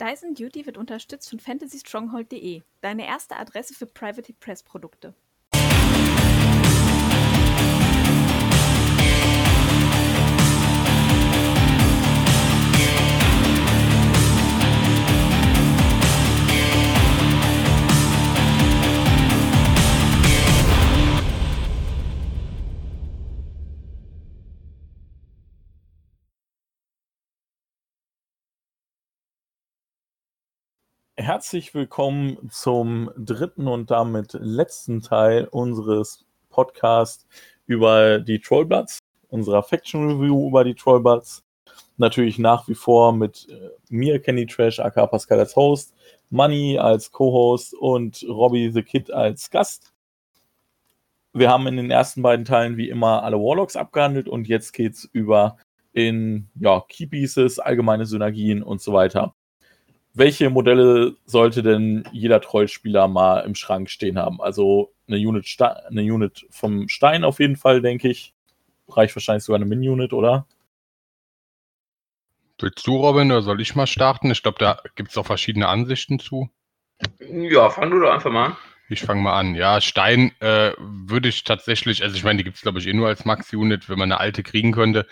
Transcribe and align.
Dyson 0.00 0.34
Duty 0.34 0.66
wird 0.66 0.76
unterstützt 0.76 1.30
von 1.30 1.40
fantasystronghold.de, 1.40 2.62
deine 2.82 3.06
erste 3.06 3.36
Adresse 3.36 3.74
für 3.74 3.86
Private 3.86 4.34
Press 4.34 4.62
Produkte. 4.62 5.14
Herzlich 31.26 31.74
willkommen 31.74 32.38
zum 32.52 33.10
dritten 33.16 33.66
und 33.66 33.90
damit 33.90 34.34
letzten 34.34 35.00
Teil 35.00 35.48
unseres 35.50 36.24
Podcasts 36.50 37.26
über 37.66 38.20
die 38.20 38.38
Trollbloods, 38.38 39.00
unserer 39.26 39.64
Faction 39.64 40.08
Review 40.08 40.46
über 40.46 40.62
die 40.62 40.76
Trollbloods. 40.76 41.42
Natürlich 41.96 42.38
nach 42.38 42.68
wie 42.68 42.76
vor 42.76 43.12
mit 43.12 43.48
äh, 43.50 43.70
mir, 43.88 44.22
Kenny 44.22 44.46
Trash, 44.46 44.78
aka 44.78 45.08
Pascal 45.08 45.40
als 45.40 45.56
Host, 45.56 45.96
Money 46.30 46.78
als 46.78 47.10
Co-Host 47.10 47.74
und 47.74 48.24
Robbie 48.28 48.70
the 48.70 48.84
Kid 48.84 49.10
als 49.10 49.50
Gast. 49.50 49.92
Wir 51.32 51.50
haben 51.50 51.66
in 51.66 51.76
den 51.76 51.90
ersten 51.90 52.22
beiden 52.22 52.44
Teilen 52.44 52.76
wie 52.76 52.88
immer 52.88 53.24
alle 53.24 53.36
Warlocks 53.36 53.74
abgehandelt 53.74 54.28
und 54.28 54.46
jetzt 54.46 54.72
geht's 54.72 55.10
über 55.12 55.56
in 55.92 56.48
ja, 56.54 56.84
Key 56.88 57.08
Pieces, 57.08 57.58
allgemeine 57.58 58.06
Synergien 58.06 58.62
und 58.62 58.80
so 58.80 58.92
weiter 58.92 59.34
welche 60.16 60.48
Modelle 60.48 61.14
sollte 61.26 61.62
denn 61.62 62.08
jeder 62.10 62.40
Trollspieler 62.40 63.06
mal 63.06 63.40
im 63.40 63.54
Schrank 63.54 63.90
stehen 63.90 64.18
haben? 64.18 64.40
Also 64.40 64.92
eine 65.06 65.18
Unit, 65.18 65.46
eine 65.60 66.02
Unit 66.02 66.46
vom 66.50 66.88
Stein 66.88 67.22
auf 67.22 67.38
jeden 67.38 67.56
Fall, 67.56 67.82
denke 67.82 68.08
ich. 68.08 68.32
Reicht 68.88 69.14
wahrscheinlich 69.14 69.44
sogar 69.44 69.56
eine 69.56 69.66
Min-Unit, 69.66 70.14
oder? 70.14 70.46
Willst 72.58 72.86
du, 72.86 72.96
Robin, 72.96 73.30
oder 73.30 73.42
soll 73.42 73.60
ich 73.60 73.74
mal 73.74 73.86
starten? 73.86 74.30
Ich 74.30 74.42
glaube, 74.42 74.58
da 74.58 74.80
gibt 74.94 75.10
es 75.10 75.18
auch 75.18 75.26
verschiedene 75.26 75.68
Ansichten 75.68 76.18
zu. 76.18 76.48
Ja, 77.20 77.68
fang 77.68 77.90
du 77.90 78.00
doch 78.00 78.10
einfach 78.10 78.30
mal 78.30 78.46
an. 78.46 78.56
Ich 78.88 79.02
fange 79.02 79.20
mal 79.20 79.38
an. 79.38 79.54
Ja, 79.54 79.82
Stein 79.82 80.32
äh, 80.40 80.72
würde 80.78 81.28
ich 81.28 81.44
tatsächlich, 81.44 82.02
also 82.02 82.16
ich 82.16 82.24
meine, 82.24 82.38
die 82.38 82.44
gibt 82.44 82.56
es, 82.56 82.62
glaube 82.62 82.78
ich, 82.78 82.86
eh 82.86 82.94
nur 82.94 83.08
als 83.08 83.26
Max-Unit, 83.26 83.90
wenn 83.90 83.98
man 83.98 84.12
eine 84.12 84.20
alte 84.20 84.42
kriegen 84.42 84.72
könnte. 84.72 85.06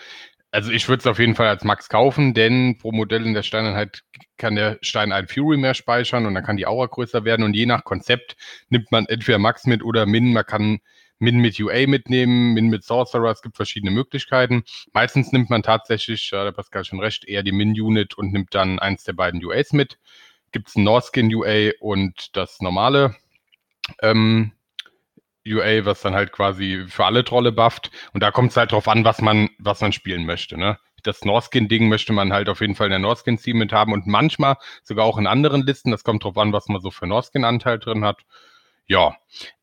Also 0.55 0.71
ich 0.71 0.87
würde 0.87 1.01
es 1.01 1.07
auf 1.07 1.19
jeden 1.19 1.35
Fall 1.35 1.49
als 1.49 1.65
Max 1.65 1.89
kaufen, 1.89 2.33
denn 2.33 2.77
pro 2.77 2.93
Modell 2.93 3.25
in 3.25 3.33
der 3.33 3.43
Steineinheit 3.43 4.03
kann 4.37 4.55
der 4.55 4.77
Stein 4.81 5.11
ein 5.11 5.27
Fury 5.27 5.57
mehr 5.57 5.73
speichern 5.73 6.25
und 6.25 6.33
dann 6.33 6.45
kann 6.45 6.55
die 6.55 6.65
Aura 6.65 6.85
größer 6.85 7.25
werden 7.25 7.43
und 7.43 7.57
je 7.57 7.65
nach 7.65 7.83
Konzept 7.83 8.37
nimmt 8.69 8.89
man 8.89 9.05
entweder 9.05 9.37
Max 9.37 9.65
mit 9.65 9.83
oder 9.83 10.05
Min. 10.05 10.31
Man 10.31 10.45
kann 10.45 10.79
Min 11.19 11.39
mit 11.39 11.59
UA 11.59 11.87
mitnehmen, 11.87 12.53
Min 12.53 12.69
mit 12.69 12.85
Sorcerer, 12.85 13.31
es 13.31 13.41
gibt 13.41 13.57
verschiedene 13.57 13.91
Möglichkeiten. 13.91 14.63
Meistens 14.93 15.33
nimmt 15.33 15.49
man 15.49 15.61
tatsächlich, 15.61 16.31
ja, 16.31 16.45
der 16.45 16.53
Pascal 16.53 16.85
schon 16.85 17.01
recht, 17.01 17.25
eher 17.25 17.43
die 17.43 17.51
Min-Unit 17.51 18.17
und 18.17 18.31
nimmt 18.31 18.55
dann 18.55 18.79
eins 18.79 19.03
der 19.03 19.11
beiden 19.13 19.43
UAs 19.43 19.73
mit. 19.73 19.99
Gibt 20.53 20.69
es 20.69 20.77
ein 20.77 20.85
Norskin 20.85 21.35
UA 21.35 21.71
und 21.81 22.33
das 22.37 22.61
normale 22.61 23.13
ähm, 24.01 24.53
UA, 25.47 25.85
was 25.85 26.01
dann 26.01 26.15
halt 26.15 26.31
quasi 26.31 26.85
für 26.87 27.05
alle 27.05 27.23
Trolle 27.23 27.51
bufft. 27.51 27.91
Und 28.13 28.21
da 28.21 28.31
kommt 28.31 28.51
es 28.51 28.57
halt 28.57 28.71
drauf 28.71 28.87
an, 28.87 29.05
was 29.05 29.21
man, 29.21 29.49
was 29.59 29.81
man 29.81 29.91
spielen 29.91 30.25
möchte. 30.25 30.57
Ne? 30.57 30.77
Das 31.03 31.23
Norskin-Ding 31.23 31.87
möchte 31.87 32.13
man 32.13 32.33
halt 32.33 32.49
auf 32.49 32.61
jeden 32.61 32.75
Fall 32.75 32.87
in 32.87 32.91
der 32.91 32.99
Norskin-Team 32.99 33.57
mit 33.57 33.71
haben 33.71 33.93
und 33.93 34.07
manchmal 34.07 34.57
sogar 34.83 35.05
auch 35.05 35.17
in 35.17 35.27
anderen 35.27 35.65
Listen. 35.65 35.91
Das 35.91 36.03
kommt 36.03 36.23
drauf 36.23 36.37
an, 36.37 36.51
was 36.51 36.67
man 36.67 36.81
so 36.81 36.91
für 36.91 37.07
Norskin-Anteil 37.07 37.79
drin 37.79 38.03
hat. 38.03 38.21
Ja, 38.87 39.15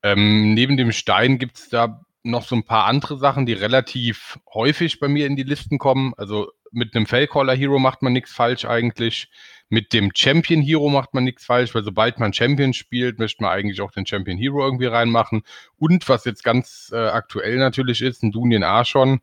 ähm, 0.02 0.54
neben 0.54 0.76
dem 0.76 0.92
Stein 0.92 1.38
gibt 1.38 1.56
es 1.58 1.68
da 1.68 2.00
noch 2.24 2.44
so 2.44 2.54
ein 2.54 2.64
paar 2.64 2.86
andere 2.86 3.18
Sachen, 3.18 3.46
die 3.46 3.52
relativ 3.52 4.38
häufig 4.52 5.00
bei 5.00 5.08
mir 5.08 5.26
in 5.26 5.36
die 5.36 5.42
Listen 5.42 5.78
kommen. 5.78 6.14
Also 6.16 6.52
mit 6.70 6.94
einem 6.94 7.06
Fellcaller 7.06 7.54
Hero 7.54 7.78
macht 7.78 8.02
man 8.02 8.12
nichts 8.12 8.32
falsch 8.32 8.64
eigentlich. 8.64 9.28
Mit 9.72 9.94
dem 9.94 10.10
Champion 10.14 10.60
Hero 10.60 10.90
macht 10.90 11.14
man 11.14 11.24
nichts 11.24 11.46
falsch, 11.46 11.74
weil 11.74 11.82
sobald 11.82 12.18
man 12.18 12.34
Champion 12.34 12.74
spielt, 12.74 13.18
möchte 13.18 13.42
man 13.42 13.52
eigentlich 13.52 13.80
auch 13.80 13.90
den 13.90 14.04
Champion 14.04 14.36
Hero 14.36 14.62
irgendwie 14.62 14.84
reinmachen. 14.84 15.44
Und 15.78 16.06
was 16.10 16.26
jetzt 16.26 16.44
ganz 16.44 16.90
äh, 16.92 16.98
aktuell 16.98 17.56
natürlich 17.56 18.02
ist, 18.02 18.22
ein 18.22 18.32
Dunien 18.32 18.64
Archon, 18.64 19.22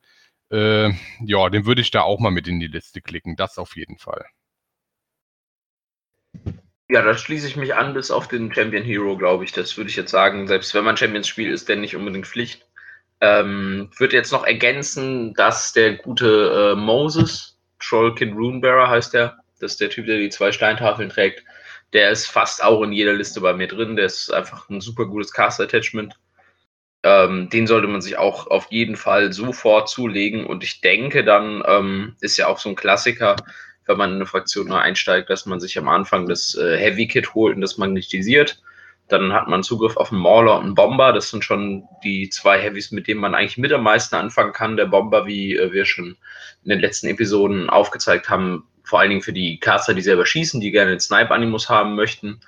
äh, 0.49 0.89
ja, 1.23 1.49
den 1.51 1.67
würde 1.67 1.81
ich 1.81 1.91
da 1.91 2.01
auch 2.01 2.19
mal 2.19 2.31
mit 2.31 2.47
in 2.47 2.59
die 2.59 2.65
Liste 2.65 2.99
klicken. 2.99 3.35
Das 3.35 3.59
auf 3.59 3.75
jeden 3.75 3.99
Fall. 3.99 4.25
Ja, 6.89 7.03
da 7.03 7.13
schließe 7.13 7.47
ich 7.47 7.55
mich 7.55 7.75
an, 7.75 7.93
bis 7.93 8.09
auf 8.09 8.27
den 8.27 8.51
Champion 8.51 8.83
Hero, 8.83 9.17
glaube 9.17 9.43
ich. 9.43 9.51
Das 9.51 9.77
würde 9.77 9.91
ich 9.91 9.97
jetzt 9.97 10.09
sagen. 10.09 10.47
Selbst 10.47 10.73
wenn 10.73 10.83
man 10.83 10.97
Champions 10.97 11.27
spielt, 11.27 11.53
ist 11.53 11.69
der 11.69 11.75
nicht 11.75 11.95
unbedingt 11.95 12.25
Pflicht. 12.25 12.67
Ähm, 13.21 13.91
würde 13.99 14.15
jetzt 14.15 14.31
noch 14.31 14.47
ergänzen, 14.47 15.35
dass 15.35 15.73
der 15.73 15.93
gute 15.97 16.73
äh, 16.73 16.75
Moses, 16.75 17.59
Trollkin 17.77 18.33
Runebearer 18.33 18.89
heißt 18.89 19.13
der, 19.13 19.38
das 19.59 19.73
ist 19.73 19.81
der 19.81 19.89
Typ, 19.89 20.05
der 20.05 20.17
die 20.17 20.29
zwei 20.29 20.51
Steintafeln 20.51 21.09
trägt. 21.09 21.43
Der 21.93 22.11
ist 22.11 22.27
fast 22.27 22.63
auch 22.63 22.81
in 22.83 22.91
jeder 22.91 23.13
Liste 23.13 23.41
bei 23.41 23.53
mir 23.53 23.67
drin. 23.67 23.95
Der 23.95 24.05
ist 24.05 24.31
einfach 24.31 24.69
ein 24.69 24.81
super 24.81 25.05
gutes 25.05 25.33
Cast-Attachment. 25.33 26.15
Ähm, 27.03 27.49
den 27.49 27.65
sollte 27.65 27.87
man 27.87 28.01
sich 28.01 28.17
auch 28.17 28.47
auf 28.47 28.67
jeden 28.71 28.95
Fall 28.95 29.33
sofort 29.33 29.89
zulegen. 29.89 30.45
Und 30.45 30.63
ich 30.63 30.81
denke, 30.81 31.23
dann 31.23 31.63
ähm, 31.65 32.15
ist 32.21 32.37
ja 32.37 32.47
auch 32.47 32.59
so 32.59 32.69
ein 32.69 32.75
Klassiker, 32.75 33.37
wenn 33.85 33.97
man 33.97 34.09
in 34.11 34.15
eine 34.17 34.25
Fraktion 34.25 34.67
nur 34.67 34.81
einsteigt, 34.81 35.29
dass 35.29 35.45
man 35.45 35.59
sich 35.59 35.77
am 35.77 35.87
Anfang 35.87 36.27
das 36.27 36.55
äh, 36.55 36.77
Heavy 36.77 37.07
Kit 37.07 37.33
holt 37.33 37.55
und 37.55 37.61
das 37.61 37.77
magnetisiert. 37.77 38.61
Dann 39.07 39.33
hat 39.33 39.47
man 39.47 39.63
Zugriff 39.63 39.97
auf 39.97 40.11
einen 40.11 40.21
Mauler 40.21 40.57
und 40.57 40.65
einen 40.65 40.75
Bomber. 40.75 41.13
Das 41.13 41.31
sind 41.31 41.43
schon 41.43 41.85
die 42.03 42.29
zwei 42.29 42.61
Heavys, 42.61 42.91
mit 42.91 43.07
denen 43.07 43.19
man 43.19 43.33
eigentlich 43.33 43.57
mit 43.57 43.73
am 43.73 43.81
meisten 43.81 44.15
anfangen 44.15 44.53
kann. 44.53 44.77
Der 44.77 44.85
Bomber, 44.85 45.25
wie 45.25 45.55
äh, 45.57 45.71
wir 45.71 45.85
schon 45.85 46.17
in 46.63 46.69
den 46.69 46.79
letzten 46.79 47.07
Episoden 47.07 47.69
aufgezeigt 47.69 48.29
haben, 48.29 48.67
vor 48.89 48.99
allen 48.99 49.11
Dingen 49.11 49.21
für 49.21 49.33
die 49.33 49.59
Caster, 49.59 49.93
die 49.93 50.01
selber 50.01 50.25
schießen, 50.25 50.59
die 50.59 50.71
gerne 50.71 50.91
den 50.91 50.99
Snipe-Animus 50.99 51.69
haben 51.69 51.95
möchten. 51.95 52.39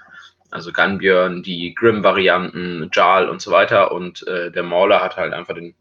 Also 0.50 0.74
Gunbjörn, 0.74 1.44
die 1.44 1.76
Grim-Varianten, 1.76 2.90
Jarl 2.92 3.30
und 3.30 3.42
so 3.42 3.52
weiter. 3.52 3.92
Und 3.92 4.28
äh, 4.28 4.52
der 4.52 4.64
Mauler 4.64 5.02
hat 5.02 5.18
halt 5.18 5.34
einfach 5.34 5.54
den, 5.54 5.76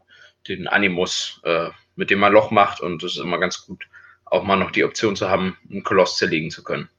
den 0.47 0.67
Animus, 0.67 1.41
äh, 1.43 1.69
mit 1.95 2.11
dem 2.11 2.19
man 2.19 2.31
Loch 2.31 2.51
macht. 2.51 2.79
Und 2.79 3.01
das 3.01 3.13
ist 3.13 3.23
immer 3.23 3.39
ganz 3.39 3.65
gut, 3.65 3.87
auch 4.25 4.43
mal 4.43 4.55
noch 4.55 4.69
die 4.69 4.83
Option 4.83 5.15
zu 5.15 5.29
haben, 5.29 5.57
einen 5.69 5.83
Koloss 5.83 6.17
zerlegen 6.17 6.51
zu 6.51 6.63
können. 6.63 6.89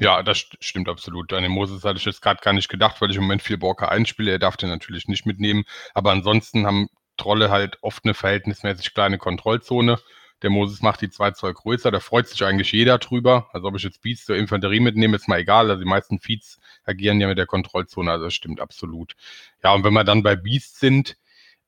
Ja, 0.00 0.24
das 0.24 0.44
stimmt 0.58 0.88
absolut. 0.88 1.32
An 1.32 1.44
den 1.44 1.52
Moses 1.52 1.84
hatte 1.84 1.98
ich 1.98 2.04
jetzt 2.04 2.20
gerade 2.20 2.40
gar 2.42 2.52
nicht 2.52 2.68
gedacht, 2.68 3.00
weil 3.00 3.10
ich 3.12 3.16
im 3.16 3.22
Moment 3.22 3.42
viel 3.42 3.58
Borker 3.58 3.92
einspiele. 3.92 4.32
Er 4.32 4.40
darf 4.40 4.56
den 4.56 4.70
natürlich 4.70 5.06
nicht 5.06 5.24
mitnehmen. 5.24 5.64
Aber 5.94 6.10
ansonsten 6.10 6.66
haben 6.66 6.88
Trolle 7.16 7.50
halt 7.50 7.78
oft 7.80 8.04
eine 8.04 8.14
verhältnismäßig 8.14 8.92
kleine 8.92 9.18
Kontrollzone. 9.18 10.00
Der 10.44 10.50
Moses 10.50 10.82
macht 10.82 11.00
die 11.00 11.08
zwei 11.08 11.30
Zoll 11.30 11.54
größer, 11.54 11.90
da 11.90 12.00
freut 12.00 12.28
sich 12.28 12.44
eigentlich 12.44 12.70
jeder 12.70 12.98
drüber. 12.98 13.48
Also 13.54 13.66
ob 13.66 13.76
ich 13.76 13.82
jetzt 13.82 14.02
Beats 14.02 14.28
oder 14.28 14.38
Infanterie 14.38 14.78
mitnehme, 14.78 15.16
ist 15.16 15.26
mal 15.26 15.40
egal. 15.40 15.70
Also 15.70 15.82
die 15.82 15.88
meisten 15.88 16.20
Feeds 16.20 16.58
agieren 16.84 17.18
ja 17.18 17.28
mit 17.28 17.38
der 17.38 17.46
Kontrollzone, 17.46 18.10
also 18.10 18.26
das 18.26 18.34
stimmt 18.34 18.60
absolut. 18.60 19.14
Ja, 19.62 19.72
und 19.72 19.84
wenn 19.84 19.94
wir 19.94 20.04
dann 20.04 20.22
bei 20.22 20.36
Beasts 20.36 20.78
sind, 20.78 21.16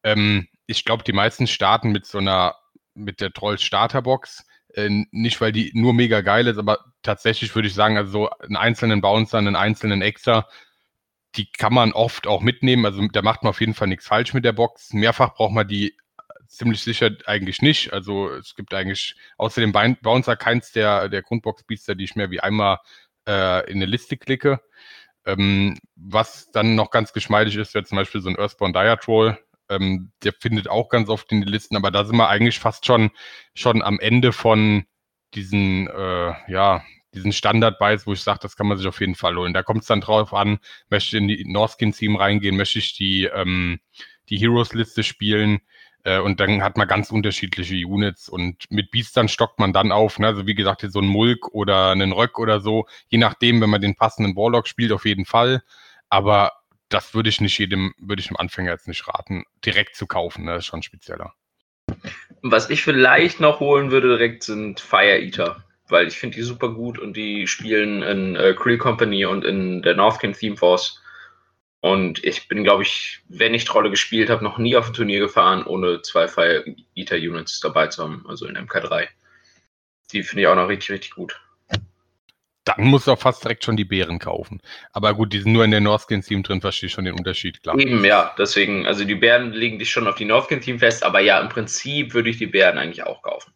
ähm, 0.03 0.49
ich 0.67 0.85
glaube, 0.85 1.05
die 1.05 1.15
meisten 1.15 1.47
starten 1.47 1.91
mit 1.91 2.05
so 2.05 2.19
einer, 2.19 2.55
mit 2.93 3.23
der 3.23 3.33
Troll-Starterbox. 3.33 4.45
Äh, 4.75 5.07
nicht, 5.11 5.41
weil 5.41 5.53
die 5.53 5.71
nur 5.73 5.95
mega 5.95 6.21
geil 6.21 6.47
ist, 6.47 6.59
aber 6.59 6.81
tatsächlich 7.03 7.55
würde 7.55 7.69
ich 7.69 7.75
sagen, 7.75 7.97
also 7.97 8.11
so 8.11 8.31
einen 8.31 8.57
einzelnen 8.57 9.01
Bouncer, 9.01 9.39
einen 9.39 9.57
einzelnen 9.57 10.03
Exer, 10.03 10.49
die 11.37 11.51
kann 11.51 11.73
man 11.73 11.93
oft 11.93 12.27
auch 12.27 12.43
mitnehmen. 12.43 12.85
Also 12.85 13.09
da 13.09 13.23
macht 13.23 13.43
man 13.43 13.51
auf 13.51 13.61
jeden 13.61 13.73
Fall 13.73 13.89
nichts 13.89 14.07
falsch 14.07 14.35
mit 14.35 14.45
der 14.45 14.53
Box. 14.53 14.93
Mehrfach 14.93 15.35
braucht 15.35 15.53
man 15.53 15.67
die 15.67 15.97
ziemlich 16.49 16.83
sicher 16.83 17.11
eigentlich 17.27 17.63
nicht. 17.63 17.93
Also 17.93 18.31
es 18.31 18.55
gibt 18.55 18.75
eigentlich 18.75 19.17
außer 19.39 19.61
dem 19.61 19.73
Bouncer 20.03 20.37
keins 20.37 20.73
der, 20.73 21.09
der 21.09 21.23
Grundbox-Beaster, 21.23 21.95
die 21.95 22.05
ich 22.05 22.17
mehr 22.17 22.31
wie 22.31 22.41
einmal 22.41 22.79
äh, 23.27 23.71
in 23.71 23.77
eine 23.77 23.87
Liste 23.87 24.17
klicke. 24.17 24.61
Ähm, 25.25 25.79
was 25.97 26.51
dann 26.53 26.77
noch 26.77 26.91
ganz 26.91 27.13
geschmeidig 27.13 27.57
ist, 27.57 27.75
wäre 27.75 27.85
zum 27.85 27.97
Beispiel 27.97 28.21
so 28.21 28.29
ein 28.29 28.39
Earthborn 28.39 28.73
Diatrol. 28.73 29.39
Ähm, 29.69 30.13
der 30.23 30.33
findet 30.33 30.69
auch 30.69 30.89
ganz 30.89 31.09
oft 31.09 31.31
in 31.33 31.41
die 31.43 31.51
Listen, 31.51 31.77
aber 31.77 31.91
da 31.91 32.05
sind 32.05 32.17
wir 32.17 32.29
eigentlich 32.29 32.61
fast 32.61 32.87
schon, 32.87 33.11
schon 33.55 33.83
am 33.83 33.99
Ende 33.99 34.33
von 34.33 34.87
diesen, 35.35 35.89
äh, 35.89 36.35
ja, 36.49 36.85
diesen 37.17 37.33
Standard-Buys, 37.33 38.07
wo 38.07 38.13
ich 38.13 38.23
sage, 38.23 38.39
das 38.43 38.57
kann 38.57 38.69
man 38.69 38.79
sich 38.79 38.87
auf 38.87 39.01
jeden 39.01 39.17
Fall 39.17 39.37
holen. 39.37 39.55
Da 39.55 39.63
kommt 39.63 39.83
es 39.83 39.89
dann 39.89 40.01
drauf 40.01 40.33
an, 40.33 40.59
möchte 40.91 41.17
ich 41.17 41.23
in 41.23 41.29
die 41.29 41.45
Norskin-Team 41.45 42.17
reingehen, 42.17 42.57
möchte 42.57 42.79
ich 42.79 42.95
die, 42.95 43.25
ähm, 43.25 43.81
die 44.29 44.39
Heroes-Liste 44.39 45.03
spielen, 45.03 45.61
äh, 46.07 46.21
und 46.21 46.39
dann 46.39 46.63
hat 46.63 46.77
man 46.77 46.87
ganz 46.87 47.11
unterschiedliche 47.11 47.85
Units 47.85 48.29
und 48.29 48.71
mit 48.71 48.93
Biestern 48.93 49.29
stockt 49.29 49.59
man 49.59 49.73
dann 49.73 49.91
auf. 49.91 50.21
Ne? 50.21 50.29
Also 50.29 50.47
wie 50.47 50.55
gesagt, 50.55 50.83
hier 50.83 50.91
so 50.91 51.01
ein 51.01 51.09
Mulk 51.09 51.49
oder 51.53 51.91
einen 51.91 52.13
Röck 52.13 52.39
oder 52.39 52.61
so. 52.61 52.87
Je 53.09 53.19
nachdem, 53.19 53.61
wenn 53.61 53.71
man 53.71 53.81
den 53.81 53.97
passenden 53.97 54.37
Warlock 54.37 54.69
spielt, 54.69 54.93
auf 54.93 55.05
jeden 55.05 55.27
Fall. 55.27 55.65
Aber 56.09 56.53
das 56.89 57.13
würde 57.15 57.29
ich 57.29 57.41
nicht 57.41 57.59
jedem, 57.59 57.93
würde 57.99 58.21
ich 58.21 58.29
dem 58.29 58.37
Anfänger 58.37 58.71
jetzt 58.71 58.87
nicht 58.87 59.09
raten, 59.09 59.45
direkt 59.65 59.97
zu 59.97 60.07
kaufen. 60.07 60.45
Ne? 60.45 60.53
Das 60.53 60.61
ist 60.61 60.67
schon 60.67 60.85
spezieller. 60.85 61.35
Was 62.43 62.71
ich 62.71 62.85
vielleicht 62.85 63.41
noch 63.41 63.59
holen 63.59 63.91
würde 63.91 64.11
direkt 64.11 64.45
sind 64.45 64.79
Fire 64.79 65.19
Eater. 65.21 65.65
weil 65.89 66.07
ich 66.07 66.19
finde 66.19 66.37
die 66.37 66.43
super 66.43 66.69
gut 66.69 67.01
und 67.01 67.17
die 67.17 67.49
spielen 67.49 68.03
in 68.05 68.37
äh, 68.37 68.55
Creel 68.55 68.79
Company 68.79 69.25
und 69.25 69.45
in 69.45 69.83
der 69.83 69.97
Northkin 69.97 70.35
Theme 70.35 70.57
Force. 70.57 71.03
Und 71.87 72.25
ich 72.25 72.49
bin, 72.49 72.65
glaube 72.65 72.83
ich, 72.83 73.21
wenn 73.29 73.55
ich 73.55 73.65
Trolle 73.65 73.91
gespielt 73.91 74.29
habe, 74.29 74.43
noch 74.43 74.59
nie 74.59 74.75
auf 74.75 74.89
ein 74.89 74.93
Turnier 74.93 75.21
gefahren, 75.21 75.65
ohne 75.65 76.03
zwei 76.03 76.27
Fire 76.27 76.65
Eater 76.97 77.15
Units 77.15 77.61
dabei 77.61 77.87
zu 77.87 78.03
haben, 78.03 78.25
also 78.27 78.45
in 78.47 78.57
MK3. 78.57 79.07
Die 80.11 80.25
finde 80.25 80.43
ich 80.43 80.49
auch 80.49 80.57
noch 80.57 80.67
richtig, 80.67 80.91
richtig 80.91 81.13
gut. 81.13 81.41
Dann 82.65 82.87
musst 82.87 83.07
du 83.07 83.13
auch 83.13 83.21
fast 83.21 83.45
direkt 83.45 83.63
schon 83.63 83.77
die 83.77 83.85
Bären 83.85 84.19
kaufen. 84.19 84.61
Aber 84.91 85.15
gut, 85.15 85.33
die 85.33 85.39
sind 85.39 85.53
nur 85.53 85.65
in 85.65 85.71
der 85.71 85.81
Northkin-Team 85.81 86.43
drin, 86.43 86.61
verstehe 86.61 86.89
ich 86.89 86.93
schon 86.93 87.05
den 87.05 87.15
Unterschied, 87.15 87.63
klar. 87.63 87.79
Eben, 87.79 88.05
ja, 88.05 88.35
deswegen, 88.37 88.85
also 88.85 89.05
die 89.05 89.15
Bären 89.15 89.53
legen 89.53 89.79
dich 89.79 89.93
schon 89.93 90.09
auf 90.09 90.17
die 90.17 90.25
Northkin-Team 90.25 90.81
fest, 90.81 91.05
aber 91.05 91.21
ja, 91.21 91.39
im 91.39 91.51
Prinzip 91.51 92.15
würde 92.15 92.31
ich 92.31 92.39
die 92.39 92.49
Bären 92.49 92.79
eigentlich 92.79 93.05
auch 93.05 93.23
kaufen. 93.23 93.53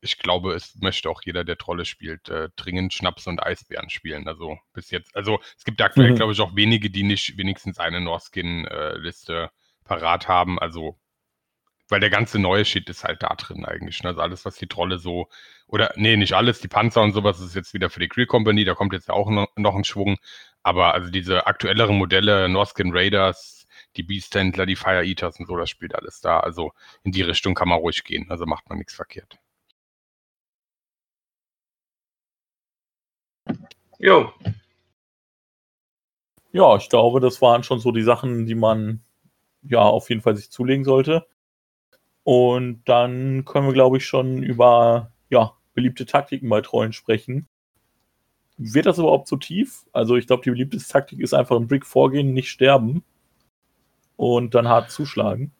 Ich 0.00 0.18
glaube, 0.18 0.54
es 0.54 0.76
möchte 0.80 1.10
auch 1.10 1.22
jeder, 1.24 1.44
der 1.44 1.58
Trolle 1.58 1.84
spielt, 1.84 2.28
äh, 2.28 2.48
dringend 2.56 2.94
Schnaps 2.94 3.26
und 3.26 3.42
Eisbären 3.42 3.90
spielen. 3.90 4.28
Also 4.28 4.58
bis 4.72 4.90
jetzt, 4.90 5.14
also 5.14 5.40
es 5.58 5.64
gibt 5.64 5.80
aktuell, 5.82 6.12
mhm. 6.12 6.16
glaube 6.16 6.32
ich, 6.32 6.40
auch 6.40 6.56
wenige, 6.56 6.90
die 6.90 7.02
nicht 7.02 7.36
wenigstens 7.36 7.78
eine 7.78 8.00
Northkin-Liste 8.00 9.34
äh, 9.34 9.48
parat 9.84 10.28
haben. 10.28 10.58
Also 10.58 10.98
weil 11.90 12.00
der 12.00 12.10
ganze 12.10 12.38
neue 12.38 12.64
Shit 12.64 12.88
ist 12.88 13.04
halt 13.04 13.22
da 13.22 13.34
drin 13.34 13.64
eigentlich. 13.64 14.02
Ne? 14.02 14.10
Also 14.10 14.20
alles, 14.22 14.44
was 14.44 14.56
die 14.56 14.68
Trolle 14.68 14.98
so, 14.98 15.28
oder 15.66 15.92
nee, 15.96 16.16
nicht 16.16 16.34
alles, 16.34 16.60
die 16.60 16.68
Panzer 16.68 17.02
und 17.02 17.12
sowas 17.12 17.40
ist 17.40 17.54
jetzt 17.56 17.74
wieder 17.74 17.90
für 17.90 18.00
die 18.00 18.08
Creel 18.08 18.26
Company, 18.26 18.64
da 18.64 18.74
kommt 18.74 18.92
jetzt 18.92 19.08
ja 19.08 19.14
auch 19.14 19.28
noch, 19.28 19.48
noch 19.56 19.74
ein 19.74 19.84
Schwung. 19.84 20.18
Aber 20.62 20.94
also 20.94 21.10
diese 21.10 21.46
aktuelleren 21.46 21.96
Modelle, 21.96 22.48
Norskin 22.48 22.92
Raiders, 22.92 23.66
die 23.96 24.02
Beast-Händler, 24.02 24.66
die 24.66 24.76
Fire 24.76 25.04
Eaters 25.04 25.40
und 25.40 25.46
so, 25.46 25.56
das 25.56 25.70
spielt 25.70 25.94
alles 25.94 26.20
da. 26.20 26.40
Also 26.40 26.72
in 27.02 27.12
die 27.12 27.22
Richtung 27.22 27.54
kann 27.54 27.68
man 27.68 27.78
ruhig 27.78 28.04
gehen. 28.04 28.30
Also 28.30 28.46
macht 28.46 28.68
man 28.68 28.78
nichts 28.78 28.94
verkehrt. 28.94 29.39
Jo. 33.98 34.32
Ja, 36.52 36.76
ich 36.76 36.88
glaube, 36.88 37.20
das 37.20 37.40
waren 37.42 37.62
schon 37.62 37.78
so 37.80 37.92
die 37.92 38.02
Sachen, 38.02 38.46
die 38.46 38.54
man 38.54 39.02
ja 39.62 39.80
auf 39.80 40.08
jeden 40.08 40.22
Fall 40.22 40.36
sich 40.36 40.50
zulegen 40.50 40.84
sollte. 40.84 41.26
Und 42.24 42.82
dann 42.84 43.44
können 43.44 43.66
wir, 43.66 43.72
glaube 43.72 43.98
ich, 43.98 44.06
schon 44.06 44.42
über 44.42 45.12
ja, 45.30 45.54
beliebte 45.74 46.06
Taktiken 46.06 46.48
bei 46.48 46.60
Trollen 46.60 46.92
sprechen. 46.92 47.46
Wird 48.56 48.86
das 48.86 48.98
überhaupt 48.98 49.28
so 49.28 49.36
tief? 49.36 49.86
Also 49.92 50.16
ich 50.16 50.26
glaube, 50.26 50.42
die 50.42 50.50
beliebteste 50.50 50.92
Taktik 50.92 51.20
ist 51.20 51.32
einfach 51.34 51.56
im 51.56 51.66
Brick 51.66 51.86
vorgehen, 51.86 52.34
nicht 52.34 52.50
sterben 52.50 53.02
und 54.16 54.54
dann 54.54 54.68
hart 54.68 54.90
zuschlagen. 54.90 55.52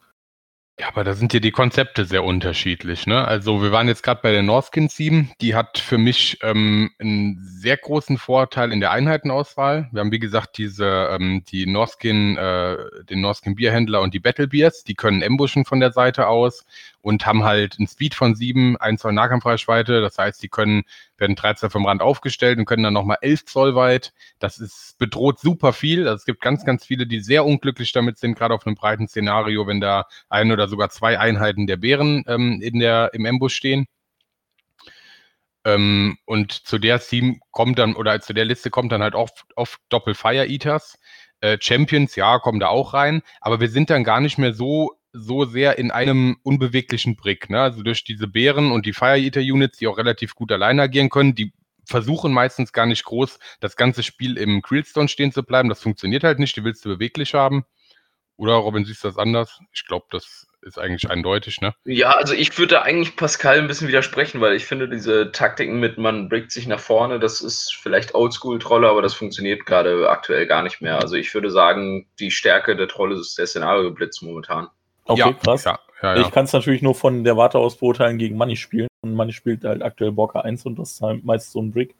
Ja, 0.81 0.87
aber 0.87 1.03
da 1.03 1.13
sind 1.13 1.31
ja 1.31 1.39
die 1.39 1.51
Konzepte 1.51 2.05
sehr 2.05 2.23
unterschiedlich. 2.23 3.05
Ne? 3.05 3.23
Also 3.23 3.61
wir 3.61 3.71
waren 3.71 3.87
jetzt 3.87 4.01
gerade 4.01 4.19
bei 4.23 4.31
der 4.31 4.41
Norskin 4.41 4.89
7. 4.89 5.31
Die 5.39 5.53
hat 5.53 5.77
für 5.77 5.99
mich 5.99 6.39
ähm, 6.41 6.89
einen 6.97 7.37
sehr 7.39 7.77
großen 7.77 8.17
Vorteil 8.17 8.73
in 8.73 8.79
der 8.79 8.89
Einheitenauswahl. 8.89 9.89
Wir 9.91 9.99
haben, 9.99 10.11
wie 10.11 10.17
gesagt, 10.17 10.57
diese, 10.57 10.87
ähm, 11.11 11.43
die 11.51 11.67
Norskin, 11.67 12.35
äh, 12.35 12.77
den 13.07 13.21
Norskin 13.21 13.53
Bierhändler 13.53 14.01
und 14.01 14.15
die 14.15 14.19
Battle 14.19 14.47
Beers. 14.47 14.83
Die 14.83 14.95
können 14.95 15.21
ambushen 15.21 15.65
von 15.65 15.79
der 15.79 15.91
Seite 15.91 16.25
aus 16.25 16.65
und 17.01 17.25
haben 17.25 17.43
halt 17.43 17.77
einen 17.77 17.87
Speed 17.87 18.15
von 18.15 18.35
7, 18.35 18.77
1 18.77 19.01
Zoll 19.01 19.13
Nahkampfreichweite. 19.13 20.01
Das 20.01 20.17
heißt, 20.17 20.41
die 20.41 20.49
können, 20.49 20.83
werden 21.17 21.35
13 21.35 21.69
vom 21.69 21.85
Rand 21.85 22.01
aufgestellt 22.01 22.59
und 22.59 22.65
können 22.65 22.83
dann 22.83 22.93
nochmal 22.93 23.17
11 23.21 23.45
Zoll 23.45 23.75
weit. 23.75 24.13
Das 24.39 24.59
ist 24.59 24.97
bedroht 24.97 25.39
super 25.39 25.73
viel. 25.73 26.07
Also 26.07 26.15
es 26.17 26.25
gibt 26.25 26.41
ganz, 26.41 26.65
ganz 26.65 26.85
viele, 26.85 27.07
die 27.07 27.19
sehr 27.19 27.45
unglücklich 27.45 27.91
damit 27.91 28.17
sind, 28.17 28.37
gerade 28.37 28.53
auf 28.53 28.65
einem 28.65 28.75
breiten 28.75 29.07
Szenario, 29.07 29.67
wenn 29.67 29.81
da 29.81 30.05
ein 30.29 30.51
oder 30.51 30.67
sogar 30.67 30.89
zwei 30.89 31.19
Einheiten 31.19 31.67
der 31.67 31.77
Bären 31.77 32.23
ähm, 32.27 32.61
in 32.61 32.79
der, 32.79 33.11
im 33.13 33.25
Ambush 33.25 33.55
stehen. 33.55 33.87
Ähm, 35.63 36.17
und 36.25 36.51
zu 36.51 36.79
der 36.79 36.99
Team 36.99 37.39
kommt 37.51 37.77
dann, 37.79 37.95
oder 37.95 38.19
zu 38.21 38.33
der 38.33 38.45
Liste 38.45 38.69
kommt 38.69 38.91
dann 38.91 39.03
halt 39.03 39.15
oft, 39.15 39.45
oft 39.55 39.79
Doppel-Fire 39.89 40.47
Eaters. 40.47 40.97
Äh, 41.41 41.57
Champions, 41.59 42.15
ja, 42.15 42.39
kommen 42.39 42.59
da 42.59 42.67
auch 42.67 42.93
rein, 42.93 43.21
aber 43.41 43.59
wir 43.59 43.69
sind 43.69 43.89
dann 43.89 44.03
gar 44.03 44.21
nicht 44.21 44.37
mehr 44.37 44.53
so 44.53 44.91
so 45.13 45.45
sehr 45.45 45.77
in 45.77 45.91
einem 45.91 46.37
unbeweglichen 46.43 47.15
Brick. 47.15 47.49
Ne? 47.49 47.61
Also 47.61 47.83
durch 47.83 48.03
diese 48.03 48.27
Bären 48.27 48.71
und 48.71 48.85
die 48.85 48.93
Fire 48.93 49.19
Eater 49.19 49.41
Units, 49.41 49.77
die 49.77 49.87
auch 49.87 49.97
relativ 49.97 50.35
gut 50.35 50.51
alleine 50.51 50.83
agieren 50.83 51.09
können, 51.09 51.35
die 51.35 51.53
versuchen 51.85 52.31
meistens 52.31 52.73
gar 52.73 52.85
nicht 52.85 53.03
groß, 53.03 53.39
das 53.59 53.75
ganze 53.75 54.03
Spiel 54.03 54.37
im 54.37 54.61
Creelstone 54.61 55.07
stehen 55.07 55.31
zu 55.31 55.43
bleiben. 55.43 55.69
Das 55.69 55.81
funktioniert 55.81 56.23
halt 56.23 56.39
nicht, 56.39 56.55
die 56.55 56.63
willst 56.63 56.85
du 56.85 56.89
beweglich 56.89 57.33
haben. 57.33 57.65
Oder 58.37 58.53
Robin, 58.53 58.85
siehst 58.85 59.03
du 59.03 59.09
das 59.09 59.17
anders? 59.17 59.59
Ich 59.73 59.85
glaube, 59.85 60.07
das 60.09 60.47
ist 60.63 60.79
eigentlich 60.79 61.09
eindeutig, 61.09 61.61
ne? 61.61 61.73
Ja, 61.85 62.11
also 62.11 62.33
ich 62.33 62.57
würde 62.57 62.81
eigentlich 62.81 63.15
Pascal 63.15 63.59
ein 63.59 63.67
bisschen 63.67 63.87
widersprechen, 63.87 64.41
weil 64.41 64.55
ich 64.55 64.65
finde, 64.65 64.87
diese 64.87 65.31
Taktiken 65.31 65.79
mit 65.79 65.97
man 65.97 66.29
bringt 66.29 66.51
sich 66.51 66.67
nach 66.67 66.79
vorne, 66.79 67.19
das 67.19 67.41
ist 67.41 67.75
vielleicht 67.75 68.15
Oldschool-Trolle, 68.15 68.87
aber 68.87 69.01
das 69.01 69.13
funktioniert 69.13 69.65
gerade 69.65 70.09
aktuell 70.09 70.47
gar 70.47 70.63
nicht 70.63 70.81
mehr. 70.81 70.99
Also 70.99 71.15
ich 71.15 71.33
würde 71.33 71.51
sagen, 71.51 72.07
die 72.19 72.31
Stärke 72.31 72.75
der 72.75 72.87
Trolle 72.87 73.15
ist 73.15 73.37
der 73.37 73.47
Szenario-Blitz 73.47 74.21
momentan. 74.21 74.69
Okay, 75.11 75.19
ja, 75.19 75.33
krass. 75.33 75.63
Ja, 75.63 75.79
ja, 76.01 76.21
ich 76.21 76.31
kann 76.31 76.45
es 76.45 76.53
natürlich 76.53 76.81
nur 76.81 76.95
von 76.95 77.23
der 77.23 77.37
Warte 77.37 77.59
aus 77.59 77.77
beurteilen 77.77 78.17
gegen 78.17 78.37
Money 78.37 78.55
spielen. 78.55 78.87
Und 79.01 79.13
Money 79.13 79.33
spielt 79.33 79.63
halt 79.63 79.83
aktuell 79.83 80.11
Borka 80.11 80.41
1 80.41 80.65
und 80.65 80.79
das 80.79 80.93
ist 80.93 81.01
halt 81.01 81.23
meist 81.23 81.51
so 81.51 81.61
ein 81.61 81.71
Brick. 81.71 81.95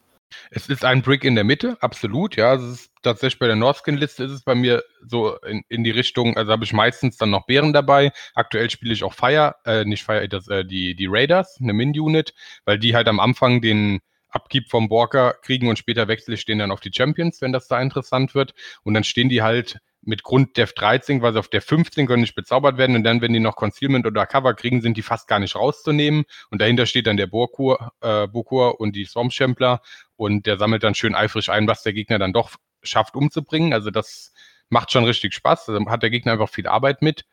Es 0.50 0.70
ist 0.70 0.86
ein 0.86 1.02
Brick 1.02 1.24
in 1.24 1.36
der 1.36 1.44
Mitte, 1.44 1.78
absolut, 1.82 2.36
ja. 2.36 2.56
Es 2.56 2.64
ist 2.64 2.92
tatsächlich 3.02 3.40
bei 3.40 3.48
der 3.48 3.56
Northskin-Liste 3.56 4.24
ist 4.24 4.32
es 4.32 4.44
bei 4.44 4.56
mir 4.56 4.84
so 5.06 5.36
in, 5.40 5.64
in 5.68 5.84
die 5.84 5.92
Richtung, 5.92 6.38
also 6.38 6.52
habe 6.52 6.64
ich 6.64 6.74
meistens 6.74 7.18
dann 7.18 7.32
noch 7.32 7.46
Bären 7.46 7.74
dabei. 7.74 8.12
Aktuell 8.34 8.70
spiele 8.70 8.94
ich 8.94 9.04
auch 9.04 9.14
Fire, 9.14 9.56
äh, 9.66 9.84
nicht 9.86 10.04
Fire, 10.04 10.28
das, 10.28 10.48
äh, 10.48 10.64
die, 10.64 10.96
die 10.96 11.08
Raiders, 11.08 11.60
eine 11.62 11.74
Min-Unit, 11.74 12.34
weil 12.66 12.80
die 12.80 12.96
halt 12.96 13.08
am 13.08 13.20
Anfang 13.20 13.62
den 13.62 14.00
Abgib 14.30 14.70
vom 14.70 14.88
Borka 14.88 15.34
kriegen 15.42 15.68
und 15.68 15.78
später 15.78 16.08
wechsle 16.08 16.36
ich 16.36 16.46
den 16.46 16.60
dann 16.60 16.72
auf 16.72 16.80
die 16.80 16.92
Champions, 16.96 17.42
wenn 17.42 17.52
das 17.52 17.68
da 17.68 17.82
interessant 17.82 18.34
wird. 18.34 18.54
Und 18.84 18.94
dann 18.94 19.04
stehen 19.04 19.28
die 19.28 19.42
halt 19.42 19.80
mit 20.04 20.24
Grund 20.24 20.58
Def 20.58 20.74
13, 20.74 21.20
quasi 21.20 21.38
auf 21.38 21.48
der 21.48 21.62
15 21.62 22.08
können 22.08 22.22
nicht 22.22 22.36
bezaubert 22.36 22.78
werden 22.78 22.96
und 22.96 23.04
dann, 23.04 23.22
wenn 23.22 23.34
die 23.34 23.40
noch 23.40 23.56
Concealment 23.56 24.06
oder 24.06 24.26
Cover 24.26 24.54
kriegen, 24.54 24.82
sind 24.82 24.98
die 24.98 25.02
fast 25.02 25.28
gar 25.28 25.40
nicht 25.40 25.56
rauszunehmen 25.56 26.26
und 26.50 26.62
dahinter 26.62 26.86
steht 26.86 27.08
dann 27.08 27.18
der 27.18 27.28
Burkur, 27.28 27.92
äh, 28.02 28.28
Burkur 28.28 28.80
und 28.80 28.96
die 28.96 29.06
Storm 29.06 29.30
Champler 29.30 29.82
und 30.16 30.46
der 30.46 30.58
sammelt 30.58 30.84
dann 30.84 30.96
schön 30.96 31.16
eifrig 31.16 31.50
ein, 31.50 31.68
was 31.68 31.84
der 31.84 31.94
Gegner 31.94 32.20
dann 32.20 32.34
doch 32.34 32.52
schafft 32.84 33.16
umzubringen. 33.16 33.74
Also 33.74 33.92
das 33.92 34.34
macht 34.70 34.92
schon 34.92 35.04
richtig 35.04 35.34
Spaß, 35.34 35.70
also 35.70 35.86
hat 35.88 36.04
der 36.04 36.10
Gegner 36.10 36.34
einfach 36.34 36.50
viel 36.50 36.68
Arbeit 36.68 37.02
mit. 37.02 37.26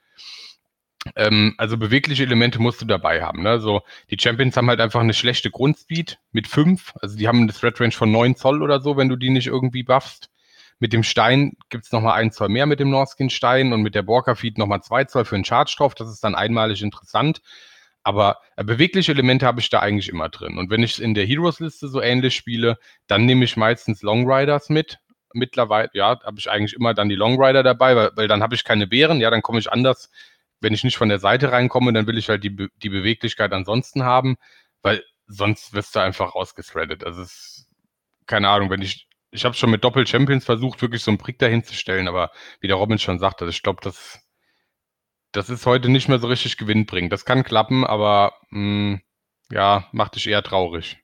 Ähm, 1.16 1.54
also 1.58 1.76
bewegliche 1.78 2.24
Elemente 2.24 2.60
musst 2.60 2.82
du 2.82 2.84
dabei 2.84 3.22
haben. 3.22 3.42
Ne? 3.42 3.50
Also 3.50 3.82
die 4.10 4.18
Champions 4.20 4.56
haben 4.56 4.68
halt 4.68 4.80
einfach 4.80 5.00
eine 5.00 5.14
schlechte 5.14 5.50
Grundspeed 5.50 6.18
mit 6.32 6.46
5, 6.48 6.94
also 7.00 7.16
die 7.16 7.28
haben 7.28 7.42
eine 7.42 7.52
Threat 7.52 7.80
Range 7.80 7.92
von 7.92 8.10
9 8.10 8.36
Zoll 8.36 8.62
oder 8.62 8.80
so, 8.80 8.96
wenn 8.96 9.08
du 9.08 9.16
die 9.16 9.30
nicht 9.30 9.46
irgendwie 9.46 9.84
buffst. 9.84 10.30
Mit 10.80 10.92
dem 10.92 11.02
Stein 11.02 11.54
gibt 11.70 11.84
es 11.84 11.92
nochmal 11.92 12.14
ein 12.14 12.30
Zoll 12.30 12.48
mehr 12.48 12.66
mit 12.66 12.80
dem 12.80 12.90
Norskin-Stein 12.90 13.72
und 13.72 13.82
mit 13.82 13.94
der 13.94 14.02
Borka-Feed 14.02 14.58
nochmal 14.58 14.82
zwei 14.82 15.04
Zoll 15.04 15.24
für 15.24 15.34
einen 15.34 15.44
Charge 15.44 15.74
drauf. 15.76 15.94
Das 15.94 16.08
ist 16.08 16.22
dann 16.22 16.34
einmalig 16.34 16.82
interessant. 16.82 17.40
Aber 18.04 18.38
äh, 18.56 18.64
bewegliche 18.64 19.12
Elemente 19.12 19.44
habe 19.46 19.60
ich 19.60 19.70
da 19.70 19.80
eigentlich 19.80 20.08
immer 20.08 20.28
drin. 20.28 20.56
Und 20.56 20.70
wenn 20.70 20.82
ich 20.82 21.02
in 21.02 21.14
der 21.14 21.26
Heroes-Liste 21.26 21.88
so 21.88 22.00
ähnlich 22.00 22.36
spiele, 22.36 22.78
dann 23.06 23.26
nehme 23.26 23.44
ich 23.44 23.56
meistens 23.56 24.02
Long 24.02 24.30
Riders 24.30 24.68
mit. 24.68 24.98
Mittlerweile, 25.34 25.90
ja, 25.92 26.18
habe 26.24 26.38
ich 26.38 26.50
eigentlich 26.50 26.74
immer 26.74 26.94
dann 26.94 27.08
die 27.08 27.16
Long 27.16 27.42
Rider 27.42 27.62
dabei, 27.62 27.96
weil, 27.96 28.10
weil 28.14 28.28
dann 28.28 28.42
habe 28.42 28.54
ich 28.54 28.64
keine 28.64 28.86
Bären. 28.86 29.20
Ja, 29.20 29.30
dann 29.30 29.42
komme 29.42 29.58
ich 29.58 29.70
anders. 29.70 30.10
Wenn 30.60 30.74
ich 30.74 30.84
nicht 30.84 30.96
von 30.96 31.08
der 31.08 31.18
Seite 31.18 31.52
reinkomme, 31.52 31.92
dann 31.92 32.06
will 32.06 32.18
ich 32.18 32.28
halt 32.28 32.44
die, 32.44 32.68
die 32.82 32.88
Beweglichkeit 32.88 33.52
ansonsten 33.52 34.04
haben, 34.04 34.36
weil 34.82 35.04
sonst 35.26 35.74
wirst 35.74 35.94
du 35.94 36.00
einfach 36.00 36.34
rausgesthreadet. 36.34 37.04
Also 37.04 37.22
es 37.22 37.68
keine 38.28 38.48
Ahnung, 38.50 38.70
wenn 38.70 38.82
ich 38.82 39.07
ich 39.30 39.44
habe 39.44 39.54
schon 39.54 39.70
mit 39.70 39.84
Doppel-Champions 39.84 40.44
versucht, 40.44 40.80
wirklich 40.82 41.02
so 41.02 41.10
einen 41.10 41.18
Brick 41.18 41.38
dahinzustellen, 41.38 42.08
aber 42.08 42.30
wie 42.60 42.68
der 42.68 42.76
Robin 42.76 42.98
schon 42.98 43.18
sagte, 43.18 43.46
ich 43.46 43.62
glaube, 43.62 43.80
das, 43.82 44.20
das 45.32 45.50
ist 45.50 45.66
heute 45.66 45.88
nicht 45.88 46.08
mehr 46.08 46.18
so 46.18 46.28
richtig 46.28 46.56
gewinnbringend. 46.56 47.12
Das 47.12 47.24
kann 47.24 47.44
klappen, 47.44 47.84
aber 47.84 48.34
mh, 48.50 48.58
hm, 48.58 49.00
ja, 49.50 49.88
macht 49.92 50.16
dich 50.16 50.26
eher 50.28 50.42
traurig. 50.42 50.98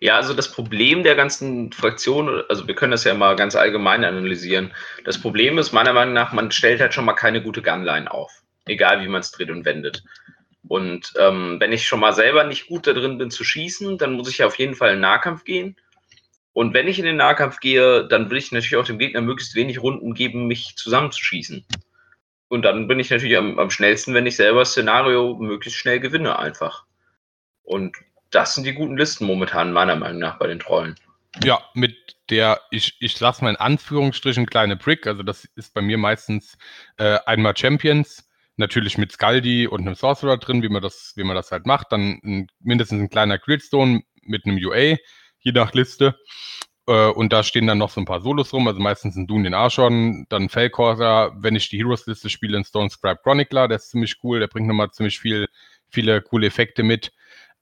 Ja, 0.00 0.16
also 0.16 0.34
das 0.34 0.50
Problem 0.52 1.02
der 1.02 1.14
ganzen 1.14 1.72
Fraktion, 1.72 2.42
also 2.48 2.66
wir 2.66 2.74
können 2.74 2.90
das 2.90 3.04
ja 3.04 3.14
mal 3.14 3.36
ganz 3.36 3.54
allgemein 3.54 4.04
analysieren. 4.04 4.74
Das 5.04 5.20
Problem 5.20 5.58
ist 5.58 5.72
meiner 5.72 5.92
Meinung 5.92 6.14
nach, 6.14 6.32
man 6.32 6.50
stellt 6.50 6.80
halt 6.80 6.92
schon 6.92 7.04
mal 7.04 7.14
keine 7.14 7.42
gute 7.42 7.62
Gunline 7.62 8.10
auf. 8.10 8.42
Egal 8.66 9.02
wie 9.02 9.08
man 9.08 9.20
es 9.20 9.30
dreht 9.30 9.50
und 9.50 9.64
wendet. 9.64 10.02
Und 10.68 11.12
ähm, 11.18 11.56
wenn 11.60 11.72
ich 11.72 11.86
schon 11.86 12.00
mal 12.00 12.12
selber 12.12 12.44
nicht 12.44 12.68
gut 12.68 12.86
da 12.86 12.92
drin 12.92 13.18
bin 13.18 13.30
zu 13.30 13.44
schießen, 13.44 13.98
dann 13.98 14.12
muss 14.12 14.28
ich 14.28 14.38
ja 14.38 14.46
auf 14.46 14.58
jeden 14.58 14.74
Fall 14.74 14.94
in 14.94 15.00
Nahkampf 15.00 15.44
gehen. 15.44 15.76
Und 16.52 16.74
wenn 16.74 16.88
ich 16.88 16.98
in 16.98 17.06
den 17.06 17.16
Nahkampf 17.16 17.60
gehe, 17.60 18.06
dann 18.08 18.30
will 18.30 18.36
ich 18.36 18.52
natürlich 18.52 18.76
auch 18.76 18.84
dem 18.86 18.98
Gegner 18.98 19.20
möglichst 19.22 19.54
wenig 19.54 19.82
Runden 19.82 20.14
geben, 20.14 20.46
mich 20.46 20.74
zusammenzuschießen. 20.76 21.64
Und 22.48 22.62
dann 22.62 22.86
bin 22.86 23.00
ich 23.00 23.08
natürlich 23.08 23.38
am, 23.38 23.58
am 23.58 23.70
schnellsten, 23.70 24.12
wenn 24.12 24.26
ich 24.26 24.36
selber 24.36 24.60
das 24.60 24.72
Szenario 24.72 25.34
möglichst 25.36 25.78
schnell 25.78 26.00
gewinne, 26.00 26.38
einfach. 26.38 26.84
Und 27.62 27.96
das 28.30 28.54
sind 28.54 28.64
die 28.64 28.74
guten 28.74 28.98
Listen 28.98 29.24
momentan, 29.24 29.72
meiner 29.72 29.96
Meinung 29.96 30.18
nach, 30.18 30.38
bei 30.38 30.46
den 30.46 30.58
Trollen. 30.58 30.96
Ja, 31.42 31.62
mit 31.72 31.96
der, 32.28 32.60
ich, 32.70 32.96
ich 33.00 33.16
sag's 33.16 33.40
mal 33.40 33.50
in 33.50 33.56
Anführungsstrichen, 33.56 34.44
kleine 34.44 34.76
Brick, 34.76 35.06
also 35.06 35.22
das 35.22 35.46
ist 35.56 35.72
bei 35.72 35.80
mir 35.80 35.96
meistens 35.96 36.58
äh, 36.98 37.18
einmal 37.24 37.56
Champions, 37.56 38.28
natürlich 38.56 38.98
mit 38.98 39.12
Scaldi 39.12 39.66
und 39.66 39.80
einem 39.80 39.94
Sorcerer 39.94 40.36
drin, 40.36 40.62
wie 40.62 40.68
man 40.68 40.82
das, 40.82 41.14
wie 41.16 41.24
man 41.24 41.36
das 41.36 41.52
halt 41.52 41.64
macht. 41.64 41.90
Dann 41.90 42.20
ein, 42.22 42.46
mindestens 42.60 43.00
ein 43.00 43.10
kleiner 43.10 43.38
Gridstone 43.38 44.02
mit 44.22 44.44
einem 44.44 44.58
UA, 44.62 44.96
je 45.42 45.52
nach 45.52 45.72
Liste. 45.74 46.16
Äh, 46.86 47.08
und 47.10 47.32
da 47.32 47.42
stehen 47.42 47.66
dann 47.66 47.78
noch 47.78 47.90
so 47.90 48.00
ein 48.00 48.06
paar 48.06 48.20
Solos 48.20 48.52
rum, 48.52 48.66
also 48.66 48.80
meistens 48.80 49.16
ein 49.16 49.26
Dune 49.26 49.44
den 49.44 49.54
Archon, 49.54 50.26
dann 50.28 50.48
Felcorsa, 50.48 51.32
wenn 51.36 51.54
ich 51.54 51.68
die 51.68 51.78
Heroes-Liste 51.78 52.28
spiele, 52.28 52.58
ein 52.58 52.64
Stone 52.64 52.90
Scribe 52.90 53.20
Chronicler, 53.22 53.68
der 53.68 53.76
ist 53.76 53.90
ziemlich 53.90 54.16
cool, 54.22 54.40
der 54.40 54.48
bringt 54.48 54.66
nochmal 54.66 54.90
ziemlich 54.90 55.20
viel, 55.20 55.48
viele 55.88 56.22
coole 56.22 56.46
Effekte 56.48 56.82
mit. 56.82 57.12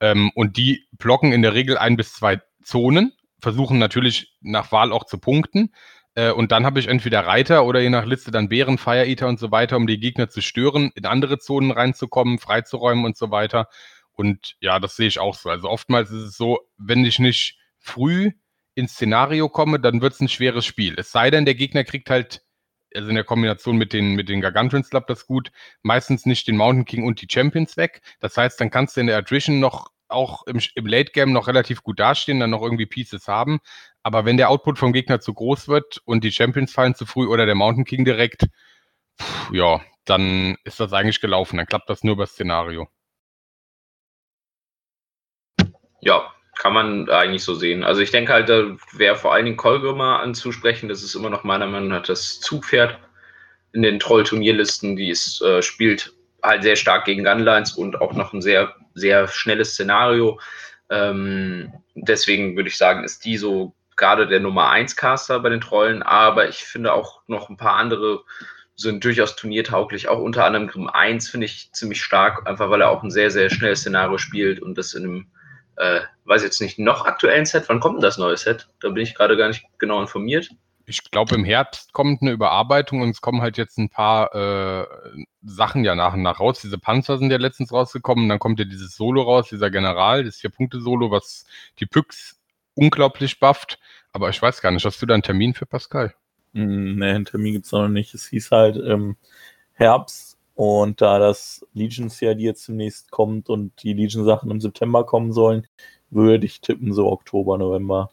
Ähm, 0.00 0.30
und 0.34 0.56
die 0.56 0.86
blocken 0.92 1.32
in 1.32 1.42
der 1.42 1.54
Regel 1.54 1.76
ein 1.76 1.96
bis 1.96 2.14
zwei 2.14 2.40
Zonen, 2.62 3.12
versuchen 3.40 3.78
natürlich 3.78 4.36
nach 4.40 4.72
Wahl 4.72 4.92
auch 4.92 5.04
zu 5.04 5.18
punkten. 5.18 5.74
Äh, 6.14 6.30
und 6.32 6.50
dann 6.52 6.64
habe 6.64 6.80
ich 6.80 6.88
entweder 6.88 7.26
Reiter 7.26 7.64
oder 7.66 7.80
je 7.80 7.90
nach 7.90 8.06
Liste 8.06 8.30
dann 8.30 8.48
Bären, 8.48 8.78
Fire 8.78 9.06
Eater 9.06 9.28
und 9.28 9.38
so 9.38 9.50
weiter, 9.50 9.76
um 9.76 9.86
die 9.86 10.00
Gegner 10.00 10.30
zu 10.30 10.40
stören, 10.40 10.90
in 10.94 11.04
andere 11.04 11.38
Zonen 11.38 11.70
reinzukommen, 11.70 12.38
freizuräumen 12.38 13.04
und 13.04 13.16
so 13.16 13.30
weiter. 13.30 13.68
Und 14.12 14.56
ja, 14.60 14.78
das 14.80 14.96
sehe 14.96 15.08
ich 15.08 15.18
auch 15.18 15.34
so. 15.34 15.50
Also 15.50 15.68
oftmals 15.68 16.10
ist 16.10 16.22
es 16.22 16.36
so, 16.36 16.60
wenn 16.78 17.04
ich 17.04 17.18
nicht 17.18 17.59
früh 17.80 18.32
ins 18.74 18.92
Szenario 18.92 19.48
komme, 19.48 19.80
dann 19.80 20.00
wird 20.00 20.14
es 20.14 20.20
ein 20.20 20.28
schweres 20.28 20.64
Spiel. 20.64 20.94
Es 20.98 21.10
sei 21.10 21.30
denn, 21.30 21.44
der 21.44 21.54
Gegner 21.54 21.84
kriegt 21.84 22.10
halt, 22.10 22.42
also 22.94 23.08
in 23.08 23.14
der 23.14 23.24
Kombination 23.24 23.76
mit 23.76 23.92
den, 23.92 24.14
mit 24.14 24.28
den 24.28 24.40
Gargantuans 24.40 24.90
klappt 24.90 25.10
das 25.10 25.26
gut, 25.26 25.50
meistens 25.82 26.26
nicht 26.26 26.46
den 26.46 26.56
Mountain 26.56 26.84
King 26.84 27.04
und 27.04 27.20
die 27.20 27.28
Champions 27.30 27.76
weg. 27.76 28.02
Das 28.20 28.36
heißt, 28.36 28.60
dann 28.60 28.70
kannst 28.70 28.96
du 28.96 29.00
in 29.00 29.06
der 29.06 29.18
Attrition 29.18 29.60
noch 29.60 29.90
auch 30.08 30.44
im, 30.46 30.60
im 30.74 30.86
Late 30.86 31.12
Game 31.12 31.32
noch 31.32 31.46
relativ 31.46 31.82
gut 31.82 32.00
dastehen, 32.00 32.40
dann 32.40 32.50
noch 32.50 32.62
irgendwie 32.62 32.86
Pieces 32.86 33.28
haben. 33.28 33.60
Aber 34.02 34.24
wenn 34.24 34.36
der 34.36 34.50
Output 34.50 34.78
vom 34.78 34.92
Gegner 34.92 35.20
zu 35.20 35.34
groß 35.34 35.68
wird 35.68 35.98
und 36.04 36.24
die 36.24 36.32
Champions 36.32 36.72
fallen 36.72 36.94
zu 36.94 37.06
früh 37.06 37.26
oder 37.26 37.46
der 37.46 37.54
Mountain 37.54 37.84
King 37.84 38.04
direkt, 38.04 38.48
pff, 39.20 39.52
ja, 39.52 39.80
dann 40.04 40.56
ist 40.64 40.80
das 40.80 40.92
eigentlich 40.92 41.20
gelaufen. 41.20 41.58
Dann 41.58 41.66
klappt 41.66 41.90
das 41.90 42.02
nur 42.02 42.14
über 42.14 42.26
Szenario. 42.26 42.88
Ja, 46.00 46.32
kann 46.60 46.74
man 46.74 47.08
eigentlich 47.08 47.42
so 47.42 47.54
sehen. 47.54 47.82
Also 47.82 48.02
ich 48.02 48.10
denke 48.10 48.34
halt, 48.34 48.50
da 48.50 48.76
wäre 48.92 49.16
vor 49.16 49.32
allen 49.32 49.46
Dingen 49.46 49.56
Kolgrimer 49.56 50.20
anzusprechen. 50.20 50.90
Das 50.90 51.02
ist 51.02 51.14
immer 51.14 51.30
noch 51.30 51.42
meiner 51.42 51.66
Meinung 51.66 51.88
nach 51.88 52.02
das 52.02 52.38
Zugpferd 52.38 52.98
in 53.72 53.80
den 53.80 53.98
Troll-Turnierlisten. 53.98 54.94
Die 54.94 55.08
ist, 55.08 55.40
äh, 55.40 55.62
spielt 55.62 56.12
halt 56.42 56.62
sehr 56.62 56.76
stark 56.76 57.06
gegen 57.06 57.24
Gunlines 57.24 57.72
und 57.72 58.02
auch 58.02 58.12
noch 58.12 58.34
ein 58.34 58.42
sehr, 58.42 58.74
sehr 58.92 59.26
schnelles 59.26 59.72
Szenario. 59.72 60.38
Ähm, 60.90 61.72
deswegen 61.94 62.56
würde 62.56 62.68
ich 62.68 62.76
sagen, 62.76 63.04
ist 63.04 63.24
die 63.24 63.38
so 63.38 63.74
gerade 63.96 64.26
der 64.26 64.40
Nummer 64.40 64.68
1 64.68 64.96
Caster 64.96 65.40
bei 65.40 65.48
den 65.48 65.62
Trollen, 65.62 66.02
aber 66.02 66.46
ich 66.50 66.58
finde 66.58 66.92
auch 66.92 67.22
noch 67.26 67.48
ein 67.48 67.56
paar 67.56 67.76
andere 67.76 68.22
sind 68.76 69.02
durchaus 69.02 69.34
turniertauglich. 69.34 70.08
Auch 70.08 70.18
unter 70.18 70.44
anderem 70.44 70.66
Grimm 70.66 70.88
1 70.88 71.30
finde 71.30 71.46
ich 71.46 71.72
ziemlich 71.72 72.02
stark, 72.02 72.46
einfach 72.46 72.68
weil 72.68 72.82
er 72.82 72.90
auch 72.90 73.02
ein 73.02 73.10
sehr, 73.10 73.30
sehr 73.30 73.48
schnelles 73.48 73.80
Szenario 73.80 74.18
spielt 74.18 74.60
und 74.60 74.76
das 74.76 74.92
in 74.92 75.04
einem, 75.04 75.26
äh, 75.80 76.02
weiß 76.24 76.42
jetzt 76.42 76.60
nicht, 76.60 76.78
noch 76.78 77.06
aktuellen 77.06 77.46
Set. 77.46 77.68
Wann 77.68 77.80
kommt 77.80 77.96
denn 77.96 78.02
das 78.02 78.18
neue 78.18 78.36
Set? 78.36 78.68
Da 78.80 78.90
bin 78.90 79.02
ich 79.02 79.14
gerade 79.14 79.36
gar 79.36 79.48
nicht 79.48 79.64
genau 79.78 80.00
informiert. 80.00 80.50
Ich 80.84 81.10
glaube, 81.10 81.34
im 81.36 81.44
Herbst 81.44 81.92
kommt 81.92 82.20
eine 82.20 82.32
Überarbeitung 82.32 83.00
und 83.00 83.10
es 83.10 83.20
kommen 83.20 83.40
halt 83.40 83.56
jetzt 83.56 83.78
ein 83.78 83.88
paar 83.88 84.34
äh, 84.34 84.86
Sachen 85.42 85.84
ja 85.84 85.94
nach 85.94 86.14
und 86.14 86.22
nach 86.22 86.40
raus. 86.40 86.60
Diese 86.60 86.78
Panzer 86.78 87.16
sind 87.16 87.30
ja 87.30 87.38
letztens 87.38 87.72
rausgekommen. 87.72 88.28
Dann 88.28 88.38
kommt 88.38 88.58
ja 88.58 88.64
dieses 88.64 88.96
Solo 88.96 89.22
raus, 89.22 89.48
dieser 89.48 89.70
General, 89.70 90.24
das 90.24 90.36
Vier-Punkte-Solo, 90.36 91.10
was 91.10 91.46
die 91.78 91.86
Pyx 91.86 92.38
unglaublich 92.74 93.40
bufft. 93.40 93.78
Aber 94.12 94.28
ich 94.28 94.42
weiß 94.42 94.60
gar 94.60 94.72
nicht, 94.72 94.84
hast 94.84 95.00
du 95.00 95.06
da 95.06 95.14
einen 95.14 95.22
Termin 95.22 95.54
für 95.54 95.66
Pascal? 95.66 96.14
Hm, 96.54 96.96
nee, 96.96 97.10
einen 97.10 97.24
Termin 97.24 97.52
gibt 97.54 97.66
es 97.66 97.72
noch 97.72 97.88
nicht. 97.88 98.12
Es 98.12 98.26
hieß 98.26 98.50
halt 98.50 98.76
im 98.76 99.16
Herbst 99.72 100.39
und 100.60 101.00
da 101.00 101.18
das 101.18 101.66
Legions-Jahr, 101.72 102.34
die 102.34 102.44
jetzt 102.44 102.64
zunächst 102.64 103.10
kommt 103.10 103.48
und 103.48 103.82
die 103.82 103.94
Legion-Sachen 103.94 104.50
im 104.50 104.60
September 104.60 105.06
kommen 105.06 105.32
sollen, 105.32 105.66
würde 106.10 106.44
ich 106.44 106.60
tippen 106.60 106.92
so 106.92 107.10
Oktober, 107.10 107.56
November. 107.56 108.10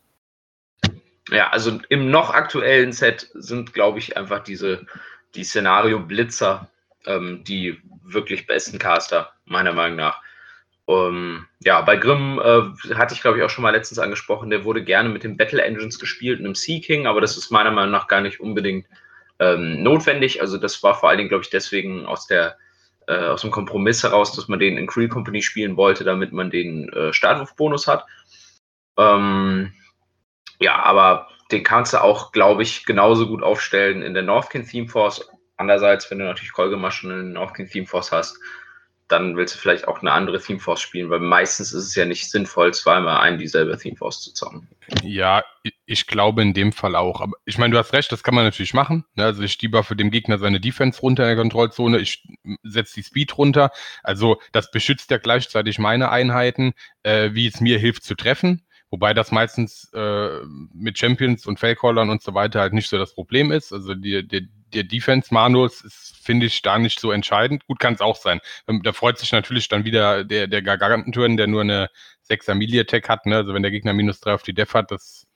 Ja, 1.30 1.50
also 1.50 1.78
im 1.90 2.10
noch 2.10 2.30
aktuellen 2.30 2.94
Set 2.94 3.30
sind, 3.34 3.74
glaube 3.74 4.00
ich, 4.00 4.16
einfach 4.16 4.46
diese 4.46 4.86
die 5.36 5.44
Szenario-Blitzer 5.44 6.70
ähm, 7.06 7.44
die 7.44 7.82
wirklich 8.06 8.48
besten 8.48 8.80
Caster, 8.80 9.34
meiner 9.44 9.74
Meinung 9.74 9.98
nach. 9.98 10.22
Um, 10.86 11.46
ja, 11.60 11.82
bei 11.82 11.98
Grimm 11.98 12.40
äh, 12.40 12.96
hatte 12.96 13.14
ich, 13.14 13.20
glaube 13.20 13.40
ich, 13.40 13.44
auch 13.44 13.50
schon 13.50 13.64
mal 13.64 13.72
letztens 13.72 14.00
angesprochen, 14.00 14.50
der 14.50 14.64
wurde 14.64 14.86
gerne 14.86 15.10
mit 15.10 15.26
den 15.26 15.36
Battle 15.36 15.62
Engines 15.62 16.00
gespielt, 16.00 16.40
einem 16.40 16.56
Sea 16.56 16.80
King, 16.80 17.08
aber 17.08 17.20
das 17.20 17.36
ist 17.36 17.52
meiner 17.52 17.72
Meinung 17.72 17.92
nach 17.92 18.08
gar 18.08 18.22
nicht 18.22 18.40
unbedingt 18.40 18.88
ähm, 19.40 19.84
notwendig. 19.84 20.42
Also 20.42 20.58
das 20.58 20.82
war 20.84 20.96
vor 20.96 21.10
allen 21.10 21.18
Dingen, 21.18 21.30
glaube 21.30 21.44
ich, 21.44 21.50
deswegen 21.50 22.06
aus 22.06 22.28
der 22.28 22.58
äh, 23.08 23.28
aus 23.28 23.42
dem 23.42 23.52
Kompromiss 23.52 24.04
heraus, 24.04 24.34
dass 24.34 24.48
man 24.48 24.60
den 24.60 24.78
in 24.78 24.88
Creel 24.88 25.08
Company 25.08 25.42
spielen 25.42 25.78
wollte, 25.78 26.04
damit 26.04 26.34
man 26.34 26.50
den 26.50 26.90
äh, 26.90 27.14
Startwurfbonus 27.14 27.88
hat. 27.88 28.06
Ähm, 28.98 29.74
ja, 30.60 30.84
aber 30.84 31.30
den 31.52 31.64
kannst 31.64 31.94
du 31.94 32.02
auch, 32.02 32.32
glaube 32.32 32.64
ich, 32.64 32.86
genauso 32.86 33.28
gut 33.28 33.44
aufstellen 33.44 34.02
in 34.02 34.14
der 34.14 34.24
Northkin 34.24 34.68
Theme 34.68 34.90
Force. 34.90 35.30
Andererseits, 35.56 36.12
wenn 36.12 36.20
du 36.20 36.26
natürlich 36.26 36.52
Kolgemaschen 36.52 37.12
in 37.12 37.34
der 37.34 37.42
Northkin 37.42 37.70
Theme 37.70 37.88
Force 37.88 38.12
hast, 38.12 38.38
dann 39.08 39.38
willst 39.38 39.56
du 39.56 39.60
vielleicht 39.60 39.88
auch 39.88 40.02
eine 40.02 40.12
andere 40.12 40.42
Theme 40.42 40.60
Force 40.60 40.82
spielen, 40.82 41.10
weil 41.10 41.22
meistens 41.22 41.72
ist 41.72 41.86
es 41.86 41.96
ja 41.96 42.06
nicht 42.06 42.30
sinnvoll, 42.30 42.74
zweimal 42.74 43.22
ein 43.22 43.38
dieselbe 43.38 43.78
Theme 43.78 43.96
Force 43.96 44.22
zu 44.22 44.34
zocken. 44.34 44.68
Ja, 45.02 45.44
ich 45.88 46.06
glaube 46.06 46.42
in 46.42 46.54
dem 46.54 46.74
Fall 46.74 46.96
auch. 46.96 47.22
Aber 47.22 47.38
ich 47.46 47.58
meine, 47.58 47.72
du 47.72 47.80
hast 47.80 47.94
recht, 47.94 48.12
das 48.12 48.22
kann 48.22 48.36
man 48.36 48.44
natürlich 48.44 48.74
machen. 48.74 49.06
Ne? 49.16 49.24
Also 49.24 49.42
ich 49.42 49.58
für 49.58 49.96
dem 49.96 50.12
Gegner 50.12 50.38
seine 50.38 50.60
Defense 50.60 51.00
runter 51.02 51.24
in 51.24 51.30
der 51.30 51.38
Kontrollzone, 51.38 52.00
ich 52.00 52.28
setze 52.64 52.96
die 52.96 53.04
Speed 53.04 53.38
runter. 53.38 53.72
Also 54.04 54.40
das 54.52 54.70
beschützt 54.70 55.10
ja 55.12 55.18
gleichzeitig 55.18 55.80
meine 55.80 56.12
Einheiten, 56.12 56.74
äh, 57.04 57.30
wie 57.34 57.48
es 57.48 57.62
mir 57.62 57.80
hilft 57.80 58.04
zu 58.04 58.16
treffen. 58.16 58.64
Wobei 58.90 59.14
das 59.14 59.32
meistens 59.32 59.90
äh, 59.94 60.42
mit 60.74 60.98
Champions 60.98 61.46
und 61.46 61.60
Fellcallern 61.60 62.10
und 62.10 62.22
so 62.22 62.34
weiter 62.34 62.60
halt 62.60 62.74
nicht 62.74 62.90
so 62.90 62.98
das 62.98 63.16
Problem 63.16 63.52
ist. 63.52 63.72
Also 63.72 63.94
die, 63.94 64.28
die, 64.28 64.50
der 64.74 64.84
Defense-Manus 64.84 65.82
ist, 65.82 66.18
finde 66.22 66.48
ich, 66.48 66.62
da 66.62 66.78
nicht 66.80 67.00
so 67.00 67.12
entscheidend. 67.12 67.66
Gut 67.68 67.80
kann 67.80 67.94
es 67.94 68.02
auch 68.02 68.18
sein. 68.18 68.42
Ähm, 68.68 68.82
da 68.84 68.92
freut 68.92 69.20
sich 69.20 69.32
natürlich 69.32 69.70
dann 69.70 69.86
wieder 69.86 70.26
der, 70.26 70.48
der 70.48 70.62
Gargantenturn, 70.62 71.38
der 71.38 71.48
nur 71.48 71.62
eine 71.62 71.90
6er 72.30 72.56
Melee-Attack 72.56 73.08
hat. 73.08 73.26
Ne? 73.26 73.38
Also 73.38 73.54
wenn 73.54 73.64
der 73.64 73.72
Gegner 73.72 73.94
minus 73.94 74.20
3 74.20 74.34
auf 74.34 74.44
die 74.44 74.54
Def 74.54 74.74
hat, 74.74 74.92
das 74.92 75.28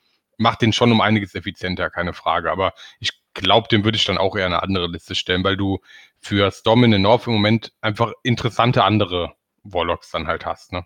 macht 0.42 0.62
den 0.62 0.74
schon 0.74 0.92
um 0.92 1.02
einiges 1.02 1.36
effizienter, 1.36 1.90
keine 1.90 2.14
Frage. 2.14 2.52
Aber 2.52 2.74
ich 3.00 3.12
glaube, 3.34 3.68
den 3.70 3.84
würde 3.84 3.96
ich 3.96 4.06
dann 4.06 4.18
auch 4.18 4.36
eher 4.36 4.48
eine 4.48 4.64
andere 4.64 4.88
Liste 4.88 5.16
stellen, 5.16 5.44
weil 5.44 5.58
du 5.58 5.80
für 6.20 6.52
Storm 6.52 6.84
in 6.84 6.92
the 6.92 7.00
North 7.00 7.28
im 7.28 7.34
Moment 7.34 7.72
einfach 7.82 8.12
interessante 8.24 8.84
andere 8.84 9.34
Warlocks 9.64 10.12
dann 10.12 10.28
halt 10.28 10.46
hast. 10.46 10.74
Ne? 10.74 10.86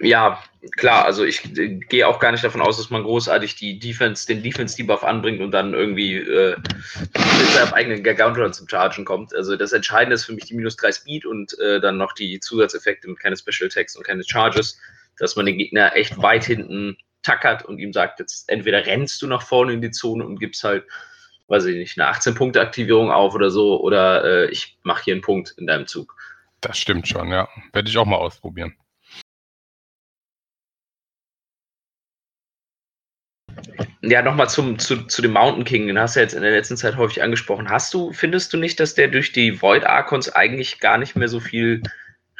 Ja, 0.00 0.42
klar, 0.76 1.04
also 1.04 1.24
ich 1.24 1.56
äh, 1.56 1.76
gehe 1.76 2.06
auch 2.08 2.18
gar 2.18 2.32
nicht 2.32 2.42
davon 2.42 2.60
aus, 2.60 2.76
dass 2.76 2.90
man 2.90 3.04
großartig 3.04 3.54
die 3.54 3.78
Defense, 3.78 4.26
den 4.26 4.42
Defense-Debuff 4.42 5.04
anbringt 5.04 5.40
und 5.40 5.52
dann 5.52 5.72
irgendwie 5.72 6.16
äh, 6.16 6.56
mit 6.58 7.48
seinem 7.54 7.72
eigenen 7.72 8.02
Gargantuan 8.02 8.52
zum 8.52 8.68
Chargen 8.68 9.04
kommt. 9.04 9.34
Also 9.34 9.56
das 9.56 9.72
Entscheidende 9.72 10.16
ist 10.16 10.24
für 10.24 10.32
mich 10.32 10.46
die 10.46 10.54
minus 10.54 10.76
3 10.76 10.92
Speed 10.92 11.26
und 11.26 11.56
äh, 11.60 11.80
dann 11.80 11.96
noch 11.96 12.12
die 12.12 12.40
Zusatzeffekte 12.40 13.08
mit 13.08 13.20
keine 13.20 13.36
Special 13.36 13.68
Attacks 13.68 13.94
und 13.94 14.04
keine 14.04 14.24
Charges, 14.26 14.78
dass 15.18 15.36
man 15.36 15.46
den 15.46 15.58
Gegner 15.58 15.94
echt 15.94 16.20
weit 16.20 16.44
hinten 16.44 16.96
tackert 17.24 17.64
und 17.64 17.78
ihm 17.78 17.92
sagt, 17.92 18.20
jetzt 18.20 18.48
entweder 18.48 18.86
rennst 18.86 19.20
du 19.22 19.26
nach 19.26 19.42
vorne 19.42 19.72
in 19.72 19.80
die 19.80 19.90
Zone 19.90 20.24
und 20.24 20.38
gibst 20.38 20.62
halt, 20.62 20.84
weiß 21.48 21.64
ich 21.66 21.76
nicht, 21.76 21.98
eine 21.98 22.10
18-Punkte-Aktivierung 22.10 23.10
auf 23.10 23.34
oder 23.34 23.50
so, 23.50 23.80
oder 23.80 24.24
äh, 24.24 24.50
ich 24.50 24.78
mache 24.82 25.04
hier 25.04 25.14
einen 25.14 25.22
Punkt 25.22 25.54
in 25.58 25.66
deinem 25.66 25.86
Zug. 25.86 26.14
Das 26.60 26.78
stimmt 26.78 27.08
schon, 27.08 27.30
ja. 27.30 27.48
Werde 27.72 27.88
ich 27.88 27.98
auch 27.98 28.06
mal 28.06 28.16
ausprobieren. 28.16 28.74
Ja, 34.02 34.22
nochmal 34.22 34.48
zum, 34.48 34.78
zu, 34.78 35.06
zu 35.06 35.22
dem 35.22 35.32
Mountain 35.32 35.64
King, 35.64 35.86
den 35.86 35.98
hast 35.98 36.16
du 36.16 36.20
jetzt 36.20 36.34
in 36.34 36.42
der 36.42 36.50
letzten 36.50 36.76
Zeit 36.76 36.96
häufig 36.96 37.22
angesprochen. 37.22 37.70
Hast 37.70 37.94
du, 37.94 38.12
findest 38.12 38.52
du 38.52 38.58
nicht, 38.58 38.78
dass 38.78 38.94
der 38.94 39.08
durch 39.08 39.32
die 39.32 39.60
Void 39.62 39.84
Archons 39.84 40.28
eigentlich 40.28 40.80
gar 40.80 40.98
nicht 40.98 41.16
mehr 41.16 41.28
so 41.28 41.40
viel 41.40 41.82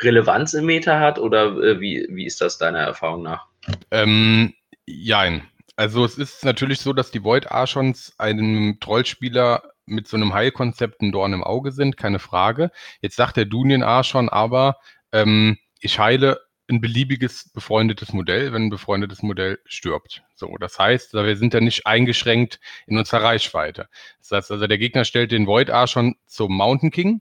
Relevanz 0.01 0.55
im 0.55 0.67
Meta 0.67 1.01
hat? 1.01 1.19
Oder 1.19 1.57
äh, 1.63 1.81
wie, 1.81 2.07
wie 2.11 2.27
ist 2.27 2.41
das 2.41 2.59
deiner 2.59 2.81
Erfahrung 2.81 3.23
nach? 3.23 3.47
Ähm, 3.91 4.53
jein. 4.87 5.49
Also 5.77 6.05
es 6.05 6.19
ist 6.19 6.45
natürlich 6.45 6.81
so, 6.81 6.93
dass 6.93 7.11
die 7.11 7.25
Void 7.25 7.51
Archons 7.51 8.15
einem 8.19 8.79
Trollspieler 8.81 9.63
mit 9.87 10.09
so 10.09 10.17
einem 10.17 10.33
Heilkonzept 10.33 11.03
ein 11.03 11.13
Dorn 11.13 11.33
im 11.33 11.45
Auge 11.45 11.73
sind, 11.73 11.97
keine 11.97 12.19
Frage. 12.19 12.71
Jetzt 13.01 13.17
sagt 13.17 13.37
der 13.37 13.45
Dunien 13.45 13.83
Archon 13.83 14.29
aber, 14.29 14.77
ähm, 15.13 15.59
ich 15.81 15.99
heile 15.99 16.41
ein 16.69 16.81
beliebiges 16.81 17.51
befreundetes 17.53 18.13
Modell, 18.13 18.53
wenn 18.53 18.67
ein 18.67 18.71
befreundetes 18.71 19.23
Modell 19.23 19.59
stirbt. 19.67 20.23
So, 20.35 20.57
das 20.59 20.79
heißt, 20.79 21.13
wir 21.13 21.37
sind 21.37 21.53
ja 21.53 21.61
nicht 21.61 21.87
eingeschränkt 21.87 22.59
in 22.87 22.97
unserer 22.97 23.23
Reichweite. 23.23 23.89
Das 24.21 24.31
heißt 24.31 24.51
also, 24.51 24.67
der 24.67 24.79
Gegner 24.79 25.05
stellt 25.05 25.33
den 25.33 25.47
Void 25.47 25.71
schon 25.89 26.17
zum 26.27 26.57
Mountain 26.57 26.91
King, 26.91 27.21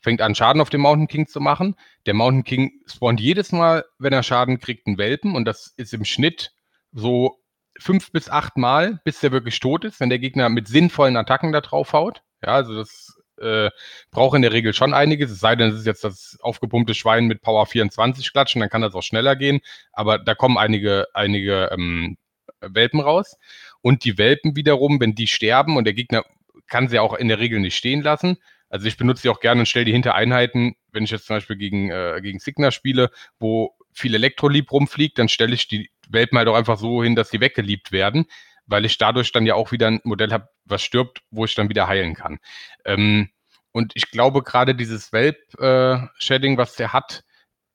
fängt 0.00 0.20
an, 0.20 0.34
Schaden 0.34 0.60
auf 0.60 0.70
den 0.70 0.80
Mountain 0.80 1.08
King 1.08 1.26
zu 1.26 1.40
machen. 1.40 1.74
Der 2.06 2.14
Mountain 2.14 2.44
King 2.44 2.72
spawnt 2.86 3.20
jedes 3.20 3.50
Mal, 3.50 3.84
wenn 3.98 4.12
er 4.12 4.22
Schaden 4.22 4.60
kriegt, 4.60 4.86
einen 4.86 4.98
Welpen 4.98 5.34
und 5.34 5.44
das 5.44 5.74
ist 5.76 5.92
im 5.92 6.04
Schnitt 6.04 6.52
so 6.94 7.38
fünf 7.78 8.12
bis 8.12 8.30
acht 8.30 8.56
Mal, 8.56 9.00
bis 9.04 9.20
der 9.20 9.32
wirklich 9.32 9.60
tot 9.60 9.84
ist, 9.84 10.00
wenn 10.00 10.08
der 10.08 10.18
Gegner 10.18 10.48
mit 10.48 10.68
sinnvollen 10.68 11.16
Attacken 11.16 11.52
da 11.52 11.60
drauf 11.60 11.92
haut. 11.92 12.22
Ja, 12.42 12.54
also 12.54 12.74
das 12.74 13.18
äh, 13.40 13.70
braucht 14.10 14.36
in 14.36 14.42
der 14.42 14.52
Regel 14.52 14.72
schon 14.74 14.94
einiges, 14.94 15.30
es 15.30 15.40
sei 15.40 15.56
denn, 15.56 15.70
es 15.70 15.80
ist 15.80 15.86
jetzt 15.86 16.04
das 16.04 16.38
aufgepumpte 16.40 16.94
Schwein 16.94 17.26
mit 17.26 17.42
Power 17.42 17.66
24 17.66 18.32
klatschen, 18.32 18.60
dann 18.60 18.70
kann 18.70 18.82
das 18.82 18.94
auch 18.94 19.02
schneller 19.02 19.34
gehen, 19.34 19.60
aber 19.92 20.18
da 20.18 20.34
kommen 20.34 20.56
einige, 20.56 21.06
einige 21.14 21.70
ähm, 21.72 22.16
Welpen 22.60 23.00
raus. 23.00 23.36
Und 23.82 24.04
die 24.04 24.18
Welpen 24.18 24.56
wiederum, 24.56 25.00
wenn 25.00 25.14
die 25.14 25.26
sterben 25.26 25.76
und 25.76 25.84
der 25.84 25.94
Gegner 25.94 26.24
kann 26.68 26.88
sie 26.88 26.98
auch 26.98 27.14
in 27.14 27.28
der 27.28 27.38
Regel 27.38 27.60
nicht 27.60 27.76
stehen 27.76 28.02
lassen. 28.02 28.38
Also 28.70 28.86
ich 28.86 28.96
benutze 28.96 29.22
die 29.22 29.28
auch 29.28 29.40
gerne 29.40 29.60
und 29.60 29.66
stelle 29.66 29.84
die 29.84 29.92
hinter 29.92 30.14
Einheiten, 30.14 30.74
wenn 30.92 31.04
ich 31.04 31.10
jetzt 31.10 31.26
zum 31.26 31.36
Beispiel 31.36 31.56
gegen, 31.56 31.90
äh, 31.90 32.20
gegen 32.22 32.38
Signer 32.38 32.70
spiele, 32.70 33.10
wo 33.38 33.74
viel 33.92 34.14
Elektrolieb 34.14 34.72
rumfliegt, 34.72 35.18
dann 35.18 35.28
stelle 35.28 35.54
ich 35.54 35.68
die 35.68 35.90
Welpen 36.10 36.38
halt 36.38 36.48
auch 36.48 36.54
einfach 36.54 36.78
so 36.78 37.02
hin, 37.02 37.14
dass 37.14 37.30
sie 37.30 37.40
weggeliebt 37.40 37.92
werden, 37.92 38.26
weil 38.66 38.84
ich 38.84 38.98
dadurch 38.98 39.32
dann 39.32 39.46
ja 39.46 39.54
auch 39.54 39.72
wieder 39.72 39.88
ein 39.88 40.00
Modell 40.04 40.32
habe, 40.32 40.48
was 40.64 40.82
stirbt, 40.82 41.22
wo 41.30 41.44
ich 41.44 41.54
dann 41.54 41.68
wieder 41.68 41.86
heilen 41.86 42.14
kann. 42.14 42.38
Ähm, 42.84 43.30
und 43.72 43.92
ich 43.96 44.10
glaube, 44.10 44.42
gerade 44.42 44.74
dieses 44.74 45.12
Welp-Shedding, 45.12 46.54
äh, 46.54 46.58
was 46.58 46.76
der 46.76 46.92
hat, 46.92 47.24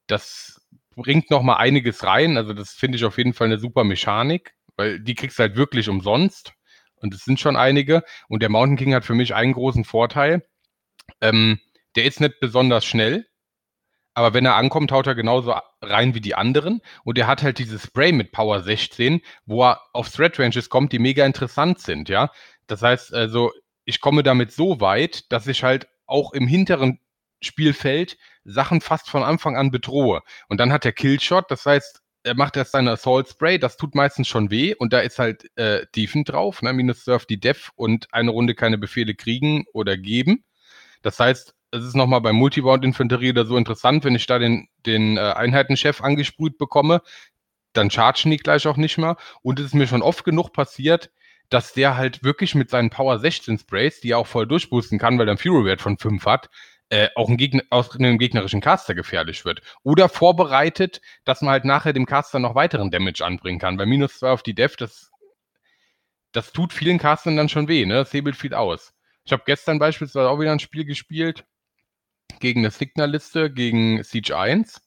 das 0.08 0.62
bringt 0.96 1.30
noch 1.30 1.44
mal 1.44 1.58
einiges 1.58 2.04
rein. 2.04 2.38
Also 2.38 2.54
das 2.54 2.72
finde 2.72 2.98
ich 2.98 3.06
auf 3.06 3.18
jeden 3.18 3.34
Fall 3.34 3.48
eine 3.48 3.60
super 3.60 3.84
Mechanik, 3.84 4.54
weil 4.78 5.00
die 5.00 5.16
kriegst 5.16 5.40
du 5.40 5.44
halt 5.44 5.56
wirklich 5.56 5.90
umsonst. 5.90 6.54
Und 7.02 7.14
es 7.14 7.24
sind 7.24 7.40
schon 7.40 7.56
einige. 7.56 8.04
Und 8.28 8.42
der 8.42 8.50
Mountain 8.50 8.78
King 8.78 8.94
hat 8.94 9.06
für 9.06 9.14
mich 9.14 9.34
einen 9.36 9.54
großen 9.54 9.86
Vorteil. 9.86 10.46
Ähm, 11.22 11.60
der 11.96 12.06
ist 12.06 12.20
nicht 12.20 12.40
besonders 12.40 12.86
schnell, 12.86 13.26
aber 14.14 14.34
wenn 14.34 14.46
er 14.46 14.56
ankommt, 14.56 14.92
haut 14.92 15.08
er 15.08 15.16
genauso 15.16 15.56
rein 15.82 16.14
wie 16.14 16.22
die 16.22 16.36
anderen. 16.36 16.82
Und 17.04 17.18
er 17.18 17.28
hat 17.28 17.44
halt 17.44 17.60
dieses 17.60 17.84
Spray 17.84 18.12
mit 18.12 18.32
Power 18.32 18.62
16, 18.62 19.22
wo 19.46 19.64
er 19.64 19.82
auf 19.94 20.10
Threat 20.10 20.40
Ranges 20.40 20.70
kommt, 20.70 20.92
die 20.92 21.00
mega 21.00 21.26
interessant 21.26 21.80
sind, 21.80 22.10
ja. 22.10 22.32
Das 22.68 22.82
heißt, 22.82 23.14
also, 23.14 23.52
ich 23.86 24.02
komme 24.02 24.24
damit 24.24 24.52
so 24.52 24.82
weit, 24.82 25.32
dass 25.32 25.48
ich 25.48 25.64
halt 25.64 25.88
auch 26.06 26.34
im 26.34 26.48
hinteren 26.48 27.00
Spielfeld 27.42 28.18
Sachen 28.44 28.82
fast 28.82 29.10
von 29.10 29.24
Anfang 29.24 29.56
an 29.56 29.72
bedrohe. 29.72 30.22
Und 30.50 30.60
dann 30.60 30.72
hat 30.74 30.86
er 30.86 30.92
Killshot, 30.92 31.50
das 31.50 31.66
heißt, 31.66 32.02
er 32.24 32.36
macht 32.36 32.58
erst 32.58 32.74
seine 32.74 32.92
Assault 32.92 33.30
Spray, 33.30 33.58
das 33.60 33.78
tut 33.78 33.96
meistens 33.96 34.28
schon 34.28 34.52
weh 34.52 34.76
und 34.76 34.92
da 34.92 35.00
ist 35.00 35.20
halt 35.20 35.46
äh, 35.58 35.86
Defend 35.96 36.30
drauf, 36.30 36.62
ne? 36.62 36.74
minus 36.74 37.06
Surf 37.06 37.26
die 37.26 37.40
Def 37.40 37.72
und 37.76 38.14
eine 38.14 38.32
Runde 38.32 38.56
keine 38.56 38.78
Befehle 38.78 39.16
kriegen 39.16 39.66
oder 39.74 39.98
geben. 39.98 40.44
Das 41.02 41.20
heißt, 41.20 41.56
es 41.72 41.84
ist 41.84 41.96
nochmal 41.96 42.22
bei 42.22 42.34
Multibound-Infanterie 42.34 43.32
oder 43.32 43.46
so 43.46 43.58
interessant, 43.58 44.04
wenn 44.04 44.16
ich 44.16 44.26
da 44.26 44.40
den, 44.40 44.68
den 44.86 45.18
äh, 45.18 45.22
Einheitenchef 45.22 46.02
angesprüht 46.02 46.58
bekomme, 46.58 47.02
dann 47.74 47.92
chargen 47.92 48.32
die 48.32 48.38
gleich 48.38 48.68
auch 48.68 48.78
nicht 48.78 48.98
mehr. 48.98 49.18
Und 49.42 49.60
es 49.60 49.68
ist 49.68 49.76
mir 49.76 49.88
schon 49.88 50.02
oft 50.02 50.24
genug 50.24 50.54
passiert, 50.54 51.12
dass 51.50 51.74
der 51.74 51.98
halt 51.98 52.24
wirklich 52.24 52.56
mit 52.56 52.70
seinen 52.70 52.90
Power 52.90 53.20
16 53.20 53.60
Sprays, 53.60 54.02
die 54.02 54.12
er 54.12 54.20
auch 54.20 54.28
voll 54.28 54.48
durchboosten 54.48 55.00
kann, 55.00 55.18
weil 55.18 55.28
er 55.28 55.32
einen 55.32 55.38
Fury-Wert 55.40 55.82
von 55.82 55.98
5 55.98 56.26
hat, 56.26 56.50
äh, 56.90 57.10
auch 57.16 57.30
ein 57.30 57.38
Gegner, 57.38 57.64
aus 57.70 57.96
einem 57.96 58.18
gegnerischen 58.18 58.62
Caster 58.62 58.96
gefährlich 58.96 59.46
wird. 59.46 59.62
Oder 59.84 60.10
vorbereitet, 60.10 61.02
dass 61.26 61.42
man 61.42 61.52
halt 61.52 61.66
nachher 61.66 61.94
dem 61.94 62.06
Caster 62.06 62.40
noch 62.40 62.56
weiteren 62.56 62.92
Damage 62.92 63.24
anbringen 63.24 63.60
kann. 63.60 63.78
Bei 63.78 63.86
minus 63.86 64.20
2 64.20 64.32
auf 64.32 64.44
die 64.44 64.56
Def, 64.56 64.76
das, 64.76 65.12
das 66.32 66.52
tut 66.52 66.74
vielen 66.74 66.98
Castern 66.98 67.38
dann 67.38 67.50
schon 67.50 67.68
weh, 67.68 67.86
ne? 67.86 67.96
Das 67.96 68.14
hebelt 68.14 68.36
viel 68.36 68.54
aus. 68.54 68.94
Ich 69.26 69.32
habe 69.32 69.44
gestern 69.46 69.78
beispielsweise 69.78 70.30
auch 70.30 70.40
wieder 70.40 70.52
ein 70.52 70.60
Spiel 70.60 70.86
gespielt, 70.86 71.46
gegen 72.40 72.62
eine 72.62 72.72
Signal-Liste, 72.72 73.52
gegen 73.52 74.04
Siege 74.04 74.38
1. 74.38 74.82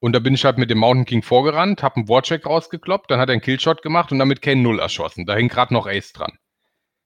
Und 0.00 0.12
da 0.12 0.18
bin 0.18 0.34
ich 0.34 0.44
halt 0.44 0.58
mit 0.58 0.70
dem 0.70 0.78
Mountain 0.78 1.06
King 1.06 1.22
vorgerannt, 1.22 1.82
habe 1.82 1.96
einen 1.96 2.08
Warcheck 2.08 2.44
rausgekloppt, 2.44 3.10
dann 3.10 3.20
hat 3.20 3.30
er 3.30 3.32
einen 3.32 3.40
Killshot 3.40 3.82
gemacht 3.82 4.12
und 4.12 4.18
damit 4.18 4.42
Kane 4.42 4.60
0 4.60 4.78
erschossen. 4.78 5.24
Da 5.24 5.34
hing 5.34 5.48
gerade 5.48 5.72
noch 5.72 5.86
Ace 5.86 6.12
dran. 6.12 6.38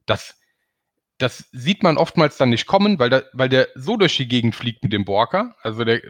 Das, 0.05 0.37
das 1.19 1.49
sieht 1.53 1.83
man 1.83 1.97
oftmals 1.97 2.39
dann 2.39 2.51
nicht 2.51 2.67
kommen, 2.67 2.99
weil, 2.99 3.11
da, 3.11 3.23
weil 3.33 3.49
der 3.49 3.69
so 3.77 3.97
durch 3.97 4.17
die 4.17 4.27
Gegend 4.27 4.57
fliegt 4.57 4.83
mit 4.83 4.93
dem 4.93 5.05
Borker. 5.05 5.55
Also 5.63 5.85
der, 5.85 6.01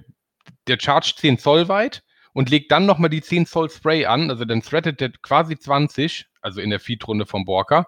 der 0.67 0.79
chargt 0.81 1.19
10 1.19 1.39
Zoll 1.39 1.69
weit 1.69 2.03
und 2.33 2.49
legt 2.49 2.73
dann 2.73 2.87
nochmal 2.87 3.11
die 3.11 3.21
10 3.21 3.45
Zoll 3.47 3.69
Spray 3.69 4.07
an. 4.07 4.31
Also 4.31 4.45
dann 4.47 4.63
threadet 4.63 5.01
der 5.01 5.11
quasi 5.21 5.59
20, 5.59 6.27
also 6.41 6.61
in 6.61 6.71
der 6.71 6.81
Feed-Runde 6.81 7.27
vom 7.27 7.45
Borker. 7.45 7.87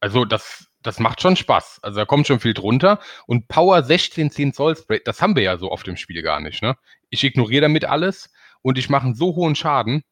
Also 0.00 0.24
das, 0.24 0.66
das 0.84 1.00
macht 1.00 1.20
schon 1.20 1.34
Spaß. 1.34 1.80
Also 1.82 1.98
da 1.98 2.04
kommt 2.04 2.26
schon 2.28 2.38
viel 2.38 2.54
drunter. 2.54 3.00
Und 3.26 3.48
Power 3.48 3.82
16 3.82 4.30
10 4.30 4.52
Zoll 4.52 4.76
Spray, 4.76 5.00
das 5.04 5.20
haben 5.20 5.34
wir 5.34 5.42
ja 5.42 5.56
so 5.56 5.72
oft 5.72 5.88
im 5.88 5.96
Spiel 5.96 6.22
gar 6.22 6.40
nicht. 6.40 6.62
Ne? 6.62 6.76
Ich 7.10 7.24
ignoriere 7.24 7.62
damit 7.62 7.84
alles 7.86 8.32
und 8.62 8.78
ich 8.78 8.88
mache 8.90 9.06
einen 9.06 9.14
so 9.14 9.34
hohen 9.34 9.56
Schaden. 9.56 10.04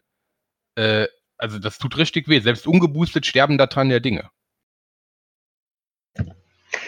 Äh, 0.75 1.07
also 1.37 1.59
das 1.59 1.79
tut 1.79 1.97
richtig 1.99 2.27
weh. 2.27 2.41
Selbst 2.41 2.67
ungeboostet 2.67 3.27
sterben 3.27 3.59
da 3.59 3.67
dran 3.67 3.91
ja 3.91 4.01
Dinge. 4.01 4.31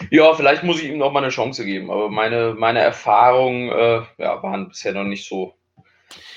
Ja, 0.09 0.33
vielleicht 0.33 0.63
muss 0.63 0.81
ich 0.81 0.89
ihm 0.89 0.97
noch 0.97 1.11
mal 1.11 1.21
eine 1.21 1.29
Chance 1.29 1.63
geben, 1.63 1.91
aber 1.91 2.09
meine, 2.09 2.55
meine 2.57 2.79
Erfahrungen 2.79 3.69
äh, 3.69 4.01
ja, 4.17 4.41
waren 4.41 4.67
bisher 4.67 4.93
noch 4.93 5.03
nicht 5.03 5.27
so, 5.27 5.53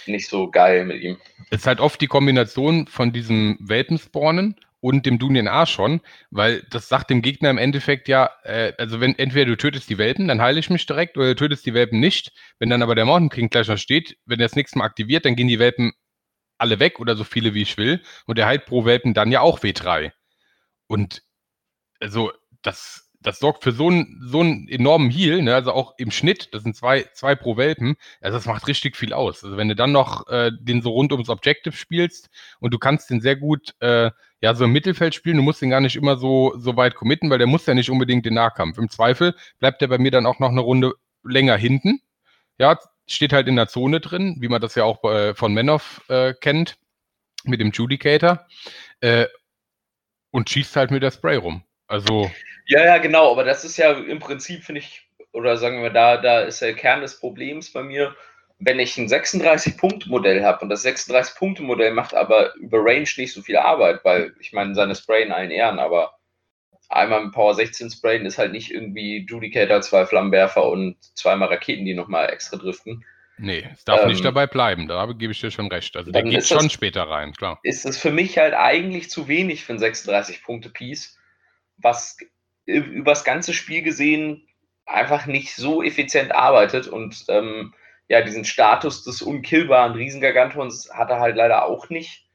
nicht 0.06 0.28
so 0.28 0.50
geil 0.50 0.84
mit 0.84 1.02
ihm. 1.02 1.16
Es 1.50 1.60
ist 1.60 1.66
halt 1.66 1.80
oft 1.80 1.98
die 2.00 2.08
Kombination 2.08 2.86
von 2.88 3.10
diesem 3.10 3.56
Welpenspawnen 3.60 4.56
und 4.80 5.06
dem 5.06 5.18
Dunyan 5.18 5.48
A 5.48 5.66
schon, 5.66 6.00
weil 6.30 6.62
das 6.70 6.88
sagt 6.88 7.10
dem 7.10 7.22
Gegner 7.22 7.50
im 7.50 7.58
Endeffekt 7.58 8.08
ja, 8.08 8.30
äh, 8.44 8.72
also 8.78 9.00
wenn 9.00 9.18
entweder 9.18 9.46
du 9.46 9.56
tötest 9.56 9.90
die 9.90 9.98
Welpen, 9.98 10.28
dann 10.28 10.40
heile 10.40 10.60
ich 10.60 10.70
mich 10.70 10.86
direkt, 10.86 11.16
oder 11.16 11.28
du 11.28 11.34
tötest 11.34 11.66
die 11.66 11.74
Welpen 11.74 12.00
nicht. 12.00 12.32
Wenn 12.58 12.70
dann 12.70 12.82
aber 12.82 12.94
der 12.94 13.04
Mountain 13.04 13.30
King 13.30 13.50
gleich 13.50 13.68
noch 13.68 13.78
steht, 13.78 14.16
wenn 14.26 14.40
er 14.40 14.46
das 14.46 14.56
nächste 14.56 14.78
Mal 14.78 14.84
aktiviert, 14.84 15.24
dann 15.24 15.36
gehen 15.36 15.48
die 15.48 15.58
Welpen 15.58 15.92
alle 16.58 16.80
weg 16.80 17.00
oder 17.00 17.16
so 17.16 17.24
viele 17.24 17.54
wie 17.54 17.62
ich 17.62 17.76
will 17.76 18.02
und 18.26 18.38
er 18.38 18.46
heilt 18.46 18.66
pro 18.66 18.84
Welpen 18.84 19.14
dann 19.14 19.32
ja 19.32 19.40
auch 19.40 19.60
W3. 19.60 20.12
Und 20.88 21.22
also 22.00 22.32
das 22.62 23.08
das 23.20 23.40
sorgt 23.40 23.64
für 23.64 23.72
so 23.72 23.88
einen, 23.88 24.20
so 24.24 24.40
einen 24.40 24.68
enormen 24.68 25.10
Heal, 25.10 25.42
ne? 25.42 25.54
also 25.54 25.72
auch 25.72 25.94
im 25.98 26.10
Schnitt, 26.10 26.54
das 26.54 26.62
sind 26.62 26.76
zwei, 26.76 27.02
zwei 27.14 27.34
pro 27.34 27.56
Welpen, 27.56 27.96
also 28.20 28.38
das 28.38 28.46
macht 28.46 28.68
richtig 28.68 28.96
viel 28.96 29.12
aus. 29.12 29.42
Also 29.42 29.56
wenn 29.56 29.68
du 29.68 29.74
dann 29.74 29.92
noch 29.92 30.28
äh, 30.28 30.52
den 30.58 30.82
so 30.82 30.90
rund 30.90 31.12
ums 31.12 31.28
Objective 31.28 31.74
spielst 31.74 32.30
und 32.60 32.72
du 32.72 32.78
kannst 32.78 33.10
den 33.10 33.20
sehr 33.20 33.36
gut 33.36 33.74
äh, 33.80 34.10
ja 34.40 34.54
so 34.54 34.64
im 34.64 34.72
Mittelfeld 34.72 35.14
spielen, 35.14 35.36
du 35.36 35.42
musst 35.42 35.62
den 35.62 35.70
gar 35.70 35.80
nicht 35.80 35.96
immer 35.96 36.16
so, 36.16 36.54
so 36.56 36.76
weit 36.76 36.94
committen, 36.94 37.30
weil 37.30 37.38
der 37.38 37.46
muss 37.46 37.66
ja 37.66 37.74
nicht 37.74 37.90
unbedingt 37.90 38.26
den 38.26 38.34
Nahkampf. 38.34 38.78
Im 38.78 38.88
Zweifel 38.88 39.34
bleibt 39.58 39.80
der 39.80 39.88
bei 39.88 39.98
mir 39.98 40.10
dann 40.10 40.26
auch 40.26 40.38
noch 40.38 40.50
eine 40.50 40.60
Runde 40.60 40.94
länger 41.24 41.56
hinten. 41.56 42.00
Ja, 42.58 42.78
steht 43.06 43.32
halt 43.32 43.48
in 43.48 43.56
der 43.56 43.68
Zone 43.68 44.00
drin, 44.00 44.36
wie 44.40 44.48
man 44.48 44.60
das 44.60 44.74
ja 44.74 44.84
auch 44.84 45.02
äh, 45.04 45.34
von 45.34 45.54
Manoff 45.54 46.02
äh, 46.08 46.34
kennt, 46.34 46.78
mit 47.44 47.60
dem 47.60 47.70
Judicator. 47.70 48.46
Äh, 49.00 49.26
und 50.30 50.50
schießt 50.50 50.76
halt 50.76 50.90
mit 50.90 51.02
der 51.02 51.10
Spray 51.10 51.36
rum. 51.36 51.64
Also. 51.86 52.30
Ja, 52.66 52.84
ja, 52.84 52.98
genau, 52.98 53.32
aber 53.32 53.44
das 53.44 53.64
ist 53.64 53.78
ja 53.78 53.92
im 53.92 54.18
Prinzip, 54.18 54.62
finde 54.62 54.80
ich, 54.80 55.08
oder 55.32 55.56
sagen 55.56 55.82
wir, 55.82 55.90
da, 55.90 56.18
da 56.18 56.40
ist 56.40 56.60
der 56.60 56.74
Kern 56.74 57.00
des 57.00 57.18
Problems 57.18 57.72
bei 57.72 57.82
mir, 57.82 58.14
wenn 58.58 58.78
ich 58.80 58.98
ein 58.98 59.08
36-Punkte-Modell 59.08 60.44
habe 60.44 60.60
und 60.60 60.68
das 60.68 60.84
36-Punkte-Modell 60.84 61.92
macht 61.92 62.14
aber 62.14 62.54
über 62.56 62.78
Range 62.80 63.08
nicht 63.16 63.32
so 63.32 63.42
viel 63.42 63.56
Arbeit, 63.56 64.04
weil 64.04 64.34
ich 64.40 64.52
meine, 64.52 64.74
seine 64.74 64.94
Spray 64.94 65.22
in 65.22 65.32
allen 65.32 65.50
Ehren, 65.50 65.78
aber 65.78 66.18
einmal 66.88 67.24
mit 67.24 67.34
Power 67.34 67.54
16 67.54 67.90
sprayen 67.90 68.26
ist 68.26 68.38
halt 68.38 68.52
nicht 68.52 68.72
irgendwie 68.72 69.24
Judicator, 69.28 69.80
zwei 69.82 70.06
Flammenwerfer 70.06 70.68
und 70.68 70.96
zweimal 71.14 71.48
Raketen, 71.48 71.84
die 71.84 71.94
nochmal 71.94 72.30
extra 72.30 72.56
driften. 72.56 73.04
Nee, 73.40 73.68
es 73.72 73.84
darf 73.84 74.02
ähm, 74.02 74.08
nicht 74.08 74.24
dabei 74.24 74.48
bleiben, 74.48 74.88
da 74.88 75.06
gebe 75.06 75.32
ich 75.32 75.40
dir 75.40 75.52
schon 75.52 75.68
recht. 75.68 75.96
Also 75.96 76.10
der 76.10 76.24
geht 76.24 76.44
schon 76.44 76.64
das, 76.64 76.72
später 76.72 77.04
rein, 77.04 77.32
klar. 77.34 77.60
Ist 77.62 77.84
das 77.84 77.96
für 77.96 78.10
mich 78.10 78.36
halt 78.38 78.54
eigentlich 78.54 79.10
zu 79.10 79.28
wenig 79.28 79.64
für 79.64 79.74
ein 79.74 79.78
36-Punkte-Piece 79.78 81.18
was 81.78 82.18
über 82.66 83.12
das 83.12 83.24
ganze 83.24 83.54
Spiel 83.54 83.82
gesehen 83.82 84.46
einfach 84.84 85.26
nicht 85.26 85.54
so 85.54 85.82
effizient 85.82 86.32
arbeitet 86.34 86.88
und 86.88 87.24
ähm, 87.28 87.74
ja, 88.08 88.22
diesen 88.22 88.44
Status 88.44 89.04
des 89.04 89.22
unkillbaren 89.22 89.94
Riesengargantons 89.94 90.90
hat 90.92 91.10
er 91.10 91.20
halt 91.20 91.36
leider 91.36 91.66
auch 91.66 91.88
nicht. 91.90 92.26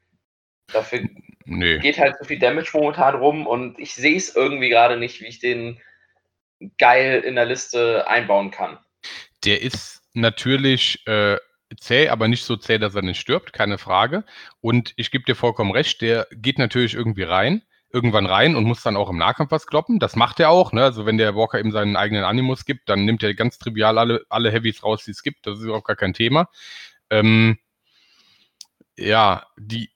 Dafür 0.72 1.08
nee. 1.44 1.78
geht 1.78 1.98
halt 1.98 2.16
so 2.18 2.24
viel 2.24 2.38
Damage 2.38 2.70
momentan 2.72 3.16
rum 3.16 3.46
und 3.46 3.78
ich 3.78 3.94
sehe 3.94 4.16
es 4.16 4.34
irgendwie 4.34 4.68
gerade 4.68 4.96
nicht, 4.96 5.20
wie 5.20 5.26
ich 5.26 5.40
den 5.40 5.80
geil 6.78 7.20
in 7.20 7.34
der 7.34 7.44
Liste 7.44 8.08
einbauen 8.08 8.50
kann. 8.50 8.78
Der 9.44 9.60
ist 9.60 10.02
natürlich 10.14 11.06
äh, 11.06 11.36
zäh, 11.78 12.08
aber 12.08 12.28
nicht 12.28 12.44
so 12.44 12.56
zäh, 12.56 12.78
dass 12.78 12.94
er 12.94 13.02
nicht 13.02 13.20
stirbt, 13.20 13.52
keine 13.52 13.78
Frage. 13.78 14.24
Und 14.60 14.94
ich 14.96 15.10
gebe 15.10 15.24
dir 15.24 15.34
vollkommen 15.34 15.72
recht, 15.72 16.00
der 16.00 16.26
geht 16.30 16.58
natürlich 16.58 16.94
irgendwie 16.94 17.24
rein 17.24 17.62
irgendwann 17.94 18.26
rein 18.26 18.56
und 18.56 18.64
muss 18.64 18.82
dann 18.82 18.96
auch 18.96 19.08
im 19.08 19.18
Nahkampf 19.18 19.52
was 19.52 19.68
kloppen. 19.68 20.00
Das 20.00 20.16
macht 20.16 20.40
er 20.40 20.50
auch. 20.50 20.72
Ne? 20.72 20.82
Also 20.82 21.06
wenn 21.06 21.16
der 21.16 21.36
Walker 21.36 21.60
eben 21.60 21.70
seinen 21.70 21.94
eigenen 21.94 22.24
Animus 22.24 22.64
gibt, 22.64 22.88
dann 22.88 23.04
nimmt 23.04 23.22
er 23.22 23.34
ganz 23.34 23.58
trivial 23.58 23.98
alle, 23.98 24.26
alle 24.28 24.50
Heavys 24.50 24.82
raus, 24.82 25.04
die 25.04 25.12
es 25.12 25.22
gibt. 25.22 25.46
Das 25.46 25.60
ist 25.60 25.68
auch 25.68 25.84
gar 25.84 25.94
kein 25.94 26.12
Thema. 26.12 26.48
Ähm, 27.08 27.56
ja, 28.96 29.46
die, 29.56 29.90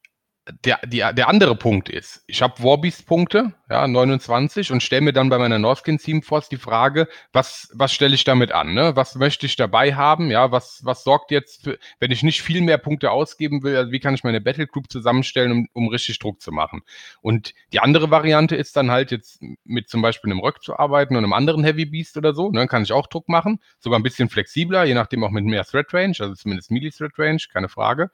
der, 0.65 0.81
die, 0.87 0.99
der 0.99 1.29
andere 1.29 1.57
Punkt 1.57 1.89
ist, 1.89 2.23
ich 2.27 2.43
habe 2.43 2.63
Warbeast-Punkte, 2.63 3.53
ja, 3.71 3.87
29, 3.87 4.73
und 4.73 4.83
stelle 4.83 5.03
mir 5.03 5.13
dann 5.13 5.29
bei 5.29 5.39
meiner 5.39 5.59
Norskin 5.59 5.99
Team 5.99 6.23
Force 6.23 6.49
die 6.49 6.57
Frage, 6.57 7.09
was, 7.33 7.71
was 7.75 7.93
stelle 7.93 8.15
ich 8.15 8.25
damit 8.25 8.53
an? 8.53 8.73
Ne? 8.73 8.97
Was 8.97 9.15
möchte 9.15 9.47
ich 9.47 9.57
dabei 9.57 9.95
haben? 9.95 10.31
Ja, 10.31 10.51
was, 10.51 10.81
was 10.85 11.05
sorgt 11.05 11.31
jetzt 11.31 11.65
für, 11.65 11.79
wenn 12.01 12.11
ich 12.11 12.23
nicht 12.23 12.43
viel 12.43 12.63
mehr 12.63 12.79
Punkte 12.79 13.11
ausgeben 13.11 13.63
will, 13.63 13.77
also 13.77 13.93
wie 13.93 14.01
kann 14.01 14.15
ich 14.15 14.25
meine 14.25 14.41
Battle 14.41 14.67
Group 14.67 14.91
zusammenstellen, 14.91 15.53
um, 15.53 15.69
um 15.73 15.89
richtig 15.89 16.19
Druck 16.19 16.41
zu 16.41 16.51
machen? 16.51 16.83
Und 17.21 17.53
die 17.73 17.81
andere 17.81 18.11
Variante 18.11 18.57
ist 18.57 18.77
dann 18.77 18.91
halt 18.91 19.11
jetzt 19.11 19.43
mit 19.65 19.89
zum 19.89 20.03
Beispiel 20.03 20.31
einem 20.31 20.41
Röck 20.41 20.63
zu 20.63 20.79
arbeiten 20.79 21.17
und 21.17 21.25
einem 21.25 21.33
anderen 21.33 21.65
Heavy 21.65 21.85
Beast 21.85 22.17
oder 22.17 22.33
so, 22.33 22.51
ne? 22.51 22.67
kann 22.67 22.83
ich 22.83 22.93
auch 22.93 23.07
Druck 23.07 23.29
machen, 23.29 23.61
sogar 23.81 23.99
ein 23.99 24.03
bisschen 24.03 24.29
flexibler, 24.29 24.85
je 24.85 24.95
nachdem 24.95 25.25
auch 25.25 25.31
mit 25.31 25.45
mehr 25.45 25.65
Threat 25.65 25.93
Range, 25.93 26.15
also 26.19 26.35
zumindest 26.35 26.71
Melee 26.71 26.91
Threat 26.91 27.19
Range, 27.19 27.41
keine 27.53 27.69
Frage. 27.69 28.11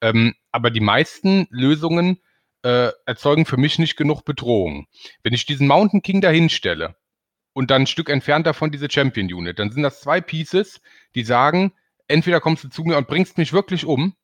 Ähm, 0.00 0.34
aber 0.52 0.70
die 0.70 0.80
meisten 0.80 1.46
Lösungen 1.50 2.20
äh, 2.62 2.90
erzeugen 3.06 3.46
für 3.46 3.56
mich 3.56 3.78
nicht 3.78 3.96
genug 3.96 4.24
Bedrohung. 4.24 4.86
Wenn 5.22 5.34
ich 5.34 5.46
diesen 5.46 5.66
Mountain 5.66 6.02
King 6.02 6.20
dahin 6.20 6.48
stelle 6.50 6.96
und 7.52 7.70
dann 7.70 7.82
ein 7.82 7.86
Stück 7.86 8.08
entfernt 8.08 8.46
davon 8.46 8.70
diese 8.70 8.90
Champion 8.90 9.32
Unit, 9.32 9.58
dann 9.58 9.70
sind 9.70 9.82
das 9.82 10.00
zwei 10.00 10.20
Pieces, 10.20 10.80
die 11.14 11.24
sagen, 11.24 11.72
entweder 12.08 12.40
kommst 12.40 12.64
du 12.64 12.68
zu 12.68 12.82
mir 12.82 12.96
und 12.96 13.08
bringst 13.08 13.38
mich 13.38 13.52
wirklich 13.52 13.84
um, 13.84 14.14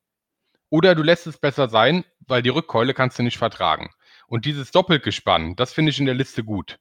oder 0.71 0.95
du 0.95 1.03
lässt 1.03 1.27
es 1.27 1.39
besser 1.39 1.69
sein, 1.69 2.05
weil 2.27 2.43
die 2.43 2.49
Rückkeule 2.49 2.95
kannst 2.95 3.19
du 3.19 3.23
nicht 3.23 3.39
vertragen. 3.39 3.91
Und 4.27 4.45
dieses 4.45 4.71
Doppelgespann, 4.73 5.55
das 5.57 5.73
finde 5.73 5.91
ich 5.91 6.01
in 6.01 6.07
der 6.07 6.15
Liste 6.15 6.43
gut. 6.43 6.79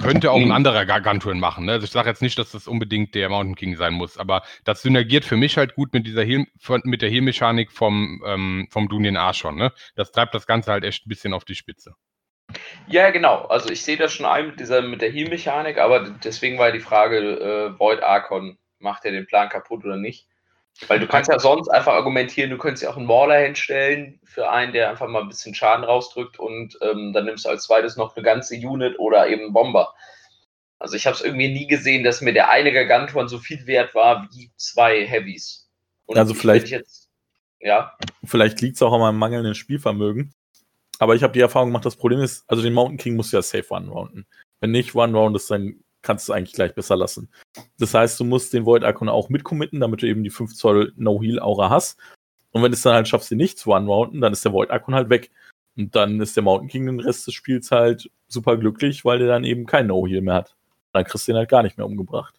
Könnte 0.00 0.30
auch 0.30 0.40
ein 0.40 0.52
anderer 0.52 0.86
Gargantuan 0.86 1.40
machen. 1.40 1.66
Ne? 1.66 1.72
Also 1.72 1.84
ich 1.84 1.90
sage 1.90 2.08
jetzt 2.08 2.22
nicht, 2.22 2.38
dass 2.38 2.52
das 2.52 2.68
unbedingt 2.68 3.14
der 3.14 3.28
Mountain 3.28 3.56
King 3.56 3.76
sein 3.76 3.94
muss, 3.94 4.16
aber 4.16 4.42
das 4.64 4.82
synergiert 4.82 5.24
für 5.24 5.36
mich 5.36 5.56
halt 5.56 5.74
gut 5.74 5.92
mit 5.92 6.06
dieser 6.06 6.24
Heal, 6.24 6.46
mit 6.84 7.02
der 7.02 7.10
Heal-Mechanik 7.10 7.72
vom, 7.72 8.22
ähm, 8.26 8.68
vom 8.70 8.88
Dunien 8.88 9.16
Archon. 9.16 9.56
Ne? 9.56 9.72
Das 9.96 10.12
treibt 10.12 10.34
das 10.34 10.46
Ganze 10.46 10.72
halt 10.72 10.84
echt 10.84 11.06
ein 11.06 11.08
bisschen 11.08 11.34
auf 11.34 11.44
die 11.44 11.54
Spitze. 11.54 11.94
Ja, 12.86 13.10
genau. 13.10 13.44
Also 13.46 13.70
ich 13.70 13.82
sehe 13.82 13.96
das 13.96 14.12
schon 14.12 14.26
ein 14.26 14.46
mit 14.46 14.60
dieser 14.60 14.80
mit 14.82 15.02
der 15.02 15.10
Heal-Mechanik, 15.10 15.78
aber 15.78 16.10
deswegen 16.24 16.58
war 16.58 16.72
die 16.72 16.80
Frage, 16.80 17.18
äh, 17.18 17.78
Void 17.78 18.02
Archon, 18.02 18.58
macht 18.78 19.04
er 19.04 19.12
den 19.12 19.26
Plan 19.26 19.48
kaputt 19.48 19.84
oder 19.84 19.96
nicht? 19.96 20.28
Weil 20.86 21.00
du 21.00 21.08
kannst 21.08 21.28
ja 21.28 21.38
sonst 21.38 21.68
einfach 21.68 21.94
argumentieren, 21.94 22.50
du 22.50 22.58
könntest 22.58 22.84
ja 22.84 22.90
auch 22.90 22.96
einen 22.96 23.06
Mauler 23.06 23.38
hinstellen 23.40 24.20
für 24.24 24.48
einen, 24.50 24.72
der 24.72 24.90
einfach 24.90 25.08
mal 25.08 25.22
ein 25.22 25.28
bisschen 25.28 25.54
Schaden 25.54 25.84
rausdrückt 25.84 26.38
und 26.38 26.78
ähm, 26.82 27.12
dann 27.12 27.24
nimmst 27.24 27.44
du 27.44 27.48
als 27.48 27.64
zweites 27.64 27.96
noch 27.96 28.14
eine 28.14 28.24
ganze 28.24 28.54
Unit 28.54 28.98
oder 28.98 29.28
eben 29.28 29.42
einen 29.42 29.52
Bomber. 29.52 29.94
Also 30.78 30.94
ich 30.94 31.06
habe 31.06 31.16
es 31.16 31.22
irgendwie 31.22 31.52
nie 31.52 31.66
gesehen, 31.66 32.04
dass 32.04 32.20
mir 32.20 32.32
der 32.32 32.50
eine 32.50 32.72
Gargantuan 32.72 33.28
so 33.28 33.38
viel 33.38 33.66
wert 33.66 33.94
war 33.96 34.28
wie 34.32 34.52
zwei 34.56 35.04
Heavies. 35.04 35.68
Und 36.06 36.16
also 36.16 36.32
vielleicht, 36.34 36.68
jetzt, 36.68 37.08
ja. 37.58 37.92
vielleicht 38.24 38.60
liegt 38.60 38.76
es 38.76 38.82
auch 38.82 38.92
an 38.92 39.00
meinem 39.00 39.18
mangelnden 39.18 39.56
Spielvermögen. 39.56 40.32
Aber 41.00 41.16
ich 41.16 41.22
habe 41.24 41.32
die 41.32 41.40
Erfahrung 41.40 41.70
gemacht, 41.70 41.84
das 41.84 41.96
Problem 41.96 42.20
ist, 42.20 42.44
also 42.48 42.62
den 42.62 42.72
Mountain 42.72 42.98
King 42.98 43.16
musst 43.16 43.32
du 43.32 43.36
ja 43.36 43.42
safe 43.42 43.66
one-rounden. 43.68 44.26
Wenn 44.60 44.70
nicht 44.70 44.94
one-round 44.94 45.36
ist, 45.36 45.50
dann 45.50 45.80
kannst 46.08 46.26
du 46.26 46.32
es 46.32 46.36
eigentlich 46.36 46.54
gleich 46.54 46.74
besser 46.74 46.96
lassen. 46.96 47.28
Das 47.78 47.92
heißt, 47.92 48.18
du 48.18 48.24
musst 48.24 48.54
den 48.54 48.64
Void 48.64 48.82
Icon 48.82 49.10
auch 49.10 49.28
mitcommitten, 49.28 49.78
damit 49.78 50.00
du 50.00 50.06
eben 50.06 50.24
die 50.24 50.30
5 50.30 50.54
Zoll 50.54 50.94
No-Heal-Aura 50.96 51.68
hast. 51.68 52.00
Und 52.50 52.62
wenn 52.62 52.70
du 52.70 52.76
es 52.76 52.82
dann 52.82 52.94
halt 52.94 53.06
schaffst, 53.06 53.28
sie 53.28 53.36
nicht 53.36 53.58
zu 53.58 53.72
one-rounden, 53.72 54.22
dann 54.22 54.32
ist 54.32 54.42
der 54.42 54.54
Void 54.54 54.70
Icon 54.72 54.94
halt 54.94 55.10
weg. 55.10 55.30
Und 55.76 55.94
dann 55.94 56.18
ist 56.18 56.34
der 56.34 56.42
Mountain 56.42 56.70
King 56.70 56.86
den 56.86 57.00
Rest 57.00 57.26
des 57.26 57.34
Spiels 57.34 57.70
halt 57.70 58.10
super 58.26 58.56
glücklich, 58.56 59.04
weil 59.04 59.18
der 59.18 59.28
dann 59.28 59.44
eben 59.44 59.66
kein 59.66 59.86
No-Heal 59.86 60.22
mehr 60.22 60.32
hat. 60.32 60.56
Dann 60.92 61.04
kriegst 61.04 61.28
du 61.28 61.32
ihn 61.32 61.36
halt 61.36 61.50
gar 61.50 61.62
nicht 61.62 61.76
mehr 61.76 61.86
umgebracht. 61.86 62.34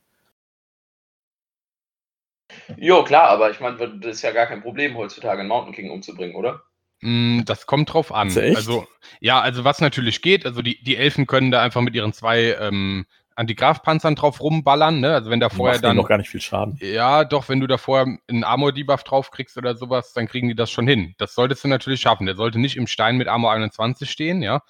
Jo, 2.75 3.03
klar, 3.03 3.29
aber 3.29 3.51
ich 3.51 3.59
meine, 3.59 3.77
das 3.99 4.15
ist 4.15 4.23
ja 4.23 4.31
gar 4.31 4.47
kein 4.47 4.63
Problem, 4.63 4.97
heutzutage 4.97 5.41
einen 5.41 5.49
Mountain 5.49 5.75
King 5.75 5.91
umzubringen, 5.91 6.35
oder? 6.35 6.63
Mm, 7.01 7.41
das 7.45 7.67
kommt 7.67 7.93
drauf 7.93 8.11
an. 8.11 8.35
Also, 8.35 8.87
ja, 9.19 9.39
also 9.39 9.63
was 9.63 9.79
natürlich 9.79 10.23
geht, 10.23 10.47
also 10.47 10.63
die, 10.63 10.81
die 10.83 10.95
Elfen 10.95 11.27
können 11.27 11.51
da 11.51 11.61
einfach 11.61 11.81
mit 11.81 11.93
ihren 11.93 12.13
zwei 12.13 12.57
ähm, 12.59 13.05
Antigraf-Panzern 13.39 14.15
drauf 14.15 14.41
rumballern, 14.41 14.99
ne? 14.99 15.13
Also 15.13 15.29
wenn 15.29 15.39
da 15.39 15.49
vorher 15.49 15.79
dann. 15.79 15.95
noch 15.95 16.09
gar 16.09 16.17
nicht 16.17 16.29
viel 16.29 16.41
Schaden. 16.41 16.77
Ja, 16.81 17.23
doch, 17.23 17.47
wenn 17.47 17.61
du 17.61 17.67
da 17.67 17.77
vorher 17.77 18.17
einen 18.27 18.43
Armor-Debuff 18.43 19.03
drauf 19.03 19.31
kriegst 19.31 19.57
oder 19.57 19.75
sowas, 19.75 20.11
dann 20.11 20.27
kriegen 20.27 20.49
die 20.49 20.55
das 20.55 20.69
schon 20.69 20.87
hin. 20.87 21.15
Das 21.17 21.35
solltest 21.35 21.63
du 21.63 21.69
natürlich 21.69 22.01
schaffen. 22.01 22.25
Der 22.25 22.35
sollte 22.35 22.59
nicht 22.59 22.75
im 22.75 22.85
Stein 22.85 23.15
mit 23.15 23.29
Armor 23.29 23.53
21 23.53 24.11
stehen, 24.11 24.41
ja. 24.41 24.61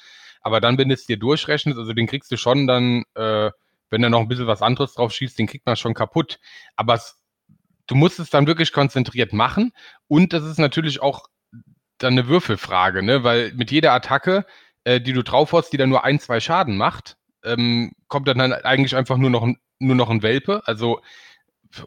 Aber 0.41 0.61
dann, 0.61 0.77
wenn 0.77 0.87
du 0.87 0.93
es 0.93 1.07
dir 1.07 1.17
durchrechnest, 1.17 1.79
also 1.79 1.93
den 1.93 2.05
kriegst 2.05 2.31
du 2.31 2.37
schon 2.37 2.67
dann, 2.67 3.03
äh, 3.15 3.49
wenn 3.89 4.01
da 4.03 4.09
noch 4.09 4.19
ein 4.19 4.27
bisschen 4.27 4.47
was 4.47 4.61
anderes 4.61 4.93
drauf 4.93 5.11
schießt, 5.13 5.39
den 5.39 5.47
kriegt 5.47 5.65
man 5.65 5.75
schon 5.75 5.95
kaputt. 5.95 6.39
Aber 6.75 6.93
es, 6.93 7.19
du 7.87 7.95
musst 7.95 8.19
es 8.19 8.29
dann 8.29 8.45
wirklich 8.45 8.71
konzentriert 8.71 9.33
machen. 9.33 9.71
Und 10.07 10.31
das 10.31 10.43
ist 10.43 10.59
natürlich 10.59 11.01
auch 11.01 11.25
dann 11.97 12.13
eine 12.13 12.27
Würfelfrage, 12.27 13.01
ne? 13.01 13.23
Weil 13.23 13.51
mit 13.55 13.71
jeder 13.71 13.93
Attacke, 13.93 14.45
äh, 14.83 15.01
die 15.01 15.13
du 15.13 15.23
drauf 15.23 15.53
hast, 15.53 15.71
die 15.71 15.77
dann 15.77 15.89
nur 15.89 16.03
ein, 16.03 16.19
zwei 16.19 16.39
Schaden 16.39 16.77
macht, 16.77 17.17
ähm, 17.43 17.91
kommt 18.07 18.27
dann, 18.27 18.37
dann 18.39 18.53
eigentlich 18.53 18.95
einfach 18.95 19.17
nur 19.17 19.29
noch, 19.29 19.47
nur 19.79 19.95
noch 19.95 20.09
ein 20.09 20.23
Welpe. 20.23 20.61
Also, 20.65 21.01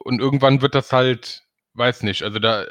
und 0.00 0.20
irgendwann 0.20 0.62
wird 0.62 0.74
das 0.74 0.92
halt, 0.92 1.42
weiß 1.74 2.02
nicht, 2.02 2.22
also 2.22 2.38
da 2.38 2.66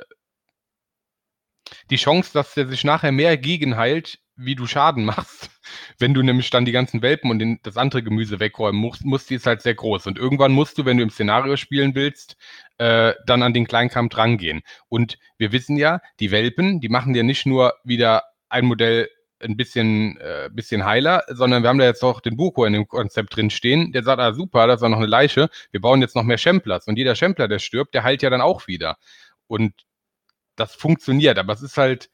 die 1.89 1.97
Chance, 1.97 2.31
dass 2.33 2.53
der 2.53 2.67
sich 2.67 2.83
nachher 2.83 3.11
mehr 3.11 3.37
gegenheilt, 3.37 4.19
wie 4.35 4.55
du 4.55 4.65
Schaden 4.65 5.05
machst, 5.05 5.49
wenn 5.99 6.13
du 6.13 6.21
nämlich 6.21 6.49
dann 6.49 6.65
die 6.65 6.71
ganzen 6.71 7.01
Welpen 7.01 7.29
und 7.29 7.39
den, 7.39 7.59
das 7.63 7.77
andere 7.77 8.03
Gemüse 8.03 8.39
wegräumen 8.39 8.79
musst, 8.79 9.05
musst, 9.05 9.29
die 9.29 9.35
ist 9.35 9.45
halt 9.45 9.61
sehr 9.61 9.75
groß. 9.75 10.07
Und 10.07 10.17
irgendwann 10.17 10.51
musst 10.51 10.77
du, 10.77 10.85
wenn 10.85 10.97
du 10.97 11.03
im 11.03 11.09
Szenario 11.09 11.55
spielen 11.57 11.95
willst, 11.95 12.37
äh, 12.77 13.13
dann 13.25 13.43
an 13.43 13.53
den 13.53 13.67
Kleinkampf 13.67 14.13
drangehen. 14.13 14.61
Und 14.89 15.17
wir 15.37 15.51
wissen 15.51 15.77
ja, 15.77 16.01
die 16.19 16.31
Welpen, 16.31 16.81
die 16.81 16.89
machen 16.89 17.13
ja 17.13 17.23
nicht 17.23 17.45
nur 17.45 17.73
wieder 17.83 18.23
ein 18.49 18.65
Modell 18.65 19.09
ein 19.43 19.57
bisschen, 19.57 20.17
äh, 20.17 20.49
bisschen 20.51 20.85
heiler, 20.85 21.23
sondern 21.27 21.63
wir 21.63 21.69
haben 21.69 21.79
da 21.79 21.85
jetzt 21.85 22.03
auch 22.03 22.21
den 22.21 22.37
Buko 22.37 22.65
in 22.65 22.73
dem 22.73 22.87
Konzept 22.87 23.35
drin 23.35 23.49
stehen. 23.49 23.91
Der 23.91 24.03
sagt, 24.03 24.19
ah 24.19 24.33
super, 24.33 24.67
das 24.67 24.81
war 24.81 24.89
noch 24.89 24.97
eine 24.97 25.07
Leiche. 25.07 25.49
Wir 25.71 25.81
bauen 25.81 26.01
jetzt 26.01 26.15
noch 26.15 26.23
mehr 26.23 26.37
Schemplers. 26.37 26.87
Und 26.87 26.97
jeder 26.97 27.15
Schempler, 27.15 27.47
der 27.47 27.59
stirbt, 27.59 27.93
der 27.93 28.03
heilt 28.03 28.21
ja 28.21 28.29
dann 28.29 28.41
auch 28.41 28.67
wieder. 28.67 28.97
Und 29.47 29.73
das 30.55 30.75
funktioniert, 30.75 31.37
aber 31.37 31.53
es 31.53 31.61
ist 31.61 31.77
halt 31.77 32.09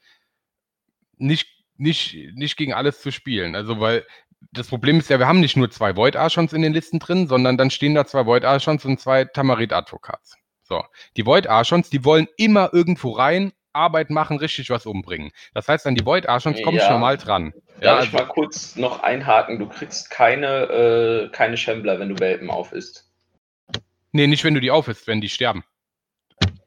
nicht, 1.17 1.47
nicht, 1.77 2.15
nicht 2.35 2.57
gegen 2.57 2.73
alles 2.73 3.01
zu 3.01 3.11
spielen. 3.11 3.55
Also, 3.55 3.79
weil 3.79 4.05
das 4.51 4.67
Problem 4.67 4.99
ist 4.99 5.09
ja, 5.09 5.19
wir 5.19 5.27
haben 5.27 5.39
nicht 5.39 5.57
nur 5.57 5.69
zwei 5.71 5.95
Void 5.95 6.15
Archons 6.15 6.53
in 6.53 6.61
den 6.61 6.73
Listen 6.73 6.99
drin, 6.99 7.27
sondern 7.27 7.57
dann 7.57 7.71
stehen 7.71 7.95
da 7.95 8.05
zwei 8.05 8.25
Void 8.25 8.45
Archons 8.45 8.85
und 8.85 8.99
zwei 8.99 9.25
Tamarit 9.25 9.73
Advocats. 9.73 10.37
So. 10.63 10.83
Die 11.15 11.25
Void 11.25 11.47
Archons, 11.47 11.89
die 11.89 12.03
wollen 12.03 12.27
immer 12.37 12.69
irgendwo 12.73 13.11
rein 13.11 13.53
Arbeit 13.73 14.10
machen, 14.10 14.38
richtig 14.38 14.69
was 14.69 14.86
umbringen. 14.86 15.32
Das 15.53 15.67
heißt, 15.67 15.86
an 15.88 15.95
die 15.95 16.06
Void 16.06 16.27
Archons 16.27 16.62
komme 16.62 16.77
ja. 16.77 16.84
ich 16.84 16.89
normal 16.89 17.17
dran. 17.17 17.53
Darf 17.80 17.84
ja, 17.84 17.93
ich 17.93 18.13
also, 18.13 18.17
mal 18.17 18.34
kurz 18.34 18.75
noch 18.75 19.03
einhaken? 19.03 19.60
Du 19.60 19.67
kriegst 19.67 20.10
keine, 20.10 21.27
äh, 21.27 21.30
keine 21.30 21.58
Shambler, 21.58 21.99
wenn 21.99 22.10
du 22.10 22.19
Welpen 22.19 22.49
aufisst. 22.49 23.12
Nee, 24.12 24.27
nicht 24.27 24.43
wenn 24.43 24.56
du 24.56 24.62
die 24.62 24.71
aufisst, 24.71 25.08
wenn 25.08 25.21
die 25.21 25.30
sterben. 25.30 25.63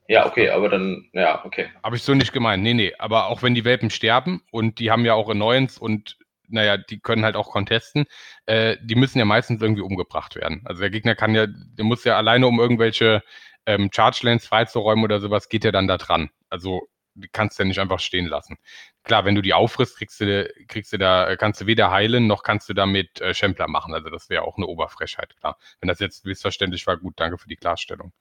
Ja, 0.06 0.26
okay, 0.26 0.50
aber 0.50 0.68
dann, 0.68 1.08
ja, 1.12 1.44
okay. 1.44 1.68
Habe 1.84 1.96
ich 1.96 2.02
so 2.02 2.14
nicht 2.14 2.32
gemeint. 2.32 2.62
Nee, 2.62 2.74
nee, 2.74 2.92
aber 2.98 3.26
auch 3.26 3.42
wenn 3.42 3.54
die 3.54 3.64
Welpen 3.64 3.90
sterben 3.90 4.42
und 4.50 4.80
die 4.80 4.90
haben 4.90 5.04
ja 5.04 5.14
auch 5.14 5.28
Annoyance 5.28 5.80
und 5.80 6.16
naja, 6.48 6.76
die 6.76 6.98
können 6.98 7.24
halt 7.24 7.36
auch 7.36 7.50
contesten, 7.50 8.06
äh, 8.46 8.76
die 8.82 8.96
müssen 8.96 9.18
ja 9.18 9.24
meistens 9.24 9.62
irgendwie 9.62 9.82
umgebracht 9.82 10.34
werden. 10.34 10.62
Also 10.64 10.80
der 10.80 10.90
Gegner 10.90 11.14
kann 11.14 11.34
ja, 11.34 11.46
der 11.46 11.84
muss 11.84 12.04
ja 12.04 12.16
alleine 12.16 12.46
um 12.48 12.58
irgendwelche 12.58 13.22
ähm, 13.66 13.90
Charge 13.92 14.20
Lanes 14.22 14.46
freizuräumen 14.46 15.04
oder 15.04 15.20
sowas, 15.20 15.48
geht 15.48 15.64
er 15.64 15.72
dann 15.72 15.88
da 15.88 15.96
dran. 15.98 16.30
Also 16.48 16.88
kannst 17.32 17.58
du 17.58 17.62
ja 17.62 17.68
nicht 17.68 17.80
einfach 17.80 18.00
stehen 18.00 18.26
lassen. 18.26 18.56
Klar, 19.02 19.24
wenn 19.24 19.34
du 19.34 19.42
die 19.42 19.54
auffrisst, 19.54 19.96
kriegst 19.96 20.20
du, 20.20 20.52
kriegst 20.68 20.92
du 20.92 20.98
da, 20.98 21.36
kannst 21.36 21.60
du 21.60 21.66
weder 21.66 21.90
heilen, 21.90 22.26
noch 22.26 22.42
kannst 22.42 22.68
du 22.68 22.74
damit 22.74 23.20
äh, 23.20 23.34
Schempler 23.34 23.68
machen. 23.68 23.94
Also 23.94 24.10
das 24.10 24.28
wäre 24.30 24.42
auch 24.42 24.56
eine 24.56 24.66
Oberfrechheit, 24.66 25.36
klar. 25.36 25.58
Wenn 25.80 25.88
das 25.88 25.98
jetzt 26.00 26.24
missverständlich 26.24 26.86
war, 26.86 26.96
gut, 26.96 27.14
danke 27.16 27.38
für 27.38 27.48
die 27.48 27.56
Klarstellung. 27.56 28.12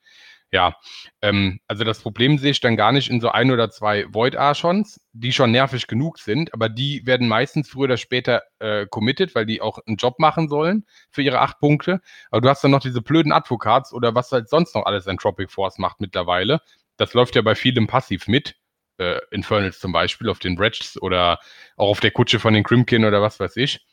Ja, 0.51 0.75
ähm, 1.21 1.59
also 1.67 1.83
das 1.83 2.01
Problem 2.01 2.39
sehe 2.39 2.51
ich 2.51 2.59
dann 2.59 2.75
gar 2.75 2.91
nicht 2.91 3.09
in 3.11 3.21
so 3.21 3.29
ein 3.29 3.51
oder 3.51 3.69
zwei 3.69 4.05
Void 4.11 4.35
Archons, 4.35 4.99
die 5.13 5.31
schon 5.31 5.51
nervig 5.51 5.85
genug 5.85 6.17
sind, 6.17 6.53
aber 6.55 6.69
die 6.69 7.05
werden 7.05 7.27
meistens 7.27 7.69
früher 7.69 7.83
oder 7.83 7.97
später 7.97 8.41
äh, 8.57 8.87
committed, 8.87 9.35
weil 9.35 9.45
die 9.45 9.61
auch 9.61 9.77
einen 9.85 9.97
Job 9.97 10.17
machen 10.17 10.49
sollen 10.49 10.85
für 11.11 11.21
ihre 11.21 11.39
acht 11.39 11.59
Punkte. 11.59 12.01
Aber 12.31 12.41
du 12.41 12.49
hast 12.49 12.63
dann 12.63 12.71
noch 12.71 12.81
diese 12.81 13.01
blöden 13.01 13.31
Advocats 13.31 13.93
oder 13.93 14.15
was 14.15 14.31
halt 14.31 14.49
sonst 14.49 14.73
noch 14.73 14.85
alles 14.87 15.05
Entropic 15.05 15.51
Force 15.51 15.77
macht 15.77 16.01
mittlerweile. 16.01 16.61
Das 16.97 17.13
läuft 17.13 17.35
ja 17.35 17.43
bei 17.43 17.53
vielem 17.53 17.85
passiv 17.85 18.27
mit 18.27 18.55
äh, 18.97 19.19
Infernals 19.31 19.79
zum 19.79 19.91
Beispiel, 19.91 20.29
auf 20.29 20.39
den 20.39 20.55
Bretches 20.55 20.99
oder 20.99 21.39
auch 21.77 21.89
auf 21.89 21.99
der 21.99 22.11
Kutsche 22.11 22.39
von 22.39 22.55
den 22.55 22.63
Crimkin 22.63 23.05
oder 23.05 23.21
was 23.21 23.39
weiß 23.39 23.55
ich. 23.57 23.85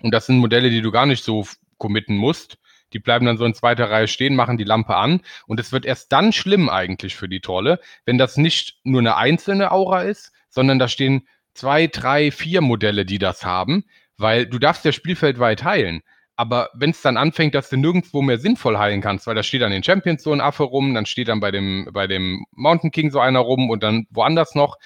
Und 0.00 0.12
das 0.12 0.26
sind 0.26 0.38
Modelle, 0.38 0.70
die 0.70 0.82
du 0.82 0.90
gar 0.90 1.06
nicht 1.06 1.24
so 1.24 1.46
committen 1.78 2.16
musst. 2.16 2.58
Die 2.94 3.00
bleiben 3.00 3.26
dann 3.26 3.36
so 3.36 3.44
in 3.44 3.54
zweiter 3.54 3.90
Reihe 3.90 4.08
stehen, 4.08 4.36
machen 4.36 4.56
die 4.56 4.64
Lampe 4.64 4.96
an. 4.96 5.20
Und 5.46 5.60
es 5.60 5.72
wird 5.72 5.84
erst 5.84 6.12
dann 6.12 6.32
schlimm 6.32 6.70
eigentlich 6.70 7.16
für 7.16 7.28
die 7.28 7.40
Trolle, 7.40 7.80
wenn 8.06 8.16
das 8.16 8.36
nicht 8.36 8.78
nur 8.84 9.00
eine 9.00 9.16
einzelne 9.16 9.72
Aura 9.72 10.02
ist, 10.02 10.32
sondern 10.48 10.78
da 10.78 10.88
stehen 10.88 11.26
zwei, 11.52 11.86
drei, 11.86 12.30
vier 12.30 12.60
Modelle, 12.60 13.04
die 13.04 13.18
das 13.18 13.44
haben, 13.44 13.84
weil 14.16 14.46
du 14.46 14.58
darfst 14.58 14.84
ja 14.84 14.92
spielfeldweit 14.92 15.64
heilen. 15.64 16.02
Aber 16.36 16.70
wenn 16.74 16.90
es 16.90 17.00
dann 17.00 17.16
anfängt, 17.16 17.54
dass 17.54 17.70
du 17.70 17.76
nirgendwo 17.76 18.20
mehr 18.20 18.38
sinnvoll 18.38 18.78
heilen 18.78 19.00
kannst, 19.00 19.26
weil 19.26 19.36
da 19.36 19.44
steht 19.44 19.62
an 19.62 19.70
den 19.70 19.84
Champions 19.84 20.22
so 20.22 20.32
ein 20.32 20.40
Affe 20.40 20.64
rum, 20.64 20.94
dann 20.94 21.06
steht 21.06 21.28
dann 21.28 21.40
bei 21.40 21.52
dem, 21.52 21.88
bei 21.92 22.06
dem 22.06 22.44
Mountain 22.52 22.90
King 22.90 23.10
so 23.10 23.20
einer 23.20 23.38
rum 23.38 23.70
und 23.70 23.82
dann 23.84 24.06
woanders 24.10 24.56
noch, 24.56 24.78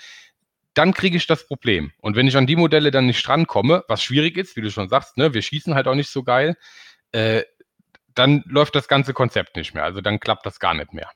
dann 0.74 0.92
kriege 0.92 1.16
ich 1.16 1.26
das 1.26 1.46
Problem. 1.46 1.90
Und 2.00 2.16
wenn 2.16 2.26
ich 2.26 2.36
an 2.36 2.46
die 2.46 2.56
Modelle 2.56 2.90
dann 2.90 3.06
nicht 3.06 3.26
rankomme, 3.28 3.84
was 3.88 4.02
schwierig 4.02 4.36
ist, 4.36 4.56
wie 4.56 4.60
du 4.60 4.70
schon 4.70 4.88
sagst, 4.88 5.16
ne, 5.16 5.32
wir 5.32 5.42
schießen 5.42 5.74
halt 5.74 5.88
auch 5.88 5.94
nicht 5.94 6.10
so 6.10 6.22
geil, 6.22 6.56
äh, 7.12 7.42
dann 8.18 8.42
läuft 8.46 8.74
das 8.74 8.88
ganze 8.88 9.14
Konzept 9.14 9.56
nicht 9.56 9.74
mehr. 9.74 9.84
Also 9.84 10.00
dann 10.00 10.20
klappt 10.20 10.44
das 10.44 10.58
gar 10.58 10.74
nicht 10.74 10.92
mehr. 10.92 11.10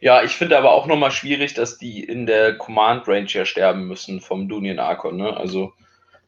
Ja, 0.00 0.22
ich 0.22 0.32
finde 0.32 0.58
aber 0.58 0.72
auch 0.72 0.86
nochmal 0.86 1.10
schwierig, 1.10 1.54
dass 1.54 1.78
die 1.78 2.04
in 2.04 2.26
der 2.26 2.58
Command 2.58 3.08
Range 3.08 3.28
ja 3.28 3.44
sterben 3.44 3.86
müssen 3.86 4.20
vom 4.20 4.48
Dunian 4.48 4.78
Archon. 4.78 5.16
Ne? 5.16 5.36
Also 5.36 5.72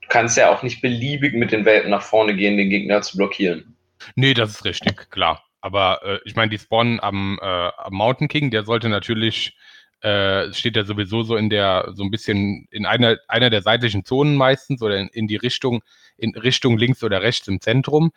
du 0.01 0.09
kannst 0.09 0.37
ja 0.37 0.51
auch 0.51 0.63
nicht 0.63 0.81
beliebig 0.81 1.35
mit 1.35 1.53
den 1.53 1.65
Welten 1.65 1.91
nach 1.91 2.03
vorne 2.03 2.35
gehen, 2.35 2.57
den 2.57 2.71
Gegner 2.71 3.03
zu 3.03 3.17
blockieren. 3.17 3.77
Nee, 4.15 4.35
das 4.35 4.51
ist 4.51 4.65
richtig, 4.65 5.11
klar. 5.11 5.45
Aber 5.61 6.01
äh, 6.05 6.19
ich 6.25 6.37
meine, 6.37 6.51
die 6.51 6.59
spawnen 6.59 7.01
am, 7.01 7.39
äh, 7.43 7.45
am 7.45 7.95
Mountain 7.95 8.29
King, 8.29 8.51
der 8.51 8.65
sollte 8.65 8.89
natürlich, 8.89 9.57
äh, 10.01 10.53
steht 10.53 10.77
ja 10.77 10.85
sowieso 10.85 11.23
so 11.23 11.37
in 11.37 11.51
der, 11.51 11.91
so 11.95 12.03
ein 12.03 12.11
bisschen 12.11 12.69
in 12.71 12.87
einer, 12.87 13.19
einer 13.29 13.51
der 13.51 13.63
seitlichen 13.63 14.05
Zonen 14.05 14.37
meistens 14.37 14.83
oder 14.83 14.99
in, 14.99 15.09
in 15.09 15.27
die 15.27 15.37
Richtung, 15.37 15.83
in 16.17 16.35
Richtung 16.35 16.79
links 16.79 17.03
oder 17.03 17.23
rechts 17.23 17.49
im 17.49 17.61
Zentrum. 17.61 18.13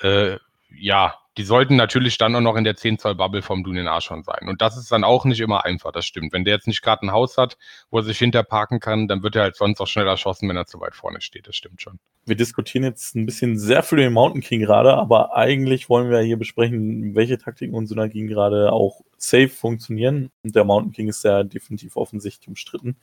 Äh, 0.00 0.36
ja, 0.76 1.14
die 1.36 1.44
sollten 1.44 1.74
natürlich 1.74 2.16
dann 2.16 2.36
auch 2.36 2.40
noch 2.40 2.54
in 2.54 2.64
der 2.64 2.76
10 2.76 2.98
Zoll 2.98 3.16
Bubble 3.16 3.42
vom 3.42 3.64
Dunien 3.64 3.88
schon 4.00 4.22
sein. 4.22 4.48
Und 4.48 4.62
das 4.62 4.76
ist 4.76 4.92
dann 4.92 5.02
auch 5.02 5.24
nicht 5.24 5.40
immer 5.40 5.64
einfach, 5.64 5.90
das 5.90 6.04
stimmt. 6.04 6.32
Wenn 6.32 6.44
der 6.44 6.54
jetzt 6.54 6.68
nicht 6.68 6.82
gerade 6.82 7.04
ein 7.04 7.12
Haus 7.12 7.36
hat, 7.36 7.58
wo 7.90 7.98
er 7.98 8.04
sich 8.04 8.18
hinterparken 8.18 8.78
kann, 8.78 9.08
dann 9.08 9.22
wird 9.22 9.34
er 9.34 9.42
halt 9.42 9.56
sonst 9.56 9.80
auch 9.80 9.86
schnell 9.86 10.06
erschossen, 10.06 10.48
wenn 10.48 10.56
er 10.56 10.66
zu 10.66 10.80
weit 10.80 10.94
vorne 10.94 11.20
steht. 11.20 11.48
Das 11.48 11.56
stimmt 11.56 11.82
schon. 11.82 11.98
Wir 12.24 12.36
diskutieren 12.36 12.84
jetzt 12.84 13.16
ein 13.16 13.26
bisschen 13.26 13.58
sehr 13.58 13.82
viel 13.82 13.98
den 13.98 14.12
Mountain 14.12 14.42
King 14.42 14.60
gerade, 14.60 14.94
aber 14.94 15.36
eigentlich 15.36 15.88
wollen 15.88 16.08
wir 16.08 16.20
hier 16.20 16.38
besprechen, 16.38 17.14
welche 17.14 17.36
Taktiken 17.36 17.74
und 17.74 17.86
Synergien 17.86 18.28
gerade 18.28 18.72
auch 18.72 19.00
safe 19.16 19.48
funktionieren. 19.48 20.30
Und 20.44 20.54
der 20.54 20.64
Mountain 20.64 20.92
King 20.92 21.08
ist 21.08 21.24
ja 21.24 21.42
definitiv 21.42 21.96
offensichtlich 21.96 22.48
umstritten. 22.48 22.96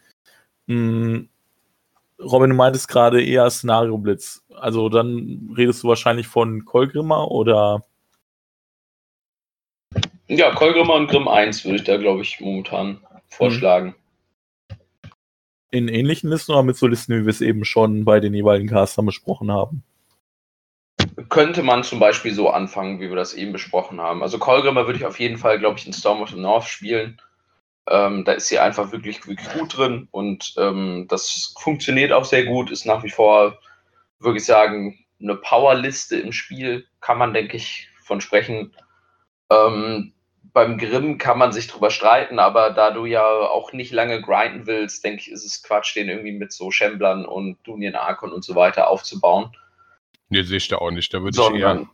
Hm. 0.67 1.27
Robin, 2.19 2.51
du 2.51 2.55
meintest 2.55 2.87
gerade 2.87 3.23
eher 3.23 3.49
Szenario 3.49 3.97
Blitz. 3.97 4.43
Also 4.55 4.89
dann 4.89 5.53
redest 5.57 5.83
du 5.83 5.87
wahrscheinlich 5.87 6.27
von 6.27 6.65
Kolgrimmer 6.65 7.31
oder 7.31 7.83
ja, 10.37 10.51
Kolgrimmer 10.51 10.93
und 10.93 11.07
Grimm 11.07 11.27
1 11.27 11.65
würde 11.65 11.77
ich 11.77 11.83
da, 11.83 11.97
glaube 11.97 12.21
ich, 12.21 12.39
momentan 12.39 12.99
vorschlagen. 13.27 13.95
In 15.71 15.87
ähnlichen 15.87 16.29
Listen 16.29 16.53
oder 16.53 16.63
mit 16.63 16.75
so 16.75 16.87
Listen, 16.87 17.13
wie 17.13 17.25
wir 17.25 17.29
es 17.29 17.41
eben 17.41 17.65
schon 17.65 18.05
bei 18.05 18.19
den 18.19 18.33
jeweiligen 18.33 18.69
Castern 18.69 19.05
besprochen 19.05 19.51
haben? 19.51 19.83
Könnte 21.29 21.63
man 21.63 21.83
zum 21.83 21.99
Beispiel 21.99 22.33
so 22.33 22.49
anfangen, 22.49 22.99
wie 22.99 23.09
wir 23.09 23.15
das 23.15 23.33
eben 23.33 23.51
besprochen 23.51 23.99
haben. 23.99 24.21
Also 24.21 24.37
Kolgrimmer 24.37 24.85
würde 24.85 24.99
ich 24.99 25.05
auf 25.05 25.19
jeden 25.19 25.37
Fall, 25.37 25.59
glaube 25.59 25.79
ich, 25.79 25.87
in 25.87 25.93
Storm 25.93 26.21
of 26.21 26.29
the 26.29 26.39
North 26.39 26.65
spielen. 26.65 27.21
Ähm, 27.89 28.23
da 28.25 28.33
ist 28.33 28.47
sie 28.47 28.59
einfach 28.59 28.91
wirklich, 28.91 29.27
wirklich 29.27 29.49
gut 29.53 29.75
drin 29.75 30.07
und 30.11 30.53
ähm, 30.57 31.07
das 31.09 31.53
funktioniert 31.59 32.11
auch 32.11 32.25
sehr 32.25 32.45
gut, 32.45 32.69
ist 32.69 32.85
nach 32.85 33.03
wie 33.03 33.09
vor, 33.09 33.57
würde 34.19 34.37
ich 34.37 34.45
sagen, 34.45 34.99
eine 35.19 35.35
Powerliste 35.35 36.17
im 36.17 36.31
Spiel, 36.31 36.85
kann 36.99 37.17
man, 37.17 37.33
denke 37.33 37.57
ich, 37.57 37.89
von 38.03 38.21
sprechen. 38.21 38.73
Ähm, 39.49 40.13
beim 40.53 40.77
Grimm 40.77 41.17
kann 41.17 41.37
man 41.37 41.51
sich 41.51 41.67
drüber 41.67 41.91
streiten, 41.91 42.39
aber 42.39 42.71
da 42.71 42.91
du 42.91 43.05
ja 43.05 43.25
auch 43.25 43.73
nicht 43.73 43.91
lange 43.91 44.21
grinden 44.21 44.67
willst, 44.67 45.03
denke 45.03 45.21
ich, 45.21 45.31
ist 45.31 45.45
es 45.45 45.63
Quatsch, 45.63 45.95
den 45.95 46.09
irgendwie 46.09 46.33
mit 46.33 46.51
so 46.51 46.71
Schemblern 46.71 47.25
und 47.25 47.57
Dunien 47.63 47.95
Arkon 47.95 48.31
und 48.31 48.43
so 48.43 48.55
weiter 48.55 48.89
aufzubauen. 48.89 49.55
Nee, 50.29 50.43
sehe 50.43 50.57
ich 50.57 50.67
da 50.67 50.77
auch 50.77 50.91
nicht. 50.91 51.13
Da 51.13 51.21
würde 51.21 51.37
ich 51.39 51.59
eher. 51.59 51.87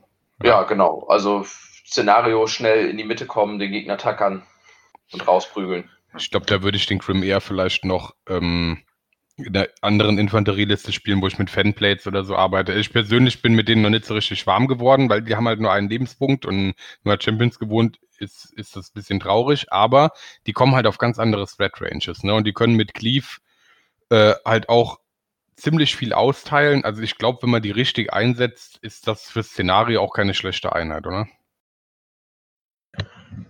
Ja. 0.43 0.49
ja, 0.49 0.63
genau. 0.63 1.05
Also 1.07 1.43
Szenario 1.43 2.47
schnell 2.47 2.89
in 2.89 2.97
die 2.97 3.03
Mitte 3.03 3.25
kommen, 3.25 3.59
den 3.59 3.71
Gegner 3.71 3.97
tackern 3.97 4.43
und 5.11 5.27
rausprügeln. 5.27 5.89
Ich 6.17 6.31
glaube, 6.31 6.45
da 6.45 6.63
würde 6.63 6.77
ich 6.77 6.85
den 6.85 6.99
Grim 6.99 7.23
eher 7.23 7.41
vielleicht 7.41 7.85
noch 7.85 8.15
ähm, 8.27 8.83
in 9.37 9.53
der 9.53 9.69
anderen 9.81 10.17
Infanterieliste 10.17 10.91
spielen, 10.91 11.21
wo 11.21 11.27
ich 11.27 11.37
mit 11.37 11.49
Fanplates 11.49 12.07
oder 12.07 12.23
so 12.23 12.35
arbeite. 12.35 12.73
Ich 12.73 12.91
persönlich 12.91 13.41
bin 13.41 13.53
mit 13.53 13.67
denen 13.67 13.83
noch 13.83 13.89
nicht 13.91 14.05
so 14.05 14.15
richtig 14.15 14.47
warm 14.47 14.67
geworden, 14.67 15.09
weil 15.09 15.21
die 15.21 15.35
haben 15.35 15.47
halt 15.47 15.59
nur 15.59 15.71
einen 15.71 15.89
Lebenspunkt 15.89 16.45
und 16.45 16.73
nur 17.03 17.21
Champions 17.21 17.59
gewohnt 17.59 17.99
ist, 18.17 18.51
ist 18.53 18.75
das 18.75 18.89
ein 18.89 18.93
bisschen 18.95 19.19
traurig, 19.19 19.71
aber 19.71 20.11
die 20.47 20.53
kommen 20.53 20.73
halt 20.75 20.87
auf 20.87 20.97
ganz 20.97 21.19
andere 21.19 21.45
Threat 21.45 21.79
Ranges, 21.79 22.23
ne? 22.23 22.33
Und 22.33 22.45
die 22.45 22.53
können 22.53 22.75
mit 22.75 22.93
Cleave 22.95 23.27
äh, 24.09 24.33
halt 24.45 24.69
auch 24.69 24.99
ziemlich 25.55 25.95
viel 25.95 26.13
austeilen. 26.13 26.83
Also 26.85 27.01
ich 27.03 27.17
glaube, 27.17 27.43
wenn 27.43 27.51
man 27.51 27.61
die 27.61 27.71
richtig 27.71 28.13
einsetzt, 28.13 28.79
ist 28.81 29.07
das 29.07 29.29
für 29.29 29.43
Szenario 29.43 30.01
auch 30.01 30.13
keine 30.13 30.33
schlechte 30.33 30.73
Einheit, 30.73 31.07
oder? 31.07 31.27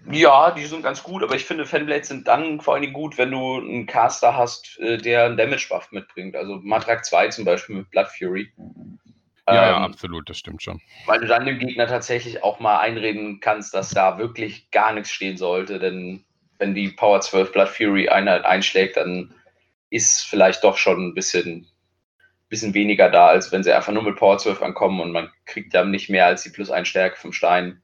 Ja, 0.09 0.51
die 0.51 0.65
sind 0.65 0.83
ganz 0.83 1.03
gut, 1.03 1.23
aber 1.23 1.35
ich 1.35 1.45
finde, 1.45 1.65
Fanblades 1.65 2.07
sind 2.07 2.27
dann 2.27 2.61
vor 2.61 2.73
allen 2.73 2.81
Dingen 2.81 2.93
gut, 2.93 3.17
wenn 3.17 3.31
du 3.31 3.57
einen 3.57 3.85
Caster 3.85 4.35
hast, 4.35 4.79
äh, 4.79 4.97
der 4.97 5.25
einen 5.25 5.37
Damage-Buff 5.37 5.91
mitbringt. 5.91 6.35
Also 6.35 6.59
Matrak 6.63 7.05
2 7.05 7.27
zum 7.29 7.45
Beispiel 7.45 7.77
mit 7.77 7.91
Blood 7.91 8.07
Fury. 8.07 8.51
Ja, 9.47 9.53
ähm, 9.53 9.55
ja, 9.55 9.77
absolut, 9.83 10.29
das 10.29 10.37
stimmt 10.37 10.61
schon. 10.61 10.81
Weil 11.05 11.19
du 11.19 11.27
dann 11.27 11.45
dem 11.45 11.59
Gegner 11.59 11.87
tatsächlich 11.87 12.43
auch 12.43 12.59
mal 12.59 12.79
einreden 12.79 13.39
kannst, 13.39 13.73
dass 13.73 13.89
da 13.89 14.17
wirklich 14.17 14.71
gar 14.71 14.93
nichts 14.93 15.11
stehen 15.11 15.37
sollte, 15.37 15.79
denn 15.79 16.23
wenn 16.57 16.73
die 16.73 16.89
Power 16.89 17.21
12 17.21 17.51
Blood 17.51 17.69
Fury 17.69 18.09
Einheit 18.09 18.45
einschlägt, 18.45 18.97
dann 18.97 19.33
ist 19.89 20.25
vielleicht 20.25 20.63
doch 20.63 20.77
schon 20.77 21.07
ein 21.07 21.13
bisschen, 21.13 21.67
bisschen 22.49 22.73
weniger 22.73 23.09
da, 23.09 23.27
als 23.27 23.51
wenn 23.51 23.63
sie 23.63 23.73
einfach 23.73 23.93
nur 23.93 24.03
mit 24.03 24.17
Power 24.17 24.37
12 24.37 24.61
ankommen 24.61 24.99
und 24.99 25.11
man 25.11 25.31
kriegt 25.45 25.73
dann 25.73 25.91
nicht 25.91 26.09
mehr 26.09 26.25
als 26.25 26.43
die 26.43 26.49
plus 26.49 26.71
1 26.71 26.87
Stärke 26.87 27.17
vom 27.17 27.31
Stein. 27.31 27.81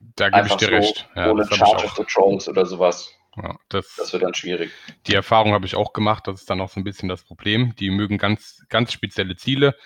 Da 0.00 0.30
gebe 0.30 0.46
ich 0.46 0.54
dir 0.54 0.66
so, 0.66 0.72
recht. 0.72 1.08
Ja, 1.16 1.30
ohne 1.30 1.44
Charge 1.46 1.84
of 1.84 1.94
the 1.96 2.04
Trolls 2.04 2.48
oder 2.48 2.66
sowas. 2.66 3.12
Ja, 3.36 3.56
das, 3.68 3.94
das, 3.96 4.12
wird 4.12 4.22
dann 4.22 4.34
schwierig. 4.34 4.70
Die 5.06 5.14
Erfahrung 5.14 5.52
habe 5.52 5.66
ich 5.66 5.76
auch 5.76 5.92
gemacht, 5.92 6.26
das 6.26 6.40
ist 6.40 6.50
dann 6.50 6.60
auch 6.60 6.68
so 6.68 6.80
ein 6.80 6.84
bisschen 6.84 7.08
das 7.08 7.22
Problem. 7.22 7.74
Die 7.76 7.90
mögen 7.90 8.18
ganz, 8.18 8.64
ganz 8.68 8.92
spezielle 8.92 9.36
Ziele. 9.36 9.76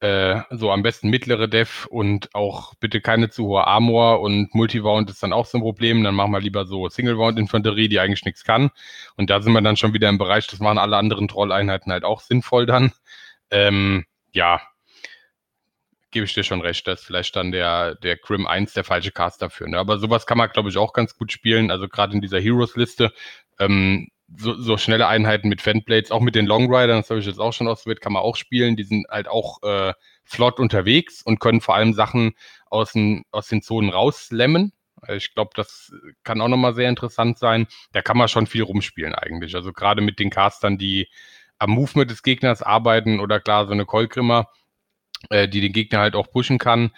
Äh, 0.00 0.42
so 0.50 0.72
am 0.72 0.82
besten 0.82 1.10
mittlere 1.10 1.46
Def 1.46 1.86
und 1.86 2.34
auch 2.34 2.74
bitte 2.74 3.00
keine 3.00 3.30
zu 3.30 3.46
hohe 3.46 3.66
Armor 3.68 4.20
und 4.20 4.52
Multivound 4.52 5.08
ist 5.10 5.22
dann 5.22 5.32
auch 5.32 5.46
so 5.46 5.58
ein 5.58 5.60
Problem. 5.60 6.02
Dann 6.02 6.16
machen 6.16 6.32
wir 6.32 6.40
lieber 6.40 6.66
so 6.66 6.88
Single-Wound-Infanterie, 6.88 7.88
die 7.88 8.00
eigentlich 8.00 8.24
nichts 8.24 8.42
kann. 8.42 8.70
Und 9.16 9.30
da 9.30 9.40
sind 9.40 9.52
wir 9.52 9.62
dann 9.62 9.76
schon 9.76 9.92
wieder 9.92 10.08
im 10.08 10.18
Bereich, 10.18 10.48
das 10.48 10.58
machen 10.58 10.78
alle 10.78 10.96
anderen 10.96 11.28
Trolleinheiten 11.28 11.92
halt 11.92 12.04
auch 12.04 12.20
sinnvoll 12.20 12.66
dann. 12.66 12.92
Ähm, 13.50 14.04
ja, 14.32 14.60
gebe 16.12 16.26
ich 16.26 16.34
dir 16.34 16.44
schon 16.44 16.60
recht, 16.60 16.86
dass 16.86 17.02
vielleicht 17.02 17.34
dann 17.34 17.52
der, 17.52 17.96
der 17.96 18.16
Grim 18.16 18.46
1 18.46 18.74
der 18.74 18.84
falsche 18.84 19.10
Cast 19.10 19.42
dafür. 19.42 19.68
Ne? 19.68 19.78
Aber 19.78 19.98
sowas 19.98 20.26
kann 20.26 20.38
man, 20.38 20.50
glaube 20.50 20.68
ich, 20.68 20.76
auch 20.76 20.92
ganz 20.92 21.16
gut 21.16 21.32
spielen. 21.32 21.70
Also 21.70 21.88
gerade 21.88 22.14
in 22.14 22.20
dieser 22.20 22.40
Heroes-Liste. 22.40 23.12
Ähm, 23.58 24.08
so, 24.36 24.54
so, 24.54 24.78
schnelle 24.78 25.08
Einheiten 25.08 25.48
mit 25.48 25.60
Fanblades, 25.60 26.10
auch 26.10 26.20
mit 26.20 26.34
den 26.34 26.46
Longriders, 26.46 27.02
das 27.02 27.10
habe 27.10 27.20
ich 27.20 27.26
jetzt 27.26 27.38
auch 27.38 27.52
schon 27.52 27.68
ausprobiert, 27.68 28.00
kann 28.00 28.14
man 28.14 28.22
auch 28.22 28.36
spielen. 28.36 28.76
Die 28.76 28.84
sind 28.84 29.06
halt 29.10 29.28
auch 29.28 29.62
äh, 29.62 29.92
flott 30.24 30.58
unterwegs 30.58 31.22
und 31.22 31.38
können 31.38 31.60
vor 31.60 31.74
allem 31.74 31.92
Sachen 31.92 32.32
aus 32.70 32.92
den, 32.92 33.24
aus 33.30 33.48
den 33.48 33.60
Zonen 33.60 33.90
rausslammen. 33.90 34.72
Ich 35.08 35.34
glaube, 35.34 35.50
das 35.54 35.92
kann 36.22 36.40
auch 36.40 36.48
nochmal 36.48 36.74
sehr 36.74 36.88
interessant 36.88 37.38
sein. 37.38 37.66
Da 37.92 38.02
kann 38.02 38.16
man 38.16 38.28
schon 38.28 38.46
viel 38.46 38.62
rumspielen 38.62 39.14
eigentlich. 39.14 39.54
Also 39.54 39.72
gerade 39.72 40.00
mit 40.00 40.18
den 40.18 40.30
Castern, 40.30 40.78
die 40.78 41.08
am 41.58 41.70
Movement 41.70 42.10
des 42.10 42.22
Gegners 42.22 42.62
arbeiten 42.62 43.20
oder 43.20 43.40
klar 43.40 43.66
so 43.66 43.72
eine 43.72 43.84
Kolgrimmer, 43.84 44.48
äh, 45.30 45.48
die 45.48 45.60
den 45.60 45.72
Gegner 45.72 46.00
halt 46.00 46.14
auch 46.14 46.30
pushen 46.30 46.58
kann. 46.58 46.90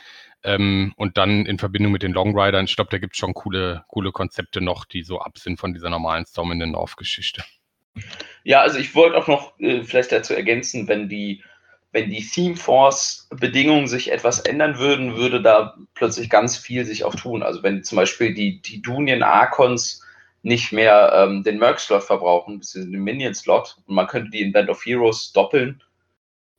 Ähm, 0.43 0.93
und 0.97 1.17
dann 1.17 1.47
in 1.47 1.59
Verbindung 1.59 1.93
mit 1.93 2.03
den 2.03 2.13
Longriders, 2.13 2.69
ich 2.69 2.77
glaube, 2.77 2.91
da 2.91 2.99
gibt 2.99 3.15
es 3.15 3.19
schon 3.19 3.33
coole, 3.33 3.85
coole 3.89 4.13
Konzepte 4.13 4.61
noch, 4.61 4.85
die 4.85 5.03
so 5.03 5.21
ab 5.21 5.39
sind 5.39 5.59
von 5.59 5.73
dieser 5.73 5.89
normalen 5.89 6.27
Storm 6.27 6.53
in 6.53 6.61
the 6.61 6.67
North-Geschichte. 6.67 7.43
Ja, 8.43 8.61
also 8.61 8.79
ich 8.79 8.95
wollte 8.95 9.17
auch 9.17 9.27
noch 9.27 9.59
äh, 9.61 9.83
vielleicht 9.83 10.13
dazu 10.13 10.35
ergänzen, 10.35 10.87
wenn 10.87 11.09
die, 11.09 11.43
wenn 11.93 12.11
die 12.11 12.27
Theme 12.27 12.57
Force-Bedingungen 12.57 13.87
sich 13.87 14.13
etwas 14.13 14.41
ändern 14.41 14.79
würden, 14.79 15.17
würde 15.17 15.41
da 15.41 15.77
plötzlich 15.95 16.29
ganz 16.29 16.59
viel 16.59 16.85
sich 16.85 17.05
auch 17.05 17.15
tun. 17.15 17.43
Also 17.43 17.63
wenn 17.63 17.83
zum 17.83 17.97
Beispiel 17.97 18.35
die, 18.35 18.61
die 18.61 18.83
Dunien 18.83 19.23
Archons 19.23 20.03
nicht 20.43 20.73
mehr 20.73 21.13
ähm, 21.15 21.43
den 21.43 21.59
Merc-Slot 21.59 22.03
verbrauchen, 22.03 22.59
beziehungsweise 22.59 22.93
den 22.93 23.05
Minion-Slot, 23.05 23.79
und 23.87 23.95
man 23.95 24.07
könnte 24.09 24.31
die 24.31 24.43
in 24.43 24.53
Band 24.53 24.69
of 24.69 24.85
Heroes 24.85 25.33
doppeln, 25.33 25.83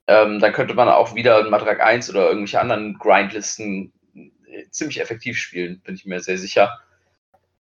ähm, 0.08 0.40
dann 0.40 0.54
könnte 0.54 0.74
man 0.74 0.90
auch 0.90 1.16
wieder 1.16 1.40
in 1.40 1.50
Matrak 1.50 1.82
1 1.82 2.10
oder 2.10 2.28
irgendwelche 2.28 2.60
anderen 2.60 2.98
Grindlisten 3.00 3.92
äh, 4.16 4.70
ziemlich 4.70 5.02
effektiv 5.02 5.38
spielen, 5.38 5.82
bin 5.82 5.96
ich 5.96 6.06
mir 6.06 6.20
sehr 6.20 6.38
sicher. 6.38 6.80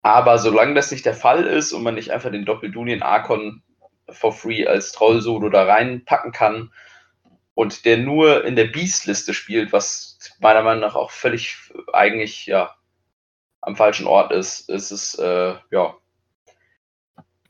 Aber 0.02 0.38
solange 0.38 0.74
das 0.74 0.90
nicht 0.90 1.06
der 1.06 1.14
Fall 1.14 1.44
ist 1.44 1.72
und 1.72 1.84
man 1.84 1.94
nicht 1.94 2.10
einfach 2.10 2.32
den 2.32 2.44
Doppeldunien 2.44 3.02
Archon 3.02 3.62
for 4.08 4.32
free 4.32 4.66
als 4.66 4.90
Troll-Solo 4.92 5.48
da 5.48 5.64
reinpacken 5.64 6.32
kann 6.32 6.72
und 7.54 7.84
der 7.84 7.98
nur 7.98 8.44
in 8.44 8.56
der 8.56 8.64
Beast-Liste 8.64 9.32
spielt, 9.32 9.72
was 9.72 10.18
meiner 10.40 10.62
Meinung 10.62 10.80
nach 10.80 10.96
auch 10.96 11.12
völlig 11.12 11.56
eigentlich 11.92 12.46
ja 12.46 12.74
am 13.60 13.76
falschen 13.76 14.08
Ort 14.08 14.32
ist, 14.32 14.68
ist 14.68 14.90
es 14.90 15.14
äh, 15.14 15.54
ja, 15.70 15.94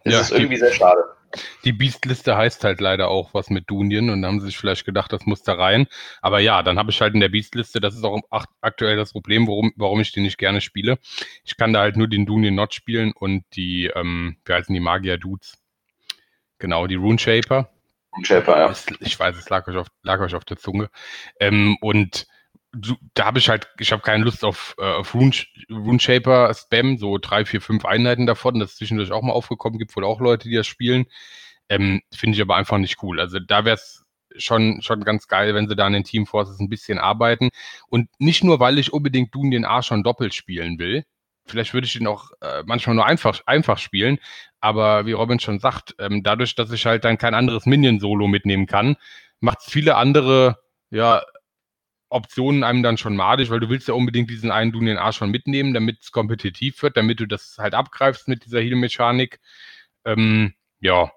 ist 0.04 0.12
ja, 0.12 0.20
es 0.20 0.30
irgendwie 0.30 0.58
sehr 0.58 0.72
schade 0.72 1.16
Die 1.64 1.72
Beast-Liste 1.72 2.36
heißt 2.36 2.64
halt 2.64 2.80
leider 2.80 3.08
auch 3.08 3.34
was 3.34 3.50
mit 3.50 3.68
Dunien 3.70 4.10
und 4.10 4.22
da 4.22 4.28
haben 4.28 4.40
sie 4.40 4.46
sich 4.46 4.58
vielleicht 4.58 4.84
gedacht, 4.84 5.12
das 5.12 5.26
muss 5.26 5.42
da 5.42 5.54
rein. 5.54 5.86
Aber 6.20 6.40
ja, 6.40 6.62
dann 6.62 6.78
habe 6.78 6.90
ich 6.90 7.00
halt 7.00 7.14
in 7.14 7.20
der 7.20 7.28
Beast-Liste, 7.28 7.80
das 7.80 7.94
ist 7.94 8.04
auch 8.04 8.20
aktuell 8.60 8.96
das 8.96 9.12
Problem, 9.12 9.46
warum, 9.46 9.72
warum 9.76 10.00
ich 10.00 10.12
die 10.12 10.20
nicht 10.20 10.38
gerne 10.38 10.60
spiele. 10.60 10.98
Ich 11.44 11.56
kann 11.56 11.72
da 11.72 11.80
halt 11.80 11.96
nur 11.96 12.08
den 12.08 12.26
Dunien 12.26 12.54
Not 12.54 12.74
spielen 12.74 13.12
und 13.12 13.44
die, 13.54 13.90
ähm, 13.94 14.36
wie 14.44 14.52
heißen 14.52 14.74
die 14.74 14.80
Magier-Dudes? 14.80 15.58
Genau, 16.58 16.86
die 16.86 16.94
Rune 16.94 17.18
Shaper. 17.18 17.70
Rune 18.14 18.24
Shaper, 18.24 18.58
ja. 18.58 18.74
Ich 19.00 19.18
weiß, 19.18 19.36
es 19.36 19.48
lag 19.48 19.66
euch 19.66 19.76
auf, 19.76 19.88
lag 20.02 20.20
euch 20.20 20.34
auf 20.34 20.44
der 20.44 20.58
Zunge. 20.58 20.90
Ähm, 21.40 21.76
und 21.80 22.26
da 23.14 23.26
habe 23.26 23.38
ich 23.38 23.48
halt, 23.48 23.68
ich 23.78 23.92
habe 23.92 24.02
keine 24.02 24.24
Lust 24.24 24.44
auf, 24.44 24.74
äh, 24.78 24.82
auf 24.82 25.14
Rune, 25.14 25.32
RuneShaper 25.70 26.52
Spam, 26.54 26.96
so 26.96 27.18
drei, 27.18 27.44
vier, 27.44 27.60
fünf 27.60 27.84
Einheiten 27.84 28.26
davon. 28.26 28.58
Das 28.58 28.72
ist 28.72 28.78
zwischendurch 28.78 29.12
auch 29.12 29.22
mal 29.22 29.32
aufgekommen, 29.32 29.78
gibt 29.78 29.94
wohl 29.94 30.04
auch 30.04 30.20
Leute, 30.20 30.48
die 30.48 30.54
das 30.54 30.66
spielen. 30.66 31.06
Ähm, 31.68 32.00
Finde 32.14 32.36
ich 32.36 32.42
aber 32.42 32.56
einfach 32.56 32.78
nicht 32.78 33.02
cool. 33.02 33.20
Also 33.20 33.38
da 33.40 33.64
wäre 33.64 33.76
es 33.76 34.04
schon, 34.36 34.80
schon 34.80 35.04
ganz 35.04 35.28
geil, 35.28 35.54
wenn 35.54 35.68
sie 35.68 35.76
da 35.76 35.86
an 35.86 35.92
den 35.92 36.04
Team 36.04 36.26
Forces 36.26 36.58
ein 36.60 36.70
bisschen 36.70 36.98
arbeiten. 36.98 37.50
Und 37.88 38.08
nicht 38.18 38.42
nur, 38.42 38.58
weil 38.60 38.78
ich 38.78 38.92
unbedingt 38.92 39.34
Dune 39.34 39.50
den 39.50 39.66
A 39.66 39.82
schon 39.82 40.02
doppelt 40.02 40.34
spielen 40.34 40.78
will. 40.78 41.04
Vielleicht 41.44 41.74
würde 41.74 41.86
ich 41.86 41.96
ihn 41.96 42.06
auch 42.06 42.30
äh, 42.40 42.62
manchmal 42.64 42.96
nur 42.96 43.04
einfach, 43.04 43.40
einfach 43.46 43.78
spielen. 43.78 44.18
Aber 44.60 45.06
wie 45.06 45.12
Robin 45.12 45.40
schon 45.40 45.58
sagt, 45.58 45.94
ähm, 45.98 46.22
dadurch, 46.22 46.54
dass 46.54 46.70
ich 46.72 46.86
halt 46.86 47.04
dann 47.04 47.18
kein 47.18 47.34
anderes 47.34 47.66
Minion-Solo 47.66 48.28
mitnehmen 48.28 48.66
kann, 48.66 48.96
macht 49.40 49.58
es 49.60 49.72
viele 49.72 49.96
andere 49.96 50.62
ja, 50.92 51.22
Optionen 52.12 52.64
einem 52.64 52.82
dann 52.82 52.98
schon 52.98 53.16
madig, 53.16 53.50
weil 53.50 53.60
du 53.60 53.68
willst 53.68 53.88
ja 53.88 53.94
unbedingt 53.94 54.30
diesen 54.30 54.50
einen 54.50 54.72
Dunien 54.72 54.98
A 54.98 55.12
schon 55.12 55.30
mitnehmen, 55.30 55.74
damit 55.74 56.00
es 56.02 56.12
kompetitiv 56.12 56.82
wird, 56.82 56.96
damit 56.96 57.20
du 57.20 57.26
das 57.26 57.56
halt 57.58 57.74
abgreifst 57.74 58.28
mit 58.28 58.44
dieser 58.44 58.60
Heal-Mechanik. 58.60 59.40
Ähm, 60.04 60.54
ja, 60.80 61.10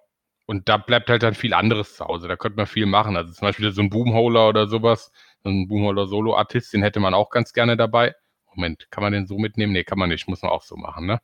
und 0.46 0.70
da 0.70 0.78
bleibt 0.78 1.10
halt 1.10 1.24
dann 1.24 1.34
viel 1.34 1.54
anderes 1.54 1.96
zu 1.96 2.06
Hause. 2.06 2.28
Da 2.28 2.36
könnte 2.36 2.58
man 2.58 2.68
viel 2.68 2.86
machen. 2.86 3.18
Also 3.18 3.34
zum 3.34 3.48
Beispiel 3.48 3.72
so 3.72 3.82
ein 3.82 3.90
Boomholer 3.90 4.48
oder 4.48 4.68
sowas, 4.68 5.12
so 5.44 5.50
ein 5.50 5.68
Boomholer-Solo-Artist, 5.68 6.74
den 6.74 6.84
hätte 6.84 7.00
man 7.00 7.14
auch 7.14 7.30
ganz 7.30 7.52
gerne 7.54 7.78
dabei. 7.78 8.14
Moment, 8.56 8.88
kann 8.90 9.04
man 9.04 9.12
den 9.12 9.28
so 9.28 9.38
mitnehmen? 9.38 9.74
Nee, 9.74 9.84
kann 9.84 10.00
man 10.00 10.10
nicht, 10.10 10.30
muss 10.30 10.42
man 10.42 10.52
auch 10.52 10.62
so 10.62 10.78
machen, 10.78 11.08
ne? 11.08 11.20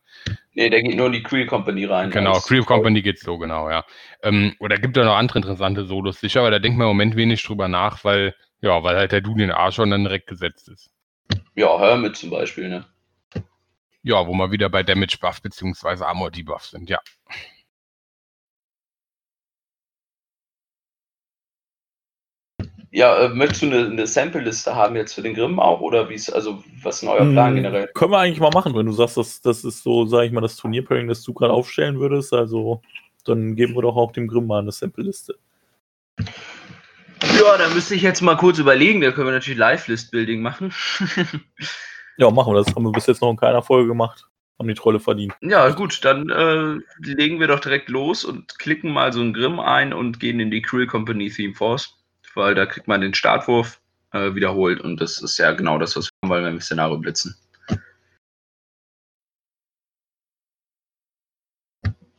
Nee, 0.53 0.69
der 0.69 0.83
geht 0.83 0.97
nur 0.97 1.07
in 1.07 1.13
die 1.13 1.23
Creel 1.23 1.45
Company 1.45 1.85
rein. 1.85 2.09
Genau, 2.09 2.33
Creel 2.39 2.63
Company 2.63 3.01
geht 3.01 3.19
so, 3.19 3.37
genau, 3.37 3.69
ja. 3.69 3.85
Ähm, 4.21 4.53
oder 4.59 4.77
gibt 4.77 4.97
ja 4.97 5.05
noch 5.05 5.15
andere 5.15 5.39
interessante 5.39 5.85
Solos 5.85 6.19
sicher, 6.19 6.41
aber 6.41 6.51
da 6.51 6.59
denkt 6.59 6.77
man 6.77 6.87
im 6.87 6.89
Moment 6.89 7.15
wenig 7.15 7.41
drüber 7.41 7.69
nach, 7.69 8.03
weil 8.03 8.35
ja, 8.61 8.83
weil 8.83 8.95
halt 8.95 9.11
der 9.11 9.25
in 9.25 9.37
den 9.37 9.51
Arsch 9.51 9.75
schon 9.75 9.89
dann 9.89 10.03
direkt 10.03 10.27
gesetzt 10.27 10.69
ist. 10.69 10.91
Ja, 11.55 11.77
Hermit 11.79 12.15
zum 12.15 12.29
Beispiel, 12.29 12.69
ne? 12.69 12.85
Ja, 14.03 14.25
wo 14.25 14.33
wir 14.33 14.51
wieder 14.51 14.69
bei 14.69 14.83
Damage 14.83 15.17
Buff 15.19 15.41
bzw. 15.41 16.03
Armor 16.03 16.31
Debuff 16.31 16.65
sind, 16.65 16.89
ja. 16.89 16.99
Ja, 22.93 23.25
äh, 23.25 23.29
möchtest 23.29 23.61
du 23.61 23.67
eine, 23.67 23.85
eine 23.85 24.05
Sample-Liste 24.05 24.75
haben 24.75 24.97
jetzt 24.97 25.13
für 25.13 25.21
den 25.21 25.33
Grimm 25.33 25.59
auch 25.59 25.79
oder 25.79 26.09
wie 26.09 26.15
ist, 26.15 26.29
also 26.29 26.61
was 26.83 27.01
ist 27.01 27.07
euer 27.07 27.31
Plan 27.31 27.49
hm, 27.49 27.55
generell? 27.55 27.87
Können 27.93 28.11
wir 28.11 28.19
eigentlich 28.19 28.41
mal 28.41 28.51
machen, 28.51 28.75
wenn 28.75 28.85
du 28.85 28.91
sagst, 28.91 29.15
dass 29.15 29.41
das 29.41 29.63
ist 29.63 29.81
so, 29.81 30.05
sag 30.05 30.23
ich 30.23 30.31
mal, 30.31 30.41
das 30.41 30.57
Turnierpairing, 30.57 31.07
das 31.07 31.23
du 31.23 31.33
gerade 31.33 31.53
aufstellen 31.53 31.99
würdest, 31.99 32.33
also 32.33 32.81
dann 33.23 33.55
geben 33.55 33.75
wir 33.75 33.83
doch 33.83 33.95
auch 33.95 34.11
dem 34.11 34.27
Grimm 34.27 34.47
mal 34.47 34.59
eine 34.59 34.73
Sample-Liste. 34.73 35.37
Ja, 37.23 37.57
da 37.57 37.69
müsste 37.69 37.95
ich 37.95 38.01
jetzt 38.01 38.21
mal 38.21 38.35
kurz 38.35 38.57
überlegen. 38.57 39.01
Da 39.01 39.11
können 39.11 39.27
wir 39.27 39.33
natürlich 39.33 39.59
Live-List-Building 39.59 40.41
machen. 40.41 40.73
ja, 42.17 42.29
machen 42.31 42.53
wir. 42.53 42.63
Das 42.63 42.75
haben 42.75 42.83
wir 42.83 42.91
bis 42.91 43.07
jetzt 43.07 43.21
noch 43.21 43.29
in 43.29 43.37
keiner 43.37 43.61
Folge 43.61 43.89
gemacht. 43.89 44.25
Haben 44.59 44.67
die 44.67 44.73
Trolle 44.73 44.99
verdient. 44.99 45.33
Ja, 45.41 45.69
gut, 45.69 46.03
dann 46.05 46.29
äh, 46.29 46.79
legen 46.99 47.39
wir 47.39 47.47
doch 47.47 47.59
direkt 47.59 47.89
los 47.89 48.23
und 48.23 48.59
klicken 48.59 48.91
mal 48.91 49.11
so 49.11 49.19
einen 49.19 49.33
Grimm 49.33 49.59
ein 49.59 49.93
und 49.93 50.19
gehen 50.19 50.39
in 50.39 50.51
die 50.51 50.61
Krill 50.61 50.87
Company 50.87 51.29
Theme 51.29 51.53
Force. 51.53 51.95
Weil 52.35 52.55
da 52.55 52.65
kriegt 52.65 52.87
man 52.87 53.01
den 53.01 53.13
Startwurf 53.13 53.79
äh, 54.13 54.35
wiederholt 54.35 54.81
und 54.81 55.01
das 55.01 55.21
ist 55.21 55.37
ja 55.37 55.51
genau 55.51 55.77
das, 55.77 55.95
was 55.95 56.09
wir 56.21 56.29
wollen, 56.29 56.45
wenn 56.45 56.53
wir 56.53 56.61
Szenario 56.61 56.97
blitzen. 56.97 57.35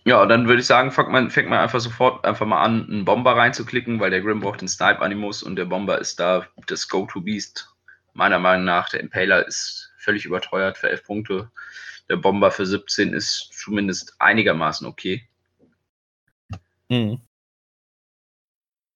Ja, 0.05 0.27
dann 0.27 0.49
würde 0.49 0.61
ich 0.61 0.67
sagen, 0.67 0.91
fängt 0.91 1.11
man, 1.11 1.31
fängt 1.31 1.49
man 1.49 1.61
einfach 1.61 1.81
sofort 1.81 2.25
einfach 2.25 2.45
mal 2.45 2.63
an, 2.63 2.89
einen 2.89 3.05
Bomber 3.05 3.37
reinzuklicken, 3.37 4.01
weil 4.01 4.11
der 4.11 4.21
Grim 4.21 4.41
braucht 4.41 4.61
den 4.61 4.69
Snipe-Animus 4.69 5.43
und 5.45 5.57
der 5.57 5.65
Bomber 5.67 5.99
ist 5.99 6.19
da 6.19 6.47
das 6.67 6.89
Go-To-Beast. 6.89 7.73
Meiner 8.13 8.41
Meinung 8.41 8.65
nach, 8.65 8.89
der 8.89 9.01
Impaler 9.01 9.47
ist 9.47 9.93
völlig 9.97 10.25
überteuert 10.25 10.77
für 10.77 10.91
11 10.91 11.05
Punkte. 11.05 11.51
Der 12.09 12.17
Bomber 12.17 12.51
für 12.51 12.67
17 12.67 13.13
ist 13.13 13.51
zumindest 13.53 14.17
einigermaßen 14.19 14.87
okay. 14.87 15.29
Hm. 16.91 17.21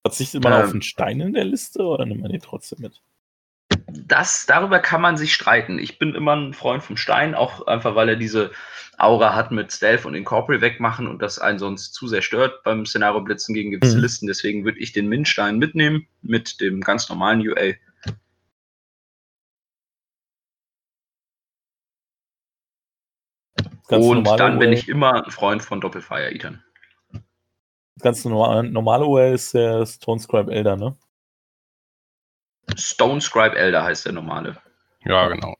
Verzichtet 0.05 0.43
man 0.43 0.53
ähm, 0.53 0.59
auf 0.59 0.71
einen 0.73 0.83
Stein 0.83 1.21
in 1.21 1.33
der 1.33 1.45
Liste 1.45 1.83
oder 1.85 2.05
nimmt 2.05 2.23
man 2.23 2.33
den 2.33 2.41
trotzdem 2.41 2.81
mit? 2.81 3.01
das, 3.89 4.47
darüber 4.47 4.79
kann 4.79 5.01
man 5.01 5.17
sich 5.17 5.35
streiten. 5.35 5.79
Ich 5.79 5.99
bin 5.99 6.15
immer 6.15 6.37
ein 6.37 6.55
Freund 6.55 6.83
vom 6.83 6.97
Stein, 6.97 7.35
auch 7.35 7.67
einfach, 7.67 7.95
weil 7.95 8.09
er 8.09 8.17
diese 8.17 8.51
Aura 8.99 9.35
hat 9.35 9.51
mit 9.51 9.73
Stealth 9.73 10.07
und 10.07 10.15
Incorporate 10.15 10.63
wegmachen 10.63 11.07
und 11.07 11.21
das 11.21 11.39
einen 11.39 11.59
sonst 11.59 11.93
zu 11.93 12.09
sehr 12.09 12.23
stört 12.23 12.63
beim 12.63 12.87
Szenario 12.87 13.21
Blitzen 13.21 13.55
gegen 13.55 13.71
gewisse 13.71 13.97
mhm. 13.97 14.03
Listen. 14.03 14.27
Deswegen 14.27 14.65
würde 14.65 14.79
ich 14.79 14.93
den 14.93 15.09
Min-Stein 15.09 15.59
mitnehmen 15.59 16.07
mit 16.23 16.61
dem 16.61 16.81
ganz 16.81 17.09
normalen 17.09 17.47
UA. 17.47 17.75
Ganz 23.89 24.05
und 24.05 24.25
dann 24.25 24.59
bin 24.59 24.73
ich 24.73 24.89
immer 24.89 25.25
ein 25.25 25.31
Freund 25.31 25.63
von 25.63 25.81
Doppelfire-Eatern. 25.81 26.63
Ganz 28.01 28.25
normal, 28.25 28.65
normale 28.65 29.07
UA 29.07 29.29
ist 29.29 29.55
der 29.55 29.87
Stone 29.87 30.21
Scribe 30.21 30.53
Elder, 30.53 30.77
ne? 30.77 30.97
Stone 32.77 33.21
Scribe 33.21 33.57
Elder 33.57 33.85
heißt 33.85 34.07
der 34.07 34.13
normale. 34.13 34.59
Ja, 35.05 35.29
genau. 35.29 35.55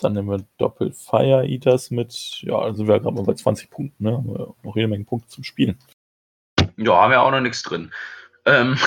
Dann 0.00 0.14
nehmen 0.14 0.30
wir 0.30 0.44
Doppel 0.58 0.92
Fire 0.92 1.46
Eaters 1.46 1.90
mit, 1.90 2.40
ja, 2.42 2.58
also 2.58 2.86
wir 2.86 2.94
haben 2.94 3.02
gerade 3.02 3.16
mal 3.16 3.24
bei 3.24 3.34
20 3.34 3.70
Punkten, 3.70 4.04
ne? 4.04 4.12
Haben 4.12 4.28
wir 4.28 4.54
noch 4.62 4.76
jede 4.76 4.88
Menge 4.88 5.04
Punkte 5.04 5.28
zum 5.28 5.44
Spielen. 5.44 5.78
Ja, 6.76 7.02
haben 7.02 7.10
wir 7.10 7.22
auch 7.22 7.30
noch 7.30 7.40
nichts 7.40 7.62
drin. 7.62 7.92
Ähm, 8.46 8.78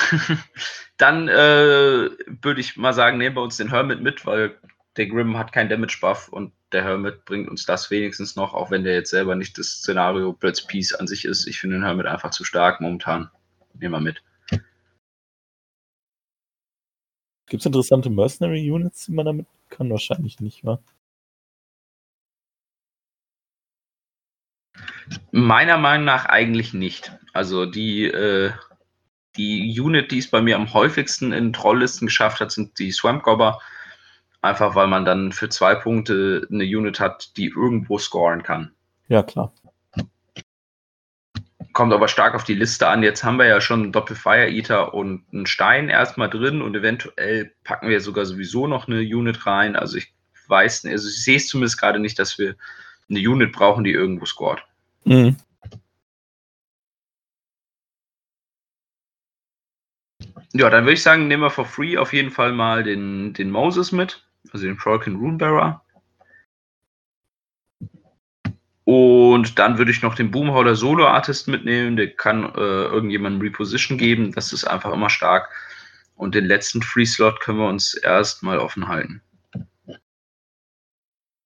dann 0.97 1.27
äh, 1.27 2.09
würde 2.41 2.59
ich 2.59 2.77
mal 2.77 2.93
sagen, 2.93 3.17
nehmen 3.17 3.35
wir 3.35 3.43
uns 3.43 3.57
den 3.57 3.69
Hermit 3.69 4.01
mit, 4.01 4.25
weil 4.25 4.57
der 4.97 5.07
Grim 5.07 5.37
hat 5.37 5.51
keinen 5.51 5.69
Damage 5.69 5.97
Buff 6.01 6.29
und 6.29 6.51
der 6.71 6.83
Hermit 6.83 7.25
bringt 7.25 7.49
uns 7.49 7.65
das 7.65 7.91
wenigstens 7.91 8.35
noch, 8.35 8.53
auch 8.53 8.71
wenn 8.71 8.83
der 8.83 8.93
jetzt 8.93 9.11
selber 9.11 9.35
nicht 9.35 9.57
das 9.57 9.67
Szenario 9.67 10.33
Blitz 10.33 10.65
Piece 10.65 10.93
an 10.93 11.07
sich 11.07 11.25
ist. 11.25 11.47
Ich 11.47 11.59
finde 11.59 11.77
den 11.77 11.85
Hermit 11.85 12.07
einfach 12.07 12.31
zu 12.31 12.43
stark 12.43 12.81
momentan. 12.81 13.29
Nehmen 13.75 13.93
wir 13.93 14.01
mit. 14.01 14.23
Gibt 17.47 17.61
es 17.61 17.65
interessante 17.65 18.09
Mercenary 18.09 18.71
Units, 18.71 19.05
die 19.05 19.11
man 19.11 19.25
damit 19.25 19.45
kann? 19.69 19.89
Wahrscheinlich 19.89 20.39
nicht, 20.39 20.63
wa? 20.63 20.79
Meiner 25.31 25.77
Meinung 25.77 26.05
nach 26.05 26.25
eigentlich 26.25 26.73
nicht. 26.73 27.11
Also 27.33 27.65
die, 27.65 28.05
äh, 28.05 28.51
die 29.35 29.79
Unit, 29.79 30.11
die 30.11 30.19
es 30.19 30.29
bei 30.29 30.41
mir 30.41 30.55
am 30.55 30.73
häufigsten 30.73 31.31
in 31.33 31.53
Trolllisten 31.53 32.07
geschafft 32.07 32.39
hat, 32.39 32.51
sind 32.51 32.77
die 32.79 32.91
Swamp 32.91 33.23
Gobber. 33.23 33.59
Einfach 34.41 34.75
weil 34.75 34.87
man 34.87 35.05
dann 35.05 35.31
für 35.31 35.49
zwei 35.49 35.73
Punkte 35.73 36.47
eine 36.51 36.65
Unit 36.65 36.99
hat, 36.99 37.37
die 37.37 37.47
irgendwo 37.47 37.97
scoren 37.97 38.43
kann. 38.43 38.71
Ja, 39.07 39.23
klar. 39.23 39.53
Kommt 41.71 41.93
aber 41.93 42.07
stark 42.07 42.35
auf 42.35 42.43
die 42.43 42.53
Liste 42.53 42.87
an. 42.87 43.01
Jetzt 43.01 43.23
haben 43.23 43.37
wir 43.37 43.47
ja 43.47 43.59
schon 43.59 43.83
einen 43.83 43.91
Doppel-Fire 43.91 44.49
Eater 44.49 44.93
und 44.93 45.23
einen 45.33 45.47
Stein 45.47 45.89
erstmal 45.89 46.29
drin 46.29 46.61
und 46.61 46.75
eventuell 46.75 47.51
packen 47.63 47.89
wir 47.89 47.99
sogar 47.99 48.25
sowieso 48.25 48.67
noch 48.67 48.87
eine 48.87 48.99
Unit 48.99 49.47
rein. 49.47 49.75
Also 49.75 49.97
ich 49.97 50.13
weiß, 50.47 50.85
also 50.85 51.07
ich 51.07 51.23
sehe 51.23 51.37
es 51.37 51.47
zumindest 51.47 51.79
gerade 51.79 51.99
nicht, 51.99 52.19
dass 52.19 52.37
wir 52.37 52.55
eine 53.09 53.19
Unit 53.19 53.53
brauchen, 53.53 53.83
die 53.83 53.91
irgendwo 53.91 54.25
scored. 54.25 54.63
Mhm. 55.05 55.35
Ja, 60.53 60.69
dann 60.69 60.83
würde 60.83 60.93
ich 60.93 61.01
sagen, 61.01 61.27
nehmen 61.27 61.43
wir 61.43 61.49
for 61.49 61.65
free 61.65 61.97
auf 61.97 62.13
jeden 62.13 62.29
Fall 62.29 62.53
mal 62.53 62.83
den, 62.83 63.33
den 63.33 63.49
Moses 63.49 63.91
mit, 63.91 64.23
also 64.51 64.65
den 64.65 64.77
Trollkin 64.77 65.15
Runebearer. 65.15 65.83
Und 68.85 69.57
dann 69.59 69.77
würde 69.77 69.91
ich 69.91 70.01
noch 70.01 70.13
den 70.13 70.29
Boomhauler 70.29 70.75
Solo 70.75 71.07
Artist 71.07 71.47
mitnehmen. 71.47 71.95
Der 71.95 72.13
kann 72.13 72.43
äh, 72.43 72.59
irgendjemandem 72.59 73.41
Reposition 73.41 73.97
geben. 73.97 74.33
Das 74.33 74.53
ist 74.53 74.65
einfach 74.65 74.91
immer 74.93 75.09
stark. 75.09 75.49
Und 76.15 76.35
den 76.35 76.45
letzten 76.45 76.81
Free 76.81 77.05
Slot 77.05 77.39
können 77.39 77.59
wir 77.59 77.67
uns 77.67 77.95
erstmal 77.95 78.59
offen 78.59 78.87
halten. 78.87 79.21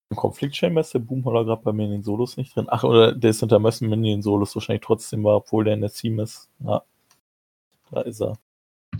Im 0.09 0.17
Konflikt 0.17 0.55
Chamber 0.55 0.81
ist 0.81 0.93
der 0.93 0.99
Boomhauler 0.99 1.43
gerade 1.43 1.63
bei 1.63 1.73
mir 1.73 1.85
in 1.85 1.91
den 1.91 2.03
Solos 2.03 2.37
nicht 2.37 2.55
drin. 2.55 2.67
Ach, 2.69 2.83
oder 2.83 3.11
der 3.11 3.31
ist 3.31 3.41
hinter 3.41 3.59
Messen 3.59 3.91
in 3.91 4.03
den 4.03 4.21
Solos 4.21 4.55
wahrscheinlich 4.55 4.85
trotzdem 4.85 5.23
war, 5.23 5.35
obwohl 5.37 5.65
der 5.65 5.73
in 5.73 5.81
der 5.81 5.91
Team 5.91 6.19
ist. 6.19 6.49
Ja. 6.59 6.83
Da 7.91 8.01
ist 8.01 8.21
er. 8.21 8.37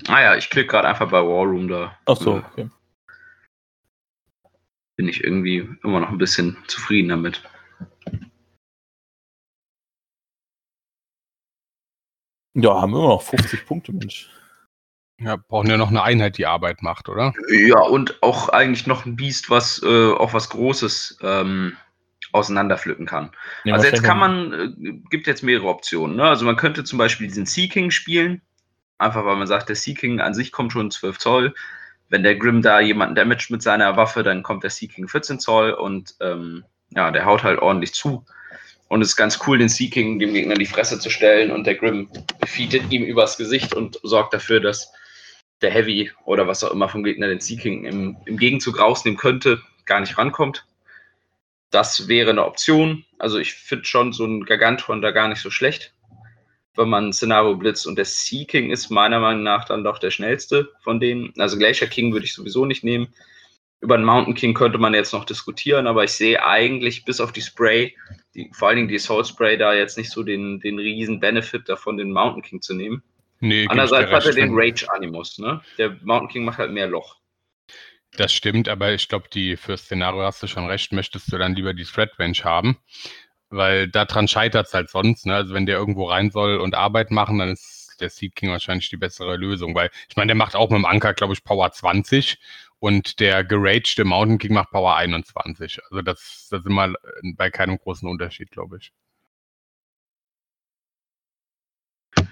Ah 0.07 0.21
ja, 0.21 0.35
ich 0.35 0.49
klicke 0.49 0.67
gerade 0.67 0.87
einfach 0.87 1.09
bei 1.09 1.21
War 1.21 1.45
Room 1.45 1.67
da. 1.67 1.97
Ach 2.05 2.17
so, 2.17 2.35
okay. 2.35 2.69
Bin 4.97 5.07
ich 5.07 5.23
irgendwie 5.23 5.69
immer 5.83 5.99
noch 5.99 6.09
ein 6.09 6.17
bisschen 6.17 6.57
zufrieden 6.67 7.09
damit. 7.09 7.41
Ja, 12.53 12.81
haben 12.81 12.91
wir 12.91 12.99
immer 12.99 13.09
noch 13.09 13.21
50 13.21 13.65
Punkte, 13.65 13.93
Mensch. 13.93 14.31
Ja, 15.19 15.35
brauchen 15.35 15.69
ja 15.69 15.77
noch 15.77 15.89
eine 15.89 16.03
Einheit, 16.03 16.37
die 16.37 16.45
Arbeit 16.45 16.83
macht, 16.83 17.09
oder? 17.09 17.33
Ja, 17.49 17.79
und 17.79 18.21
auch 18.21 18.49
eigentlich 18.49 18.85
noch 18.85 19.05
ein 19.05 19.15
Biest, 19.15 19.49
was 19.49 19.81
äh, 19.83 20.11
auch 20.11 20.33
was 20.33 20.49
Großes 20.49 21.19
ähm, 21.23 21.75
auseinanderpflücken 22.33 23.07
kann. 23.07 23.31
Nee, 23.63 23.71
also 23.71 23.87
jetzt 23.87 24.03
kann 24.03 24.19
man, 24.19 24.53
äh, 24.53 24.91
gibt 25.09 25.25
jetzt 25.25 25.43
mehrere 25.43 25.67
Optionen. 25.67 26.17
Ne? 26.17 26.23
Also 26.23 26.45
man 26.45 26.55
könnte 26.55 26.83
zum 26.83 26.99
Beispiel 26.99 27.27
diesen 27.27 27.47
Sea 27.47 27.67
King 27.67 27.89
spielen, 27.89 28.41
einfach 28.99 29.25
weil 29.25 29.37
man 29.37 29.47
sagt, 29.47 29.69
der 29.69 29.75
Sea 29.75 29.95
King 29.95 30.19
an 30.19 30.35
sich 30.35 30.51
kommt 30.51 30.71
schon 30.71 30.91
12 30.91 31.17
Zoll. 31.17 31.53
Wenn 32.09 32.23
der 32.23 32.35
Grim 32.35 32.61
da 32.61 32.79
jemanden 32.79 33.15
damaged 33.15 33.49
mit 33.49 33.63
seiner 33.63 33.97
Waffe, 33.97 34.23
dann 34.23 34.43
kommt 34.43 34.63
der 34.63 34.69
Sea 34.69 34.87
King 34.87 35.07
14 35.07 35.39
Zoll 35.39 35.71
und 35.71 36.15
ähm, 36.21 36.63
ja, 36.91 37.09
der 37.09 37.25
haut 37.25 37.43
halt 37.43 37.59
ordentlich 37.59 37.93
zu. 37.93 38.23
Und 38.87 39.01
es 39.01 39.09
ist 39.09 39.15
ganz 39.17 39.39
cool, 39.45 39.57
den 39.57 39.67
Sea 39.67 39.89
King 39.89 40.19
dem 40.19 40.33
Gegner 40.33 40.53
in 40.53 40.59
die 40.59 40.65
Fresse 40.65 40.99
zu 40.99 41.09
stellen 41.09 41.51
und 41.51 41.65
der 41.65 41.75
Grim 41.75 42.07
defeatet 42.41 42.91
ihm 42.91 43.03
übers 43.03 43.37
Gesicht 43.37 43.73
und 43.73 43.99
sorgt 44.03 44.33
dafür, 44.33 44.61
dass 44.61 44.93
der 45.61 45.71
Heavy 45.71 46.11
oder 46.25 46.47
was 46.47 46.63
auch 46.63 46.71
immer 46.71 46.89
vom 46.89 47.03
Gegner 47.03 47.27
den 47.27 47.39
Sea 47.39 47.59
King 47.59 47.85
im, 47.85 48.17
im 48.25 48.37
Gegenzug 48.37 48.79
rausnehmen 48.79 49.17
könnte, 49.17 49.61
gar 49.85 49.99
nicht 49.99 50.17
rankommt. 50.17 50.65
Das 51.71 52.07
wäre 52.07 52.29
eine 52.29 52.45
Option. 52.45 53.05
Also 53.17 53.39
ich 53.39 53.53
finde 53.53 53.85
schon 53.85 54.13
so 54.13 54.25
ein 54.25 54.45
Gargantuan 54.45 55.01
da 55.01 55.11
gar 55.11 55.27
nicht 55.27 55.41
so 55.41 55.49
schlecht, 55.49 55.93
wenn 56.75 56.89
man 56.89 57.07
ein 57.07 57.13
Szenario 57.13 57.55
blitzt. 57.55 57.87
Und 57.87 57.97
der 57.97 58.05
Sea 58.05 58.45
King 58.45 58.71
ist 58.71 58.89
meiner 58.89 59.19
Meinung 59.19 59.43
nach 59.43 59.65
dann 59.65 59.83
doch 59.83 59.97
der 59.97 60.11
schnellste 60.11 60.69
von 60.81 60.99
denen. 60.99 61.33
Also 61.37 61.57
Glacier 61.57 61.87
King 61.87 62.13
würde 62.13 62.25
ich 62.25 62.33
sowieso 62.33 62.65
nicht 62.65 62.83
nehmen. 62.83 63.13
Über 63.79 63.97
den 63.97 64.05
Mountain 64.05 64.33
King 64.33 64.53
könnte 64.53 64.79
man 64.79 64.93
jetzt 64.93 65.13
noch 65.13 65.25
diskutieren, 65.25 65.85
aber 65.85 66.03
ich 66.03 66.11
sehe 66.11 66.43
eigentlich 66.43 67.05
bis 67.05 67.21
auf 67.21 67.31
die 67.31 67.43
Spray, 67.43 67.95
die, 68.33 68.49
vor 68.51 68.69
allen 68.69 68.77
Dingen 68.77 68.87
die 68.87 68.97
Soul 68.97 69.23
Spray, 69.23 69.55
da 69.55 69.73
jetzt 69.73 69.99
nicht 69.99 70.09
so 70.09 70.23
den, 70.23 70.59
den 70.59 70.79
riesen 70.79 71.19
Benefit 71.19 71.69
davon, 71.69 71.97
den 71.97 72.11
Mountain 72.11 72.41
King 72.41 72.61
zu 72.61 72.73
nehmen. 72.73 73.03
Nee, 73.39 73.67
Andererseits 73.69 74.11
hat 74.11 74.25
er 74.25 74.33
den 74.33 74.55
wenn- 74.55 74.59
Rage 74.59 74.91
Animus, 74.91 75.37
ne? 75.37 75.61
Der 75.77 75.97
Mountain 76.01 76.29
King 76.29 76.45
macht 76.45 76.57
halt 76.57 76.71
mehr 76.71 76.87
Loch. 76.87 77.17
Das 78.13 78.33
stimmt, 78.33 78.67
aber 78.69 78.93
ich 78.93 79.09
glaube, 79.09 79.27
die 79.31 79.57
fürs 79.57 79.83
Szenario 79.83 80.23
hast 80.23 80.41
du 80.41 80.47
schon 80.47 80.65
recht, 80.65 80.91
möchtest 80.91 81.31
du 81.31 81.37
dann 81.37 81.55
lieber 81.55 81.73
die 81.73 81.83
Threat 81.83 82.17
Range 82.17 82.37
haben, 82.43 82.77
weil 83.49 83.87
daran 83.89 84.27
scheitert 84.27 84.67
es 84.67 84.73
halt 84.73 84.89
sonst. 84.89 85.25
Ne? 85.25 85.35
Also 85.35 85.53
wenn 85.53 85.65
der 85.65 85.77
irgendwo 85.77 86.05
rein 86.05 86.31
soll 86.31 86.57
und 86.57 86.73
Arbeit 86.73 87.11
machen, 87.11 87.37
dann 87.39 87.49
ist 87.49 87.95
der 87.99 88.09
Seed 88.09 88.35
King 88.35 88.49
wahrscheinlich 88.51 88.89
die 88.89 88.97
bessere 88.97 89.35
Lösung, 89.37 89.75
weil 89.75 89.89
ich 90.09 90.15
meine, 90.15 90.27
der 90.29 90.35
macht 90.35 90.55
auch 90.55 90.69
mit 90.69 90.77
dem 90.77 90.85
Anker, 90.85 91.13
glaube 91.13 91.33
ich, 91.33 91.43
Power 91.43 91.71
20 91.71 92.37
und 92.79 93.19
der 93.19 93.43
geragte 93.43 94.05
Mountain 94.05 94.37
King 94.37 94.53
macht 94.53 94.71
Power 94.71 94.95
21. 94.95 95.79
Also 95.89 96.01
das, 96.01 96.47
das 96.49 96.63
sind 96.63 96.73
mal 96.73 96.95
bei 97.35 97.49
keinem 97.51 97.77
großen 97.77 98.07
Unterschied, 98.07 98.51
glaube 98.51 98.77
ich. 98.77 98.91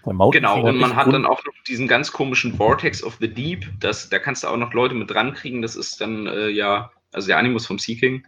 Genau, 0.06 0.62
und 0.62 0.78
man 0.78 0.96
hat 0.96 1.12
dann 1.12 1.26
auch 1.26 1.44
noch 1.46 1.54
diesen 1.68 1.88
ganz 1.88 2.12
komischen 2.12 2.56
Vortex 2.56 3.04
of 3.04 3.18
the 3.20 3.28
Deep. 3.28 3.66
Das, 3.80 4.10
da 4.10 4.20
kannst 4.20 4.44
du 4.44 4.48
auch 4.48 4.58
noch 4.58 4.74
Leute 4.74 4.94
mit 4.94 5.10
dran 5.10 5.34
kriegen. 5.34 5.62
Das 5.62 5.76
ist 5.76 6.00
dann 6.00 6.28
äh, 6.28 6.50
ja, 6.50 6.92
also 7.12 7.28
der 7.28 7.38
Animus 7.38 7.66
vom 7.66 7.80
Sea 7.80 7.98
King. 7.98 8.26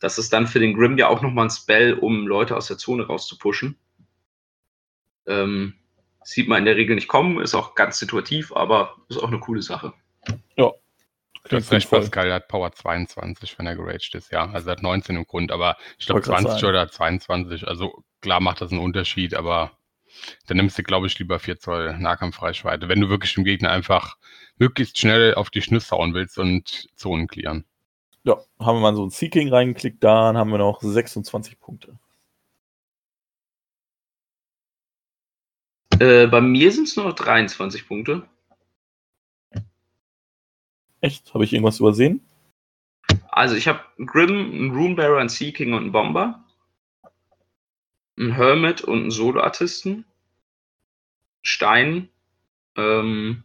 Das 0.00 0.18
ist 0.18 0.32
dann 0.32 0.46
für 0.46 0.60
den 0.60 0.74
Grim 0.74 0.96
ja 0.96 1.08
auch 1.08 1.20
nochmal 1.20 1.46
ein 1.46 1.50
Spell, 1.50 1.94
um 1.94 2.26
Leute 2.26 2.56
aus 2.56 2.68
der 2.68 2.78
Zone 2.78 3.06
rauszupushen. 3.06 3.76
Ähm, 5.26 5.74
sieht 6.22 6.48
man 6.48 6.58
in 6.58 6.64
der 6.64 6.76
Regel 6.76 6.94
nicht 6.94 7.08
kommen, 7.08 7.40
ist 7.40 7.54
auch 7.54 7.74
ganz 7.74 7.98
situativ, 7.98 8.52
aber 8.52 8.96
ist 9.08 9.18
auch 9.18 9.28
eine 9.28 9.40
coole 9.40 9.62
Sache. 9.62 9.92
Klingt 11.44 11.64
hast 11.64 11.72
recht, 11.72 11.82
sinnvoll. 11.82 12.00
Pascal, 12.00 12.24
der 12.26 12.34
hat 12.36 12.48
Power 12.48 12.72
22, 12.72 13.58
wenn 13.58 13.66
er 13.66 13.76
geraged 13.76 14.14
ist, 14.14 14.32
ja. 14.32 14.50
Also 14.50 14.70
er 14.70 14.76
hat 14.76 14.82
19 14.82 15.16
im 15.16 15.26
Grund, 15.26 15.52
aber 15.52 15.76
ich 15.98 16.06
glaube 16.06 16.26
Wollte 16.26 16.30
grad 16.30 16.40
20 16.40 16.60
sagen. 16.60 16.70
oder 16.70 16.90
22. 16.90 17.68
Also 17.68 18.02
klar 18.22 18.40
macht 18.40 18.62
das 18.62 18.72
einen 18.72 18.80
Unterschied, 18.80 19.34
aber 19.34 19.72
dann 20.46 20.56
nimmst 20.56 20.78
du, 20.78 20.82
glaube 20.82 21.06
ich, 21.06 21.18
lieber 21.18 21.38
4 21.38 21.58
Zoll 21.58 21.98
Nahkampfreichweite, 21.98 22.88
wenn 22.88 23.00
du 23.00 23.08
wirklich 23.08 23.34
dem 23.34 23.44
Gegner 23.44 23.70
einfach 23.70 24.16
möglichst 24.58 24.98
schnell 24.98 25.34
auf 25.34 25.50
die 25.50 25.62
Schnüsse 25.62 25.96
hauen 25.96 26.14
willst 26.14 26.38
und 26.38 26.88
Zonen 26.96 27.26
clearen. 27.26 27.64
Ja, 28.24 28.38
haben 28.58 28.76
wir 28.76 28.80
mal 28.80 28.94
so 28.94 29.04
ein 29.04 29.10
Seeking 29.10 29.50
reingeklickt, 29.50 30.02
dann 30.02 30.36
haben 30.36 30.50
wir 30.50 30.58
noch 30.58 30.80
26 30.80 31.60
Punkte. 31.60 31.98
Äh, 36.00 36.26
bei 36.26 36.40
mir 36.40 36.72
sind 36.72 36.88
es 36.88 36.96
nur 36.96 37.06
noch 37.06 37.14
23 37.14 37.86
Punkte. 37.86 38.26
Echt? 41.00 41.34
Habe 41.34 41.44
ich 41.44 41.52
irgendwas 41.52 41.80
übersehen? 41.80 42.26
Also 43.28 43.54
ich 43.56 43.68
habe 43.68 43.80
einen 43.98 44.06
Grim, 44.06 44.30
einen 44.30 44.70
Runebearer, 44.74 45.18
einen 45.18 45.28
Sea 45.28 45.52
King 45.52 45.74
und 45.74 45.82
einen 45.82 45.92
Bomber. 45.92 46.43
Einen 48.16 48.32
Hermit 48.32 48.82
und 48.82 49.00
einen 49.00 49.10
Solo-Artisten. 49.10 50.04
Stein. 51.42 52.08
Ähm, 52.76 53.42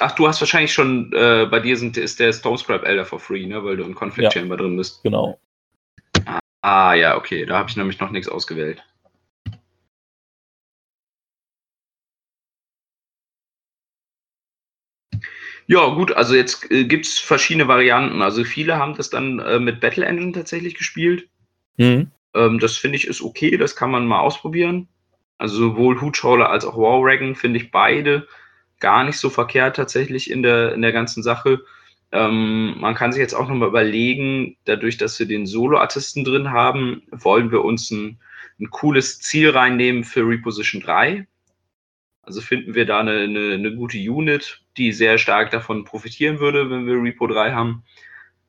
ach, 0.00 0.12
du 0.12 0.26
hast 0.28 0.40
wahrscheinlich 0.40 0.72
schon, 0.72 1.12
äh, 1.12 1.46
bei 1.50 1.60
dir 1.60 1.76
sind, 1.76 1.96
ist 1.96 2.20
der 2.20 2.32
Stone 2.32 2.58
Scrap 2.58 2.84
Elder 2.84 3.04
for 3.04 3.20
free, 3.20 3.46
ne? 3.46 3.64
Weil 3.64 3.76
du 3.76 3.84
im 3.84 3.94
Conflict 3.94 4.24
Ja. 4.34 4.40
Chamber 4.40 4.56
drin 4.56 4.76
bist. 4.76 5.02
Genau. 5.02 5.40
Ah 6.60 6.94
ja, 6.94 7.16
okay, 7.16 7.46
da 7.46 7.58
habe 7.58 7.70
ich 7.70 7.76
nämlich 7.76 8.00
noch 8.00 8.10
nichts 8.10 8.28
ausgewählt. 8.28 8.82
Ja, 15.66 15.86
gut, 15.90 16.12
also 16.12 16.34
jetzt 16.34 16.70
äh, 16.70 16.84
gibt 16.84 17.04
es 17.04 17.18
verschiedene 17.18 17.68
Varianten. 17.68 18.22
Also 18.22 18.42
viele 18.42 18.76
haben 18.76 18.96
das 18.96 19.10
dann 19.10 19.38
äh, 19.38 19.58
mit 19.60 19.80
Battle 19.80 20.04
Engine 20.04 20.32
tatsächlich 20.32 20.74
gespielt. 20.74 21.28
Mhm. 21.76 22.10
Ähm, 22.34 22.58
das 22.58 22.76
finde 22.76 22.96
ich 22.96 23.06
ist 23.06 23.22
okay, 23.22 23.56
das 23.56 23.76
kann 23.76 23.90
man 23.90 24.06
mal 24.06 24.20
ausprobieren. 24.20 24.88
Also 25.38 25.56
sowohl 25.56 26.00
Hoochhauler 26.00 26.50
als 26.50 26.64
auch 26.64 26.76
Warwagon 26.76 27.34
finde 27.34 27.58
ich 27.60 27.70
beide 27.70 28.26
gar 28.80 29.04
nicht 29.04 29.18
so 29.18 29.30
verkehrt 29.30 29.76
tatsächlich 29.76 30.30
in 30.30 30.42
der, 30.42 30.74
in 30.74 30.82
der 30.82 30.92
ganzen 30.92 31.22
Sache. 31.22 31.60
Ähm, 32.10 32.74
man 32.78 32.94
kann 32.94 33.12
sich 33.12 33.20
jetzt 33.20 33.34
auch 33.34 33.48
nochmal 33.48 33.68
überlegen, 33.68 34.56
dadurch, 34.64 34.96
dass 34.96 35.18
wir 35.18 35.26
den 35.26 35.46
Solo-Artisten 35.46 36.24
drin 36.24 36.50
haben, 36.50 37.02
wollen 37.10 37.50
wir 37.50 37.64
uns 37.64 37.90
ein, 37.90 38.18
ein 38.60 38.70
cooles 38.70 39.20
Ziel 39.20 39.50
reinnehmen 39.50 40.04
für 40.04 40.26
Reposition 40.26 40.80
3. 40.80 41.26
Also 42.22 42.40
finden 42.40 42.74
wir 42.74 42.86
da 42.86 43.00
eine, 43.00 43.20
eine, 43.20 43.54
eine 43.54 43.74
gute 43.74 43.98
Unit, 43.98 44.62
die 44.76 44.92
sehr 44.92 45.18
stark 45.18 45.50
davon 45.50 45.84
profitieren 45.84 46.40
würde, 46.40 46.70
wenn 46.70 46.86
wir 46.86 47.02
Repo 47.02 47.26
3 47.26 47.52
haben. 47.52 47.84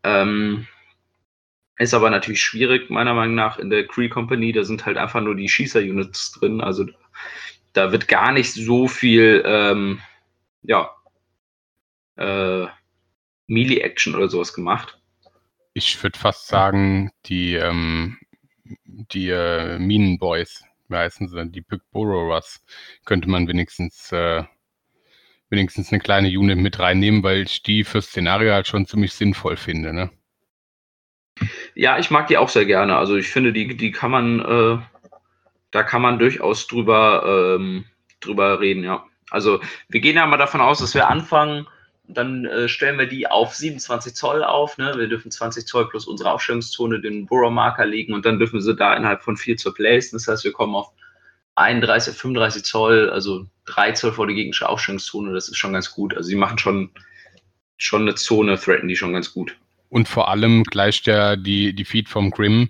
Ähm, 0.04 0.68
ist 1.80 1.94
aber 1.94 2.10
natürlich 2.10 2.42
schwierig, 2.42 2.90
meiner 2.90 3.14
Meinung 3.14 3.36
nach, 3.36 3.58
in 3.58 3.70
der 3.70 3.88
Cree 3.88 4.10
Company. 4.10 4.52
Da 4.52 4.64
sind 4.64 4.86
halt 4.86 4.98
einfach 4.98 5.22
nur 5.22 5.36
die 5.36 5.48
Schießer-Units 5.48 6.34
drin. 6.34 6.62
Also 6.62 6.86
da 7.74 7.92
wird 7.92 8.10
gar 8.10 8.34
nicht 8.34 8.54
so 8.54 8.88
viel, 8.88 9.42
ähm, 9.46 10.02
ja, 10.62 10.94
äh, 12.18 12.68
Melee-Action 13.48 14.14
oder 14.14 14.28
sowas 14.28 14.54
gemacht. 14.54 15.00
Ich 15.74 16.02
würde 16.04 16.20
fast 16.20 16.48
sagen, 16.48 17.12
die, 17.26 17.56
ähm, 17.56 18.18
die 18.86 19.30
äh, 19.30 19.80
Minenboys, 19.80 20.66
wie 20.90 20.98
heißen 20.98 21.30
sie, 21.30 21.48
die 21.48 21.62
Big 21.62 21.82
Borrowers, 21.92 22.64
könnte 23.06 23.30
man 23.30 23.48
wenigstens, 23.48 24.12
äh, 24.12 24.44
wenigstens 25.50 25.94
eine 25.94 26.02
kleine 26.02 26.28
Unit 26.28 26.58
mit 26.58 26.78
reinnehmen, 26.78 27.24
weil 27.24 27.44
ich 27.44 27.64
die 27.64 27.86
fürs 27.86 28.08
Szenario 28.08 28.52
halt 28.52 28.68
schon 28.68 28.86
ziemlich 28.86 29.14
sinnvoll 29.14 29.56
finde. 29.56 29.94
Ne? 29.94 30.10
Ja, 31.76 31.98
ich 31.98 32.12
mag 32.12 32.28
die 32.28 32.38
auch 32.38 32.50
sehr 32.50 32.66
gerne. 32.66 32.98
Also 32.98 33.16
ich 33.16 33.30
finde, 33.30 33.54
die, 33.54 33.76
die 33.76 33.92
kann 33.92 34.12
man, 34.12 34.40
äh, 34.40 34.78
da 35.72 35.84
kann 35.84 36.02
man 36.02 36.20
durchaus 36.20 36.68
drüber, 36.68 37.58
ähm, 37.58 37.86
drüber 38.20 38.60
reden, 38.60 38.84
ja. 38.84 39.04
Also 39.30 39.62
wir 39.88 40.00
gehen 40.02 40.16
ja 40.16 40.26
mal 40.26 40.38
davon 40.38 40.62
aus, 40.62 40.80
dass 40.80 40.96
wir 40.96 41.08
anfangen, 41.08 41.68
dann 42.10 42.46
äh, 42.46 42.68
stellen 42.68 42.98
wir 42.98 43.06
die 43.06 43.28
auf 43.28 43.54
27 43.54 44.16
Zoll 44.16 44.44
auf. 44.44 44.78
Ne? 44.78 44.94
Wir 44.98 45.08
dürfen 45.08 45.32
20 45.32 45.68
Zoll 45.68 45.88
plus 45.90 46.08
unsere 46.08 46.32
Aufstellungszone 46.32 47.00
den 47.00 47.28
Burrow-Marker 47.28 47.86
legen 47.86 48.14
und 48.14 48.26
dann 48.26 48.40
dürfen 48.40 48.56
wir 48.56 48.62
sie 48.62 48.76
da 48.76 48.96
innerhalb 48.96 49.24
von 49.24 49.38
4 49.38 49.58
Zoll 49.58 49.74
placen. 49.74 50.18
Das 50.18 50.28
heißt, 50.28 50.44
wir 50.44 50.52
kommen 50.52 50.76
auf 50.76 50.92
31, 51.56 52.16
35 52.16 52.64
Zoll, 52.64 53.10
also 53.10 53.46
3 53.66 53.92
Zoll 53.92 54.14
vor 54.14 54.28
die 54.28 54.34
gegnerische 54.34 54.68
Aufstellungszone. 54.68 55.34
Das 55.34 55.50
ist 55.50 55.58
schon 55.58 55.74
ganz 55.74 55.92
gut. 55.92 56.16
Also 56.16 56.28
sie 56.28 56.36
machen 56.36 56.58
schon, 56.58 56.90
schon 57.78 58.02
eine 58.02 58.16
Zone, 58.16 58.58
threaten 58.58 58.88
die 58.88 58.96
schon 58.96 59.14
ganz 59.14 59.32
gut. 59.32 59.56
Und 59.90 60.08
vor 60.08 60.30
allem 60.30 60.64
gleicht 60.64 61.08
ja 61.08 61.36
die, 61.36 61.74
die 61.74 61.86
Feed 61.86 62.10
vom 62.10 62.32
Grim 62.32 62.70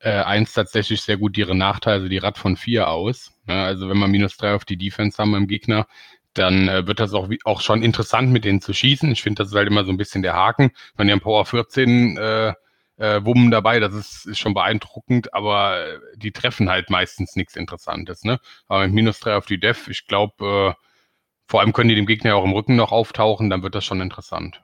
äh, 0.00 0.10
eins 0.10 0.54
tatsächlich 0.54 1.02
sehr 1.02 1.16
gut 1.16 1.36
ihre 1.36 1.54
Nachteile, 1.54 1.96
also 1.96 2.08
die 2.08 2.18
Rad 2.18 2.38
von 2.38 2.56
4 2.56 2.88
aus. 2.88 3.32
Ja, 3.48 3.64
also 3.64 3.88
wenn 3.88 3.98
wir 3.98 4.08
minus 4.08 4.36
3 4.36 4.54
auf 4.54 4.64
die 4.64 4.76
Defense 4.76 5.18
haben 5.18 5.32
beim 5.32 5.46
Gegner, 5.46 5.86
dann 6.34 6.68
äh, 6.68 6.86
wird 6.86 7.00
das 7.00 7.12
auch, 7.12 7.28
auch 7.44 7.60
schon 7.60 7.82
interessant 7.82 8.30
mit 8.30 8.44
denen 8.44 8.60
zu 8.60 8.72
schießen. 8.72 9.10
Ich 9.10 9.22
finde, 9.22 9.42
das 9.42 9.48
ist 9.50 9.54
halt 9.56 9.68
immer 9.68 9.84
so 9.84 9.90
ein 9.90 9.96
bisschen 9.96 10.22
der 10.22 10.34
Haken. 10.34 10.70
Wenn 10.96 11.08
die 11.08 11.12
haben 11.12 11.20
Power 11.20 11.44
14 11.44 12.16
äh, 12.16 12.54
äh, 12.96 13.24
Wummen 13.24 13.50
dabei, 13.50 13.80
das 13.80 13.94
ist, 13.94 14.26
ist 14.26 14.38
schon 14.38 14.54
beeindruckend, 14.54 15.34
aber 15.34 15.98
die 16.16 16.32
treffen 16.32 16.70
halt 16.70 16.90
meistens 16.90 17.36
nichts 17.36 17.56
Interessantes. 17.56 18.24
Ne? 18.24 18.38
Aber 18.68 18.84
mit 18.84 18.94
minus 18.94 19.20
3 19.20 19.36
auf 19.36 19.46
die 19.46 19.58
Def, 19.60 19.88
ich 19.88 20.06
glaube, 20.06 20.74
äh, 20.76 20.84
vor 21.46 21.60
allem 21.60 21.72
können 21.72 21.88
die 21.88 21.96
dem 21.96 22.06
Gegner 22.06 22.36
auch 22.36 22.44
im 22.44 22.52
Rücken 22.52 22.76
noch 22.76 22.92
auftauchen, 22.92 23.50
dann 23.50 23.62
wird 23.62 23.74
das 23.74 23.84
schon 23.84 24.00
interessant. 24.00 24.62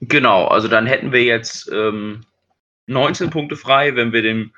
Genau, 0.00 0.46
also 0.46 0.68
dann 0.68 0.86
hätten 0.86 1.12
wir 1.12 1.24
jetzt 1.24 1.70
ähm, 1.72 2.22
19 2.86 3.30
Punkte 3.30 3.56
frei, 3.56 3.96
wenn 3.96 4.12
wir 4.12 4.22
dem 4.22 4.52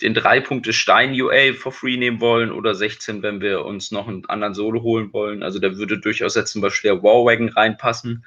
den 0.00 0.14
3 0.14 0.40
Punkte 0.40 0.72
Stein 0.72 1.18
UA 1.20 1.54
for 1.54 1.72
free 1.72 1.96
nehmen 1.96 2.20
wollen 2.20 2.50
oder 2.50 2.74
16, 2.74 3.22
wenn 3.22 3.40
wir 3.40 3.64
uns 3.64 3.90
noch 3.90 4.08
einen 4.08 4.26
anderen 4.26 4.54
Solo 4.54 4.82
holen 4.82 5.12
wollen. 5.12 5.42
Also 5.42 5.58
da 5.58 5.76
würde 5.76 5.98
durchaus 5.98 6.34
jetzt 6.34 6.52
zum 6.52 6.60
Beispiel 6.60 6.90
der 6.90 7.02
Warwagon 7.02 7.50
reinpassen 7.50 8.24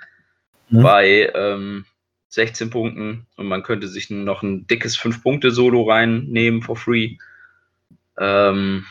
mhm. 0.69 0.81
bei 0.81 1.31
ähm, 1.35 1.85
16 2.29 2.69
Punkten 2.69 3.27
und 3.35 3.47
man 3.47 3.63
könnte 3.63 3.87
sich 3.87 4.09
noch 4.09 4.41
ein 4.41 4.67
dickes 4.67 4.97
5-Punkte-Solo 4.97 5.83
reinnehmen 5.83 6.61
for 6.61 6.75
free. 6.75 7.17
Ähm, 8.17 8.85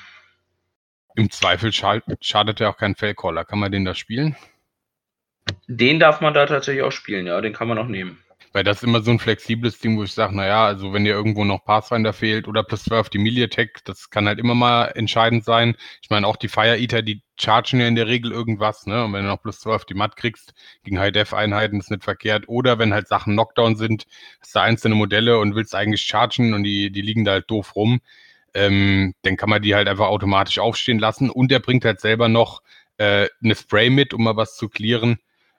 Im 1.17 1.31
Zweifel 1.31 1.73
schadet 1.73 2.61
ja 2.61 2.69
auch 2.69 2.77
kein 2.77 2.95
Fellcaller. 2.95 3.45
Kann 3.45 3.59
man 3.59 3.73
den 3.73 3.85
da 3.85 3.95
spielen? 3.95 4.37
Den 5.67 5.99
darf 5.99 6.21
man 6.21 6.35
da 6.35 6.47
tatsächlich 6.47 6.83
auch 6.83 6.93
spielen, 6.93 7.27
ja, 7.27 7.41
den 7.41 7.53
kann 7.53 7.69
man 7.69 7.79
auch 7.79 7.87
nehmen. 7.87 8.19
Weil 8.55 8.63
das 8.63 8.77
ist 8.77 8.83
immer 8.85 9.03
so 9.03 9.11
ein 9.11 9.19
flexibles 9.19 9.81
Ding, 9.81 9.99
wo 9.99 10.05
ich 10.05 10.13
sage, 10.13 10.37
naja, 10.37 10.65
also 10.65 10.93
wenn 10.93 11.05
dir 11.05 11.13
irgendwo 11.13 11.45
noch 11.45 11.65
Pathfinder 11.65 12.13
fehlt 12.13 12.47
oder 12.47 12.63
plus 12.63 12.85
12 12.85 13.09
die 13.09 13.19
Miliatech, 13.19 13.71
das 13.85 14.11
kann 14.11 14.29
halt 14.29 14.39
immer 14.39 14.55
mal 14.55 14.93
entscheidend 14.95 15.45
sein. 15.45 15.75
Ich 16.03 16.09
meine, 16.09 16.25
auch 16.29 16.37
die 16.37 16.47
Fire 16.47 16.79
Eater, 16.79 17.03
die 17.03 17.21
chargen 17.37 17.81
ja 17.81 17.89
in 17.89 17.97
der 17.97 18.07
Regel 18.07 18.31
irgendwas, 18.31 18.87
ne? 18.87 19.05
Und 19.05 19.13
wenn 19.13 19.25
du 19.25 19.29
noch 19.31 19.43
plus 19.43 19.59
12 19.59 19.87
die 19.87 19.95
Matt 19.95 20.15
kriegst, 20.15 20.55
gegen 20.85 21.01
High-Def-Einheiten 21.01 21.81
ist 21.81 21.91
nicht 21.91 22.05
verkehrt. 22.05 22.45
Oder 22.47 22.79
wenn 22.79 22.95
halt 22.95 23.09
Sachen 23.09 23.33
Knockdown 23.33 23.75
sind, 23.75 24.07
hast 24.41 24.55
du 24.55 24.61
einzelne 24.61 24.95
Modelle 24.95 25.41
und 25.41 25.57
willst 25.57 25.75
eigentlich 25.75 26.03
chargen 26.03 26.55
und 26.55 26.63
die, 26.63 26.93
die 26.93 27.03
liegen 27.03 27.25
da 27.25 27.33
halt 27.33 27.51
doof 27.51 27.75
rum, 27.75 28.03
ähm, 28.55 29.15
dann 29.23 29.37
kann 29.37 29.51
man 29.51 29.63
die 29.63 29.75
halt 29.75 29.89
einfach 29.89 30.07
automatisch 30.07 30.61
aufstehen 30.61 31.01
lassen. 31.01 31.29
Und 31.29 31.51
er 31.51 31.59
bringt 31.59 31.85
halt 31.85 32.01
selber 32.01 32.29
noch 32.29 32.63
äh, 32.99 33.27
eine 33.43 33.57
Spray 33.57 33.91
mit, 33.91 34.15
um 34.15 34.23
mal 34.23 34.37
was 34.37 34.57
zu 34.57 34.69
clearen 34.69 35.19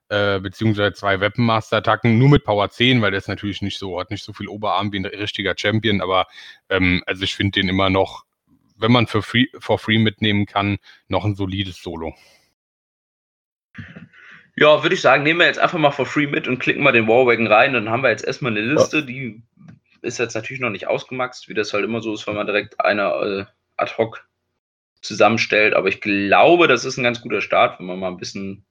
äh, 0.10 0.39
beziehungsweise 0.39 0.93
zwei 0.93 1.20
Weaponmaster-Attacken, 1.20 2.18
nur 2.18 2.30
mit 2.30 2.43
Power 2.43 2.70
10, 2.70 3.01
weil 3.01 3.12
der 3.12 3.18
ist 3.18 3.28
natürlich 3.28 3.62
nicht 3.62 3.80
so, 3.80 3.99
hat 3.99 4.12
nicht 4.12 4.24
so 4.24 4.34
viel 4.34 4.47
Oberarm 4.47 4.91
wie 4.91 4.99
ein 4.99 5.06
richtiger 5.06 5.56
Champion, 5.58 6.01
aber 6.01 6.28
ähm, 6.70 7.03
also 7.06 7.24
ich 7.24 7.36
finde 7.36 7.60
den 7.60 7.70
immer 7.70 7.89
noch, 7.89 8.26
wenn 8.78 8.91
man 8.91 9.08
für 9.08 9.22
free, 9.22 9.47
for 9.60 9.80
free 9.80 9.97
mitnehmen 9.97 10.45
kann, 10.45 10.78
noch 11.08 11.26
ein 11.26 11.36
solides 11.36 11.82
Solo. 11.82 12.14
Ja, 14.58 14.84
würde 14.84 14.95
ich 14.95 15.01
sagen, 15.01 15.24
nehmen 15.24 15.39
wir 15.39 15.47
jetzt 15.47 15.60
einfach 15.60 15.80
mal 15.80 15.91
for 15.91 16.06
free 16.06 16.28
mit 16.28 16.47
und 16.47 16.60
klicken 16.60 16.84
mal 16.84 16.93
den 16.93 17.08
Warwagon 17.08 17.47
rein. 17.47 17.74
Dann 17.74 17.89
haben 17.89 18.03
wir 18.03 18.10
jetzt 18.10 18.26
erstmal 18.26 18.51
eine 18.51 18.62
Liste, 18.62 18.99
ja. 18.99 19.06
die 19.06 19.43
ist 20.01 20.20
jetzt 20.20 20.36
natürlich 20.36 20.62
noch 20.62 20.70
nicht 20.70 20.88
ausgemaxt, 20.88 21.49
wie 21.49 21.53
das 21.53 21.74
halt 21.74 21.84
immer 21.84 22.01
so 22.01 22.14
ist, 22.14 22.26
wenn 22.28 22.36
man 22.36 22.45
direkt 22.45 22.80
eine 22.80 23.01
äh, 23.01 23.45
ad 23.76 23.93
hoc 23.97 24.28
zusammenstellt. 25.01 25.74
Aber 25.74 25.89
ich 25.89 25.99
glaube, 25.99 26.68
das 26.68 26.86
ist 26.86 26.97
ein 26.97 27.03
ganz 27.03 27.22
guter 27.22 27.41
Start, 27.41 27.80
wenn 27.80 27.88
man 27.88 27.99
mal 27.99 28.10
ein 28.10 28.18
bisschen 28.18 28.66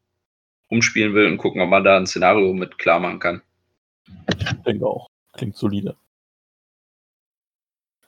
umspielen 0.69 1.15
will 1.15 1.27
und 1.27 1.39
gucken, 1.39 1.61
ob 1.61 1.69
man 1.69 1.85
da 1.85 1.97
ein 1.97 2.07
Szenario 2.07 2.53
mit 2.53 2.79
klar 2.79 3.01
machen 3.01 3.19
kann. 3.19 3.43
Ich 4.39 4.62
denke 4.62 4.87
auch. 4.87 5.09
Klingt 5.33 5.57
solide. 5.57 5.97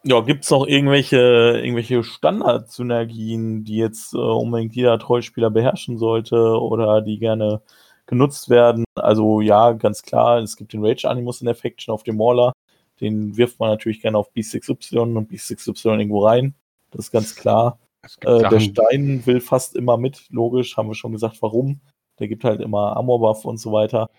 Ja, 0.05 0.21
gibt 0.21 0.45
es 0.45 0.51
noch 0.51 0.67
irgendwelche, 0.67 1.17
irgendwelche 1.17 2.05
Standard-Synergien, 2.05 3.65
die 3.65 3.77
jetzt 3.77 4.15
äh, 4.15 4.19
unbedingt 4.19 4.77
jeder 4.77 5.01
Trollspieler 5.01 5.51
beherrschen 5.51 5.99
sollte 5.99 6.37
oder 6.37 7.03
die 7.03 7.19
gerne 7.19 7.61
genutzt 8.07 8.49
werden? 8.49 8.85
Also 8.95 9.41
ja, 9.41 9.73
ganz 9.73 10.03
klar, 10.03 10.39
es 10.39 10.57
gibt 10.57 10.73
den 10.73 10.85
Rage-Animus 10.85 11.41
in 11.41 11.47
der 11.47 11.57
Faction 11.57 11.93
auf 11.93 12.05
dem 12.05 12.19
Mauler. 12.19 12.53
Den 13.01 13.37
wirft 13.37 13.59
man 13.59 13.69
natürlich 13.69 14.01
gerne 14.01 14.17
auf 14.17 14.31
B6Y 14.33 15.17
und 15.17 15.31
B6Y 15.31 15.99
irgendwo 15.99 16.25
rein. 16.25 16.55
Das 16.93 17.07
ist 17.07 17.11
ganz 17.11 17.35
klar. 17.35 17.81
Äh, 18.21 18.49
der 18.49 18.61
Stein 18.61 19.27
will 19.27 19.41
fast 19.41 19.75
immer 19.75 19.97
mit, 19.97 20.27
logisch, 20.31 20.77
haben 20.77 20.89
wir 20.89 20.95
schon 20.95 21.13
gesagt, 21.13 21.43
warum. 21.43 21.81
Der 22.19 22.29
gibt 22.29 22.45
halt 22.45 22.61
immer 22.61 22.97
Armor-Buff 22.97 23.45
und 23.45 23.59
so 23.59 23.73
weiter. 23.73 24.11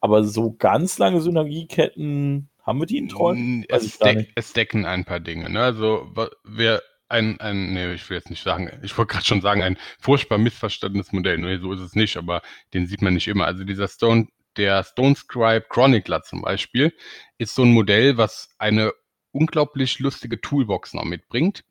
Aber 0.00 0.24
so 0.24 0.52
ganz 0.52 0.98
lange 0.98 1.20
Synergieketten 1.20 2.48
haben 2.62 2.80
wir 2.80 2.86
die 2.86 2.98
in 2.98 3.08
Troll? 3.08 3.64
Es, 3.68 3.98
deck, 3.98 4.30
es, 4.34 4.52
decken 4.52 4.84
ein 4.84 5.04
paar 5.04 5.20
Dinge. 5.20 5.48
Ne? 5.48 5.60
Also 5.60 6.06
wir 6.44 6.82
ein, 7.08 7.40
ein, 7.40 7.72
nee, 7.72 7.94
ich 7.94 8.08
will 8.10 8.18
jetzt 8.18 8.30
nicht 8.30 8.42
sagen, 8.42 8.70
ich 8.82 8.96
wollte 8.98 9.12
gerade 9.12 9.24
schon 9.24 9.40
sagen, 9.40 9.62
ein 9.62 9.78
furchtbar 9.98 10.38
missverstandenes 10.38 11.12
Modell. 11.12 11.38
Nee, 11.38 11.56
so 11.58 11.72
ist 11.72 11.80
es 11.80 11.94
nicht, 11.94 12.16
aber 12.18 12.42
den 12.74 12.86
sieht 12.86 13.00
man 13.00 13.14
nicht 13.14 13.28
immer. 13.28 13.46
Also 13.46 13.64
dieser 13.64 13.88
Stone, 13.88 14.28
der 14.58 14.84
Stone 14.84 15.16
Scribe 15.16 15.64
Chronicler 15.70 16.22
zum 16.22 16.42
Beispiel, 16.42 16.92
ist 17.38 17.54
so 17.54 17.62
ein 17.62 17.72
Modell, 17.72 18.18
was 18.18 18.50
eine 18.58 18.92
unglaublich 19.32 19.98
lustige 19.98 20.40
Toolbox 20.40 20.94
noch 20.94 21.04
mitbringt. 21.04 21.64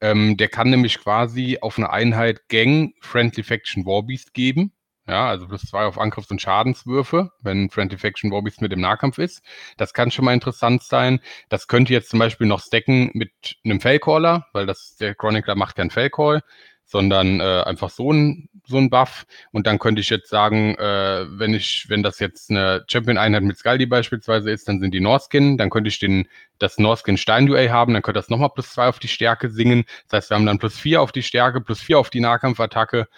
Ähm, 0.00 0.36
der 0.36 0.48
kann 0.48 0.70
nämlich 0.70 0.98
quasi 0.98 1.58
auf 1.60 1.78
eine 1.78 1.90
Einheit 1.90 2.48
Gang 2.48 2.94
Friendly 3.00 3.42
Faction 3.42 3.84
Warbeast 3.84 4.34
geben 4.34 4.72
ja, 5.08 5.26
also 5.28 5.48
plus 5.48 5.62
zwei 5.62 5.84
auf 5.86 5.98
Angriffs- 5.98 6.30
und 6.30 6.42
Schadenswürfe, 6.42 7.32
wenn 7.40 7.70
Friendly 7.70 7.96
Faction 7.96 8.30
Warbeast 8.30 8.60
mit 8.60 8.72
im 8.72 8.80
Nahkampf 8.80 9.18
ist. 9.18 9.42
Das 9.78 9.94
kann 9.94 10.10
schon 10.10 10.26
mal 10.26 10.34
interessant 10.34 10.82
sein. 10.82 11.20
Das 11.48 11.66
könnte 11.66 11.94
jetzt 11.94 12.10
zum 12.10 12.18
Beispiel 12.18 12.46
noch 12.46 12.60
stacken 12.60 13.10
mit 13.14 13.32
einem 13.64 13.80
Fellcaller, 13.80 14.46
weil 14.52 14.66
das, 14.66 14.96
der 14.96 15.14
Chronicler 15.14 15.54
macht 15.54 15.76
keinen 15.76 15.90
Fellcall, 15.90 16.42
sondern 16.84 17.40
äh, 17.40 17.62
einfach 17.64 17.88
so 17.88 18.12
ein, 18.12 18.50
so 18.66 18.76
ein 18.76 18.90
Buff. 18.90 19.24
Und 19.50 19.66
dann 19.66 19.78
könnte 19.78 20.02
ich 20.02 20.10
jetzt 20.10 20.28
sagen, 20.28 20.74
äh, 20.76 21.26
wenn 21.38 21.54
ich, 21.54 21.86
wenn 21.88 22.02
das 22.02 22.18
jetzt 22.18 22.50
eine 22.50 22.84
Champion-Einheit 22.86 23.42
mit 23.42 23.56
Scaldi 23.56 23.86
beispielsweise 23.86 24.50
ist, 24.50 24.68
dann 24.68 24.78
sind 24.78 24.92
die 24.92 25.00
Norskin, 25.00 25.56
dann 25.56 25.70
könnte 25.70 25.88
ich 25.88 25.98
den, 25.98 26.28
das 26.58 26.78
Norskin 26.78 27.16
Stein-Duell 27.16 27.70
haben, 27.70 27.94
dann 27.94 28.02
könnte 28.02 28.18
das 28.18 28.28
nochmal 28.28 28.50
plus 28.50 28.72
zwei 28.72 28.88
auf 28.88 28.98
die 28.98 29.08
Stärke 29.08 29.48
singen. 29.48 29.84
Das 30.08 30.18
heißt, 30.18 30.30
wir 30.30 30.36
haben 30.36 30.46
dann 30.46 30.58
plus 30.58 30.78
vier 30.78 31.00
auf 31.00 31.12
die 31.12 31.22
Stärke, 31.22 31.62
plus 31.62 31.80
vier 31.80 31.98
auf 31.98 32.10
die 32.10 32.20
Nahkampfattacke. 32.20 33.08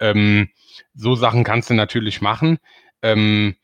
Ähm, 0.00 0.48
so 0.94 1.14
Sachen 1.14 1.44
kannst 1.44 1.70
du 1.70 1.74
natürlich 1.74 2.20
machen. 2.20 2.58
Ähm, 3.02 3.56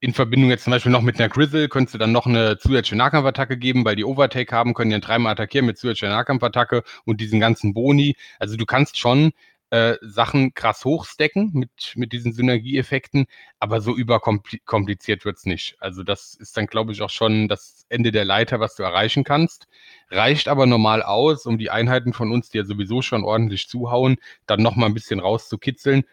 in 0.00 0.12
Verbindung 0.12 0.50
jetzt 0.50 0.64
zum 0.64 0.72
Beispiel 0.72 0.92
noch 0.92 1.00
mit 1.00 1.18
einer 1.18 1.30
Grizzle 1.30 1.68
könntest 1.68 1.94
du 1.94 1.98
dann 1.98 2.12
noch 2.12 2.26
eine 2.26 2.58
zusätzliche 2.58 2.96
Nahkampfattacke 2.96 3.56
geben, 3.56 3.86
weil 3.86 3.96
die 3.96 4.04
Overtake 4.04 4.54
haben, 4.54 4.74
können 4.74 4.90
die 4.90 4.94
dann 4.94 5.00
dreimal 5.00 5.32
attackieren 5.32 5.64
mit 5.66 5.78
zusätzlicher 5.78 6.12
Nahkampfattacke 6.12 6.82
und 7.06 7.22
diesen 7.22 7.40
ganzen 7.40 7.72
Boni. 7.72 8.14
Also 8.38 8.56
du 8.56 8.66
kannst 8.66 8.98
schon 8.98 9.32
äh, 9.74 9.98
Sachen 10.02 10.54
krass 10.54 10.84
hochstecken 10.84 11.50
mit, 11.52 11.70
mit 11.96 12.12
diesen 12.12 12.32
Synergieeffekten, 12.32 13.26
aber 13.58 13.80
so 13.80 13.96
überkompliziert 13.96 15.24
wird 15.24 15.38
es 15.38 15.46
nicht. 15.46 15.74
Also 15.80 16.04
das 16.04 16.34
ist 16.34 16.56
dann, 16.56 16.66
glaube 16.66 16.92
ich, 16.92 17.02
auch 17.02 17.10
schon 17.10 17.48
das 17.48 17.84
Ende 17.88 18.12
der 18.12 18.24
Leiter, 18.24 18.60
was 18.60 18.76
du 18.76 18.84
erreichen 18.84 19.24
kannst. 19.24 19.66
Reicht 20.10 20.46
aber 20.46 20.66
normal 20.66 21.02
aus, 21.02 21.44
um 21.44 21.58
die 21.58 21.70
Einheiten 21.70 22.12
von 22.12 22.30
uns, 22.30 22.50
die 22.50 22.58
ja 22.58 22.64
sowieso 22.64 23.02
schon 23.02 23.24
ordentlich 23.24 23.68
zuhauen, 23.68 24.16
dann 24.46 24.62
nochmal 24.62 24.88
ein 24.88 24.94
bisschen 24.94 25.18
rauszukitzeln 25.18 26.04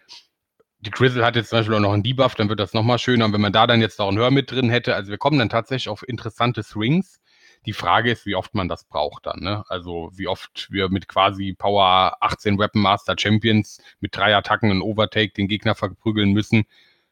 die 0.83 0.89
Grizzle 0.89 1.23
hat 1.23 1.35
jetzt 1.35 1.51
zum 1.51 1.59
Beispiel 1.59 1.75
auch 1.75 1.79
noch 1.79 1.93
einen 1.93 2.01
Debuff, 2.01 2.33
dann 2.33 2.49
wird 2.49 2.59
das 2.59 2.73
nochmal 2.73 2.97
schöner. 2.97 3.25
Und 3.25 3.33
wenn 3.33 3.41
man 3.41 3.53
da 3.53 3.67
dann 3.67 3.81
jetzt 3.81 3.99
noch 3.99 4.07
einen 4.07 4.17
Hör 4.17 4.31
mit 4.31 4.49
drin 4.49 4.71
hätte, 4.71 4.95
also 4.95 5.11
wir 5.11 5.19
kommen 5.19 5.37
dann 5.37 5.49
tatsächlich 5.49 5.89
auf 5.89 6.01
interessante 6.07 6.63
Swings. 6.63 7.19
Die 7.65 7.73
Frage 7.73 8.11
ist, 8.11 8.25
wie 8.25 8.35
oft 8.35 8.55
man 8.55 8.67
das 8.67 8.85
braucht 8.85 9.25
dann. 9.27 9.39
Ne? 9.39 9.63
Also 9.67 10.09
wie 10.13 10.27
oft 10.27 10.67
wir 10.71 10.89
mit 10.89 11.07
quasi 11.07 11.53
Power 11.53 12.17
18 12.19 12.57
Weapon 12.57 12.81
Master 12.81 13.15
Champions 13.17 13.81
mit 13.99 14.15
drei 14.15 14.35
Attacken 14.35 14.71
und 14.71 14.81
Overtake 14.81 15.33
den 15.33 15.47
Gegner 15.47 15.75
verprügeln 15.75 16.31
müssen. 16.31 16.65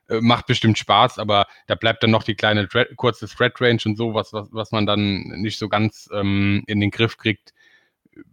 Äh, 0.10 0.22
macht 0.22 0.47
bestimmt 0.47 0.78
Spaß, 0.78 1.20
aber 1.20 1.45
da 1.68 1.76
bleibt 1.76 2.02
dann 2.02 2.12
noch 2.12 2.24
die 2.24 2.36
kleine 2.36 2.68
Dread, 2.68 2.95
kurze 2.95 3.28
Thread 3.28 3.62
Range 3.62 3.80
und 3.86 3.95
so, 3.95 4.14
was, 4.16 4.34
was, 4.34 4.47
was 4.52 4.72
man 4.72 4.88
dann 4.88 5.22
nicht 5.41 5.60
so 5.60 5.70
ganz 5.70 6.10
ähm, 6.12 6.64
in 6.66 6.80
den 6.80 6.89
Griff 6.89 7.18
kriegt. 7.18 7.54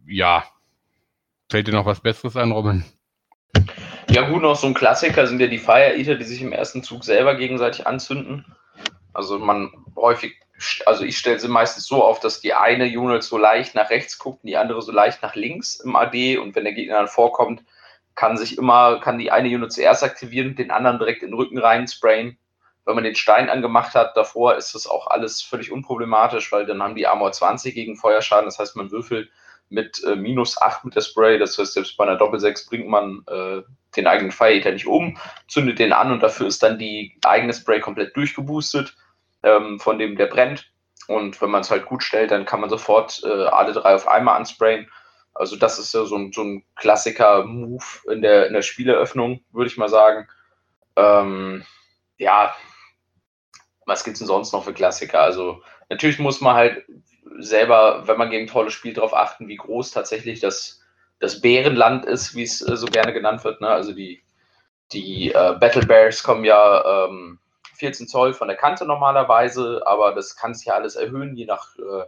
Ja, 0.07 0.45
fällt 1.51 1.69
dir 1.69 1.73
noch 1.73 1.87
was 1.87 2.01
Besseres 2.01 2.37
ein, 2.37 2.51
Robin? 2.51 2.85
Ja, 4.09 4.29
gut, 4.29 4.43
noch 4.43 4.57
so 4.57 4.67
ein 4.67 4.75
Klassiker 4.75 5.27
sind 5.27 5.41
ja 5.41 5.49
die 5.49 5.59
Fire 5.59 5.97
Eater, 5.97 6.15
die 6.15 6.25
sich 6.25 6.41
im 6.41 6.53
ersten 6.53 6.83
Zug 6.83 7.05
selber 7.05 7.35
gegenseitig 7.35 7.87
anzünden. 7.87 8.45
Also 9.17 9.39
man 9.39 9.73
häufig, 9.97 10.37
also 10.85 11.03
ich 11.03 11.17
stelle 11.17 11.41
sie 11.41 11.49
meistens 11.49 11.87
so 11.87 12.05
auf, 12.05 12.21
dass 12.21 12.41
die 12.43 12.53
eine 12.53 12.85
Unit 12.85 13.23
so 13.23 13.39
leicht 13.39 13.75
nach 13.75 13.89
rechts 13.89 14.19
guckt 14.19 14.45
und 14.45 14.49
die 14.49 14.59
andere 14.59 14.83
so 14.83 14.93
leicht 14.93 15.23
nach 15.23 15.35
links 15.35 15.77
im 15.77 15.97
AD 15.97 16.37
und 16.37 16.55
wenn 16.55 16.65
der 16.65 16.75
Gegner 16.75 16.97
dann 16.97 17.09
vorkommt, 17.09 17.65
kann 18.15 18.37
sich 18.37 18.59
immer, 18.59 19.01
kann 19.01 19.19
die 19.19 19.31
eine 19.31 19.49
Unit 19.49 19.73
zuerst 19.73 20.05
aktivieren 20.05 20.49
und 20.49 20.59
den 20.59 20.71
anderen 20.71 20.99
direkt 20.99 21.23
in 21.23 21.31
den 21.31 21.37
Rücken 21.37 21.59
rein 21.59 21.89
sprayen. 21.89 22.37
Wenn 22.85 22.95
man 22.95 23.05
den 23.05 23.15
Stein 23.15 23.49
angemacht 23.49 23.95
hat, 23.95 24.17
davor 24.19 24.57
ist 24.57 24.75
das 24.75 24.87
auch 24.87 25.07
alles 25.07 25.41
völlig 25.41 25.73
unproblematisch, 25.73 26.53
weil 26.53 26.67
dann 26.67 26.83
haben 26.83 26.95
die 26.95 27.07
Armor 27.07 27.33
20 27.33 27.75
gegen 27.75 27.97
Feuerschaden, 27.97 28.45
das 28.45 28.59
heißt, 28.59 28.77
man 28.77 28.91
würfelt 28.91 29.31
mit 29.71 30.05
äh, 30.05 30.15
minus 30.15 30.61
8 30.61 30.85
mit 30.85 30.95
der 30.95 31.01
Spray. 31.01 31.39
Das 31.39 31.59
heißt, 31.59 31.73
selbst 31.73 31.97
bei 31.97 32.05
einer 32.05 32.17
Doppel-6 32.17 32.69
bringt 32.69 32.89
man 32.89 33.25
äh, 33.29 33.63
den 33.97 34.07
eigenen 34.07 34.31
Fire 34.31 34.73
nicht 34.73 34.87
um, 34.87 35.17
zündet 35.49 35.79
den 35.79 35.93
an 35.93 36.13
und 36.13 36.23
dafür 36.23 36.47
ist 36.47 36.63
dann 36.63 36.79
die 36.79 37.19
eigene 37.25 37.55
Spray 37.55 37.81
komplett 37.81 38.15
durchgeboostet 38.15 38.95
ähm, 39.47 39.81
von 39.81 39.99
dem, 39.99 40.17
der 40.17 40.27
brennt. 40.27 40.71
Und 41.09 41.41
wenn 41.41 41.51
man 41.51 41.61
es 41.61 41.71
halt 41.71 41.87
gut 41.87 42.03
stellt, 42.03 42.33
dann 42.33 42.45
kann 42.45 42.61
man 42.61 42.69
sofort 42.71 43.23
äh, 43.25 43.47
alle 43.47 43.73
drei 43.73 43.95
auf 43.95 44.09
einmal 44.09 44.37
ansprayen. 44.37 44.91
Also 45.35 45.57
das 45.57 45.79
ist 45.79 45.95
ja 45.95 46.05
so 46.05 46.17
ein, 46.17 46.33
so 46.33 46.43
ein 46.43 46.65
Klassiker-Move 46.75 47.85
in 48.11 48.23
der, 48.23 48.47
in 48.49 48.55
der 48.55 48.63
Spieleröffnung, 48.63 49.45
würde 49.53 49.71
ich 49.71 49.77
mal 49.77 49.89
sagen. 49.89 50.27
Ähm, 50.97 51.65
ja, 52.19 52.55
was 53.85 54.03
gibt 54.03 54.15
es 54.15 54.19
denn 54.19 54.27
sonst 54.27 54.53
noch 54.53 54.65
für 54.65 54.73
Klassiker? 54.73 55.21
Also 55.21 55.63
natürlich 55.89 56.19
muss 56.19 56.41
man 56.41 56.57
halt 56.57 56.85
selber, 57.39 58.09
wenn 58.09 58.19
man 58.19 58.31
gegen 58.31 58.47
Trolle 58.47 58.71
spielt, 58.71 58.97
darauf 58.97 59.15
achten, 59.15 59.47
wie 59.47 59.57
groß 59.57 59.91
tatsächlich 59.93 60.41
das, 60.41 60.81
das 61.21 61.41
Bärenland 61.41 62.05
ist, 62.07 62.35
wie 62.35 62.43
es 62.43 62.67
äh, 62.67 62.77
so 62.77 62.87
gerne 62.87 63.13
genannt 63.13 63.45
wird. 63.45 63.61
Ne? 63.61 63.69
Also 63.69 63.93
die, 63.93 64.23
die 64.93 65.33
äh, 65.33 65.55
Battle 65.61 65.87
Bears 65.87 66.23
kommen 66.23 66.45
ja 66.45 67.07
ähm, 67.07 67.39
14 67.77 68.09
Zoll 68.09 68.35
von 68.35 68.49
der 68.49 68.57
Kante 68.57 68.85
normalerweise, 68.85 69.83
aber 69.87 70.15
das 70.15 70.37
kann 70.37 70.55
sich 70.55 70.67
ja 70.67 70.75
alles 70.75 70.97
erhöhen, 70.97 71.37
je 71.37 71.47
nach, 71.47 71.77
äh, 71.77 72.05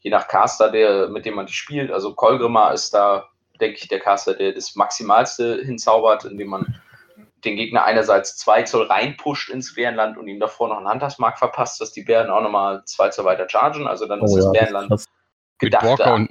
je 0.00 0.10
nach 0.10 0.28
Caster, 0.28 0.70
der, 0.70 1.08
mit 1.08 1.26
dem 1.26 1.34
man 1.34 1.46
die 1.46 1.52
spielt. 1.52 1.90
Also 1.90 2.14
Kolgrimar 2.14 2.72
ist 2.72 2.94
da, 2.94 3.28
denke 3.60 3.78
ich, 3.78 3.88
der 3.88 4.00
Caster, 4.00 4.34
der 4.34 4.52
das 4.52 4.76
Maximalste 4.76 5.62
hinzaubert, 5.64 6.24
indem 6.24 6.48
man 6.48 6.80
den 7.44 7.56
Gegner 7.56 7.84
einerseits 7.84 8.36
zwei 8.36 8.62
Zoll 8.62 8.86
reinpusht 8.86 9.50
ins 9.50 9.74
Bärenland 9.74 10.18
und 10.18 10.26
ihm 10.28 10.40
davor 10.40 10.68
noch 10.68 10.78
einen 10.78 10.90
Huntersmark 10.90 11.38
verpasst, 11.38 11.80
dass 11.80 11.92
die 11.92 12.02
Bären 12.02 12.30
auch 12.30 12.42
nochmal 12.42 12.82
zwei 12.84 13.08
Zoll 13.08 13.24
weiter 13.24 13.48
chargen. 13.48 13.86
Also 13.86 14.06
dann 14.06 14.20
Oh 14.20 14.24
ist 14.24 14.34
das 14.34 14.44
das 14.44 14.52
Bärenland 14.52 14.90
Mit 14.90 15.06
gedacht 15.58 15.84
Borka 15.84 16.14
und, 16.14 16.30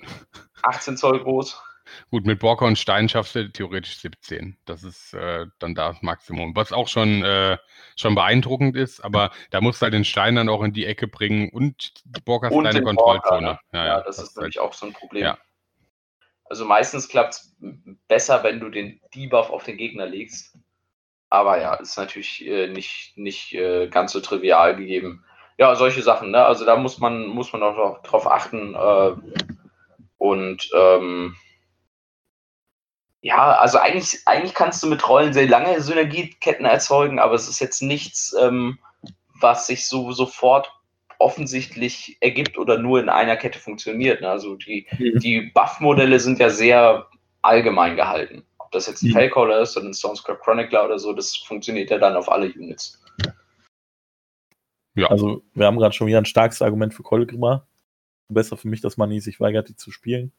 18 0.64 0.98
Zoll 0.98 1.24
groß. 1.24 1.62
Gut, 2.10 2.26
mit 2.26 2.40
Borka 2.40 2.66
und 2.66 2.78
Stein 2.78 3.10
schaffst 3.10 3.36
du 3.36 3.52
theoretisch 3.52 3.98
17. 3.98 4.58
Das 4.66 4.84
ist 4.84 5.14
äh, 5.14 5.46
dann 5.60 5.76
das 5.76 6.02
Maximum. 6.02 6.56
Was 6.56 6.72
auch 6.72 6.88
schon, 6.88 7.24
äh, 7.24 7.58
schon 7.96 8.16
beeindruckend 8.16 8.76
ist, 8.76 9.02
aber 9.02 9.32
da 9.52 9.62
musst 9.62 9.82
du 9.82 9.84
halt 9.84 9.94
den 9.94 10.06
Stein 10.06 10.36
dann 10.36 10.50
auch 10.50 10.64
in 10.64 10.74
die 10.74 10.86
Ecke 10.86 11.08
bringen 11.08 11.50
und 11.50 11.94
Borkas 12.26 12.52
Und 12.52 12.64
kleine 12.64 12.84
Kontrollzone. 12.84 13.48
Borka, 13.48 13.78
ne? 13.78 13.88
Ja, 13.88 14.02
das, 14.02 14.20
ist 14.20 14.36
halt- 14.36 14.38
nämlich 14.38 14.60
auch 14.60 14.74
so 14.74 14.86
ein 14.86 14.94
Problem. 14.94 15.24
Ja. 15.24 15.38
Also 16.48 16.66
meistens 16.66 17.08
klappt 17.08 17.34
es 17.34 17.56
besser, 18.08 18.44
wenn 18.44 18.60
du 18.60 18.70
den 18.70 19.02
Debuff 19.16 19.50
auf 19.50 19.64
den 19.64 19.78
Gegner 19.78 20.06
legst. 20.06 20.58
Aber 21.30 21.60
ja, 21.60 21.74
ist 21.76 21.98
natürlich 21.98 22.46
äh, 22.46 22.68
nicht, 22.68 23.18
nicht 23.18 23.54
äh, 23.54 23.88
ganz 23.88 24.12
so 24.12 24.20
trivial 24.22 24.76
gegeben. 24.76 25.26
Ja, 25.58 25.76
solche 25.76 26.02
Sachen, 26.02 26.32
ne? 26.32 26.46
Also 26.46 26.66
da 26.66 26.76
muss 26.76 27.00
man, 27.00 27.28
muss 27.28 27.52
man 27.52 27.64
auch 27.64 28.02
drauf 28.04 28.28
achten. 28.28 28.76
Äh, 28.76 29.16
und 30.18 30.70
ähm, 30.76 31.36
ja, 33.26 33.54
also 33.54 33.80
eigentlich, 33.80 34.20
eigentlich 34.28 34.54
kannst 34.54 34.84
du 34.84 34.88
mit 34.88 35.10
Rollen 35.10 35.34
sehr 35.34 35.48
lange 35.48 35.82
Synergieketten 35.82 36.64
erzeugen, 36.64 37.18
aber 37.18 37.34
es 37.34 37.50
ist 37.50 37.60
jetzt 37.60 37.82
nichts, 37.82 38.36
ähm, 38.40 38.78
was 39.42 39.66
sich 39.66 39.88
so 39.88 40.12
sofort 40.12 40.72
offensichtlich 41.18 42.18
ergibt 42.22 42.56
oder 42.60 42.78
nur 42.78 43.00
in 43.00 43.10
einer 43.10 43.36
Kette 43.36 43.58
funktioniert. 43.58 44.22
Ne? 44.22 44.30
Also 44.30 44.54
die, 44.54 44.86
Mhm. 45.00 45.20
die 45.22 45.42
Buff-Modelle 45.56 46.20
sind 46.20 46.38
ja 46.38 46.52
sehr 46.52 47.08
allgemein 47.42 47.96
gehalten. 47.96 48.46
Ob 48.60 48.72
das 48.72 48.86
jetzt 48.86 49.02
ein 49.02 49.10
Mhm. 49.10 49.14
Fellcaller 49.14 49.60
ist 49.62 49.76
oder 49.76 49.88
ein 49.88 49.96
Stonescrap 49.96 50.40
Chronicler 50.44 50.86
oder 50.86 51.00
so, 51.00 51.12
das 51.12 51.36
funktioniert 51.36 51.90
ja 51.90 51.98
dann 51.98 52.16
auf 52.16 52.32
alle 52.32 52.54
Units. 52.54 53.02
Also, 55.10 55.42
wir 55.56 55.66
haben 55.66 55.80
gerade 55.80 55.96
schon 55.96 56.06
wieder 56.06 56.20
ein 56.20 56.26
starkes 56.26 56.62
Argument 56.62 56.94
für 56.94 57.02
Kolgrimar. 57.02 57.66
Besser 58.30 58.56
für 58.56 58.68
mich, 58.68 58.82
dass 58.82 58.98
Mani 58.98 59.20
sich 59.20 59.40
weigert, 59.40 59.68
die 59.68 59.76
zu 59.76 59.90
spielen. 59.90 60.32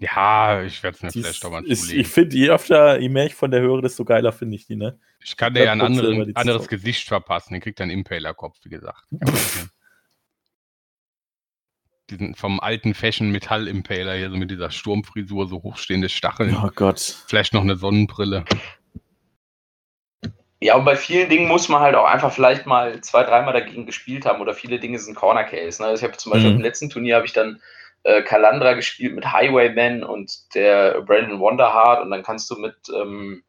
Ja, 0.00 0.62
ich 0.62 0.82
werde 0.82 0.96
es 0.96 1.02
mir 1.02 1.10
vielleicht 1.10 1.42
doch 1.42 1.50
mal 1.50 1.64
ist, 1.64 1.82
zulegen. 1.82 2.00
ich 2.00 2.08
finde, 2.08 2.36
je 2.36 2.50
öfter, 2.50 3.00
je 3.00 3.08
mehr 3.08 3.26
ich 3.26 3.34
von 3.34 3.50
der 3.50 3.60
höre, 3.60 3.82
desto 3.82 4.04
geiler 4.04 4.32
finde 4.32 4.54
ich 4.56 4.66
die, 4.66 4.76
ne? 4.76 4.98
Ich 5.20 5.36
kann 5.36 5.52
Ich 5.54 5.58
dir 5.60 5.66
ja 5.66 5.72
ein 5.72 5.80
anderen, 5.80 6.34
anderes 6.36 6.62
Saison. 6.62 6.66
Gesicht 6.68 7.08
verpassen. 7.08 7.52
Den 7.54 7.60
kriegt 7.60 7.80
er 7.80 7.84
einen 7.84 7.92
Impaler-Kopf, 7.92 8.58
wie 8.62 8.68
gesagt. 8.68 9.04
Diesen 12.10 12.34
vom 12.34 12.58
alten 12.60 12.94
Fashion-Metall-Impaler 12.94 14.14
hier, 14.16 14.30
so 14.30 14.36
mit 14.36 14.50
dieser 14.50 14.70
Sturmfrisur, 14.70 15.46
so 15.46 15.62
hochstehende 15.62 16.08
Stacheln. 16.08 16.56
Oh 16.56 16.70
Gott. 16.74 17.00
Vielleicht 17.26 17.52
noch 17.52 17.60
eine 17.60 17.76
Sonnenbrille. 17.76 18.44
Ja, 20.60 20.76
und 20.76 20.84
bei 20.86 20.96
vielen 20.96 21.28
Dingen 21.28 21.46
muss 21.48 21.68
man 21.68 21.80
halt 21.82 21.94
auch 21.94 22.06
einfach 22.06 22.32
vielleicht 22.32 22.66
mal 22.66 23.00
zwei, 23.02 23.24
dreimal 23.24 23.52
dagegen 23.52 23.84
gespielt 23.86 24.24
haben 24.24 24.40
oder 24.40 24.54
viele 24.54 24.80
Dinge 24.80 24.98
sind 24.98 25.14
Corner 25.16 25.44
Case. 25.44 25.82
Ne? 25.82 25.88
Also 25.88 26.02
ich 26.02 26.08
habe 26.08 26.16
zum 26.18 26.32
Beispiel 26.32 26.50
Mhm. 26.50 26.56
dem 26.56 26.62
letzten 26.62 26.88
Turnier 26.88 27.16
habe 27.16 27.26
ich 27.26 27.32
dann 27.32 27.60
äh, 28.04 28.22
Kalandra 28.22 28.74
gespielt 28.74 29.14
mit 29.14 29.32
Highwayman 29.32 30.02
und 30.02 30.54
der 30.54 31.02
Brandon 31.02 31.40
Wonderheart 31.40 32.02
und 32.02 32.10
dann 32.10 32.22
kannst 32.22 32.50
du 32.50 32.56
mit 32.56 32.76
ähm, 32.94 33.42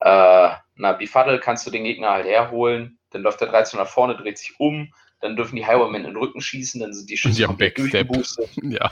äh, 0.00 0.50
na, 0.76 0.92
Befuddle 0.92 1.40
kannst 1.40 1.66
du 1.66 1.70
den 1.70 1.84
Gegner 1.84 2.10
halt 2.10 2.26
herholen, 2.26 2.98
dann 3.10 3.22
läuft 3.22 3.40
der 3.40 3.48
13 3.48 3.78
nach 3.78 3.86
vorne, 3.86 4.16
dreht 4.16 4.38
sich 4.38 4.58
um, 4.58 4.92
dann 5.20 5.36
dürfen 5.36 5.56
die 5.56 5.66
Highwaymen 5.66 5.96
in 5.96 6.04
den 6.04 6.16
Rücken 6.16 6.40
schießen, 6.40 6.80
dann 6.80 6.94
sind 6.94 7.10
die 7.10 7.16
Schüsse 7.16 7.44
komplett 7.44 7.78
durchgeboostet. 7.78 8.48
Ja. 8.62 8.90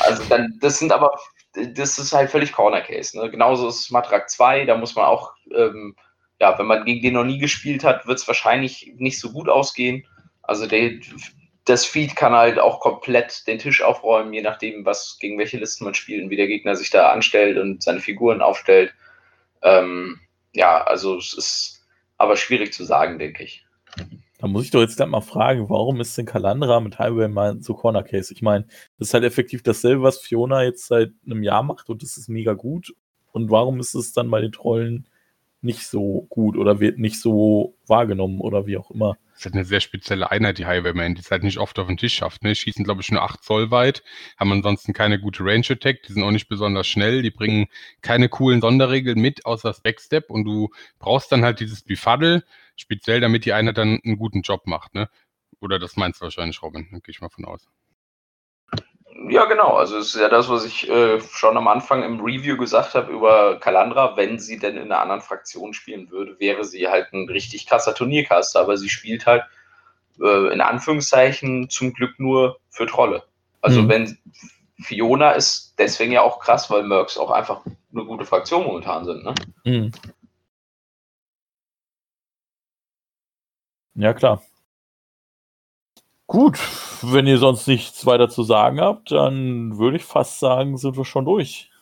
Also 0.00 0.22
dann, 0.28 0.56
das 0.60 0.78
sind 0.78 0.92
aber, 0.92 1.18
das 1.52 1.98
ist 1.98 2.12
halt 2.12 2.30
völlig 2.30 2.52
Corner 2.52 2.80
Case. 2.80 3.18
Ne? 3.18 3.28
Genauso 3.28 3.68
ist 3.68 3.90
Matrak 3.90 4.30
2, 4.30 4.66
da 4.66 4.76
muss 4.76 4.94
man 4.94 5.06
auch, 5.06 5.32
ähm, 5.52 5.96
ja, 6.40 6.56
wenn 6.56 6.66
man 6.66 6.84
gegen 6.84 7.02
den 7.02 7.14
noch 7.14 7.24
nie 7.24 7.38
gespielt 7.38 7.82
hat, 7.82 8.06
wird 8.06 8.18
es 8.18 8.28
wahrscheinlich 8.28 8.94
nicht 8.98 9.18
so 9.18 9.32
gut 9.32 9.48
ausgehen. 9.48 10.06
Also 10.42 10.66
der, 10.66 10.92
das 11.70 11.84
Feed 11.84 12.16
kann 12.16 12.32
halt 12.32 12.58
auch 12.58 12.80
komplett 12.80 13.46
den 13.46 13.58
Tisch 13.58 13.82
aufräumen, 13.82 14.32
je 14.32 14.42
nachdem, 14.42 14.84
was 14.84 15.18
gegen 15.20 15.38
welche 15.38 15.56
Listen 15.56 15.84
man 15.84 15.94
spielt 15.94 16.24
und 16.24 16.30
wie 16.30 16.36
der 16.36 16.48
Gegner 16.48 16.74
sich 16.74 16.90
da 16.90 17.10
anstellt 17.10 17.58
und 17.58 17.82
seine 17.82 18.00
Figuren 18.00 18.42
aufstellt. 18.42 18.92
Ähm, 19.62 20.18
ja, 20.52 20.82
also 20.82 21.16
es 21.16 21.32
ist 21.32 21.86
aber 22.18 22.36
schwierig 22.36 22.72
zu 22.72 22.84
sagen, 22.84 23.18
denke 23.18 23.44
ich. 23.44 23.64
Da 24.38 24.48
muss 24.48 24.64
ich 24.64 24.70
doch 24.70 24.80
jetzt 24.80 24.96
gleich 24.96 25.08
mal 25.08 25.20
fragen, 25.20 25.68
warum 25.68 26.00
ist 26.00 26.16
denn 26.18 26.26
Kalandra 26.26 26.80
mit 26.80 26.98
Highway 26.98 27.28
mal 27.28 27.60
so 27.60 27.74
Corner 27.74 28.02
Case? 28.02 28.32
Ich 28.32 28.42
meine, 28.42 28.64
das 28.98 29.08
ist 29.08 29.14
halt 29.14 29.24
effektiv 29.24 29.62
dasselbe, 29.62 30.02
was 30.02 30.18
Fiona 30.18 30.64
jetzt 30.64 30.86
seit 30.86 31.12
einem 31.24 31.42
Jahr 31.42 31.62
macht 31.62 31.88
und 31.88 32.02
das 32.02 32.16
ist 32.16 32.28
mega 32.28 32.54
gut. 32.54 32.94
Und 33.32 33.50
warum 33.50 33.78
ist 33.78 33.94
es 33.94 34.12
dann 34.12 34.30
bei 34.30 34.40
den 34.40 34.50
Trollen 34.50 35.06
nicht 35.60 35.86
so 35.86 36.26
gut 36.30 36.56
oder 36.56 36.80
wird 36.80 36.98
nicht 36.98 37.20
so 37.20 37.76
wahrgenommen 37.86 38.40
oder 38.40 38.66
wie 38.66 38.76
auch 38.76 38.90
immer? 38.90 39.18
Ist 39.40 39.46
halt 39.46 39.54
eine 39.54 39.64
sehr 39.64 39.80
spezielle 39.80 40.30
Einheit, 40.30 40.58
die 40.58 40.66
Highwaymen, 40.66 41.14
die 41.14 41.22
es 41.22 41.30
halt 41.30 41.44
nicht 41.44 41.56
oft 41.56 41.78
auf 41.78 41.86
den 41.86 41.96
Tisch 41.96 42.12
schafft. 42.12 42.44
Ne? 42.44 42.54
Schießen, 42.54 42.84
glaube 42.84 43.00
ich, 43.00 43.10
nur 43.10 43.22
8 43.22 43.42
Zoll 43.42 43.70
weit, 43.70 44.02
haben 44.36 44.52
ansonsten 44.52 44.92
keine 44.92 45.18
gute 45.18 45.42
Range-Attack, 45.42 46.02
die 46.02 46.12
sind 46.12 46.22
auch 46.24 46.30
nicht 46.30 46.48
besonders 46.48 46.86
schnell, 46.86 47.22
die 47.22 47.30
bringen 47.30 47.68
keine 48.02 48.28
coolen 48.28 48.60
Sonderregeln 48.60 49.18
mit, 49.18 49.46
außer 49.46 49.70
das 49.70 49.80
Backstep 49.80 50.28
und 50.28 50.44
du 50.44 50.68
brauchst 50.98 51.32
dann 51.32 51.42
halt 51.42 51.60
dieses 51.60 51.80
Befuddle, 51.82 52.44
speziell 52.76 53.20
damit 53.20 53.46
die 53.46 53.54
Einheit 53.54 53.78
dann 53.78 53.98
einen 54.04 54.18
guten 54.18 54.42
Job 54.42 54.66
macht. 54.66 54.94
Ne? 54.94 55.08
Oder 55.58 55.78
das 55.78 55.96
meinst 55.96 56.20
du 56.20 56.24
wahrscheinlich, 56.24 56.60
Robin, 56.60 56.88
da 56.92 56.98
gehe 56.98 57.12
ich 57.12 57.22
mal 57.22 57.30
von 57.30 57.46
aus. 57.46 57.66
Ja, 59.28 59.44
genau. 59.44 59.74
Also 59.74 59.98
es 59.98 60.14
ist 60.14 60.20
ja 60.20 60.28
das, 60.28 60.48
was 60.48 60.64
ich 60.64 60.88
äh, 60.88 61.20
schon 61.20 61.56
am 61.56 61.68
Anfang 61.68 62.02
im 62.02 62.20
Review 62.20 62.56
gesagt 62.56 62.94
habe 62.94 63.12
über 63.12 63.58
Kalandra. 63.60 64.16
Wenn 64.16 64.38
sie 64.38 64.58
denn 64.58 64.76
in 64.76 64.84
einer 64.84 65.00
anderen 65.00 65.20
Fraktion 65.20 65.74
spielen 65.74 66.10
würde, 66.10 66.40
wäre 66.40 66.64
sie 66.64 66.88
halt 66.88 67.12
ein 67.12 67.28
richtig 67.28 67.66
krasser 67.66 67.94
Turniercaster. 67.94 68.60
Aber 68.60 68.78
sie 68.78 68.88
spielt 68.88 69.26
halt 69.26 69.44
äh, 70.20 70.52
in 70.52 70.60
Anführungszeichen 70.62 71.68
zum 71.68 71.92
Glück 71.92 72.18
nur 72.18 72.60
für 72.70 72.86
Trolle. 72.86 73.24
Also 73.60 73.82
Mhm. 73.82 73.88
wenn 73.88 74.18
Fiona 74.80 75.32
ist 75.32 75.74
deswegen 75.78 76.12
ja 76.12 76.22
auch 76.22 76.40
krass, 76.40 76.70
weil 76.70 76.82
Mercs 76.84 77.18
auch 77.18 77.30
einfach 77.30 77.60
eine 77.92 78.04
gute 78.04 78.24
Fraktion 78.24 78.64
momentan 78.64 79.04
sind. 79.04 79.22
Ne? 79.22 79.34
Mhm. 79.64 79.92
Ja, 83.94 84.14
klar. 84.14 84.42
Gut, 86.30 86.60
wenn 87.02 87.26
ihr 87.26 87.38
sonst 87.38 87.66
nichts 87.66 88.06
weiter 88.06 88.28
zu 88.28 88.44
sagen 88.44 88.80
habt, 88.80 89.10
dann 89.10 89.78
würde 89.78 89.96
ich 89.96 90.04
fast 90.04 90.38
sagen, 90.38 90.76
sind 90.76 90.96
wir 90.96 91.04
schon 91.04 91.24
durch. 91.24 91.72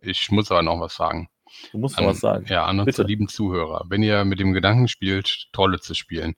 Ich 0.00 0.28
muss 0.32 0.50
aber 0.50 0.62
noch 0.62 0.80
was 0.80 0.96
sagen. 0.96 1.28
Du 1.70 1.78
musst 1.78 1.94
noch 1.96 2.02
An- 2.02 2.10
was 2.10 2.18
sagen. 2.18 2.46
Ja, 2.48 2.64
an 2.66 2.80
unsere 2.80 3.06
lieben 3.06 3.28
Zuhörer. 3.28 3.84
Wenn 3.88 4.02
ihr 4.02 4.24
mit 4.24 4.40
dem 4.40 4.54
Gedanken 4.54 4.88
spielt, 4.88 5.52
Trolle 5.52 5.78
zu 5.78 5.94
spielen, 5.94 6.34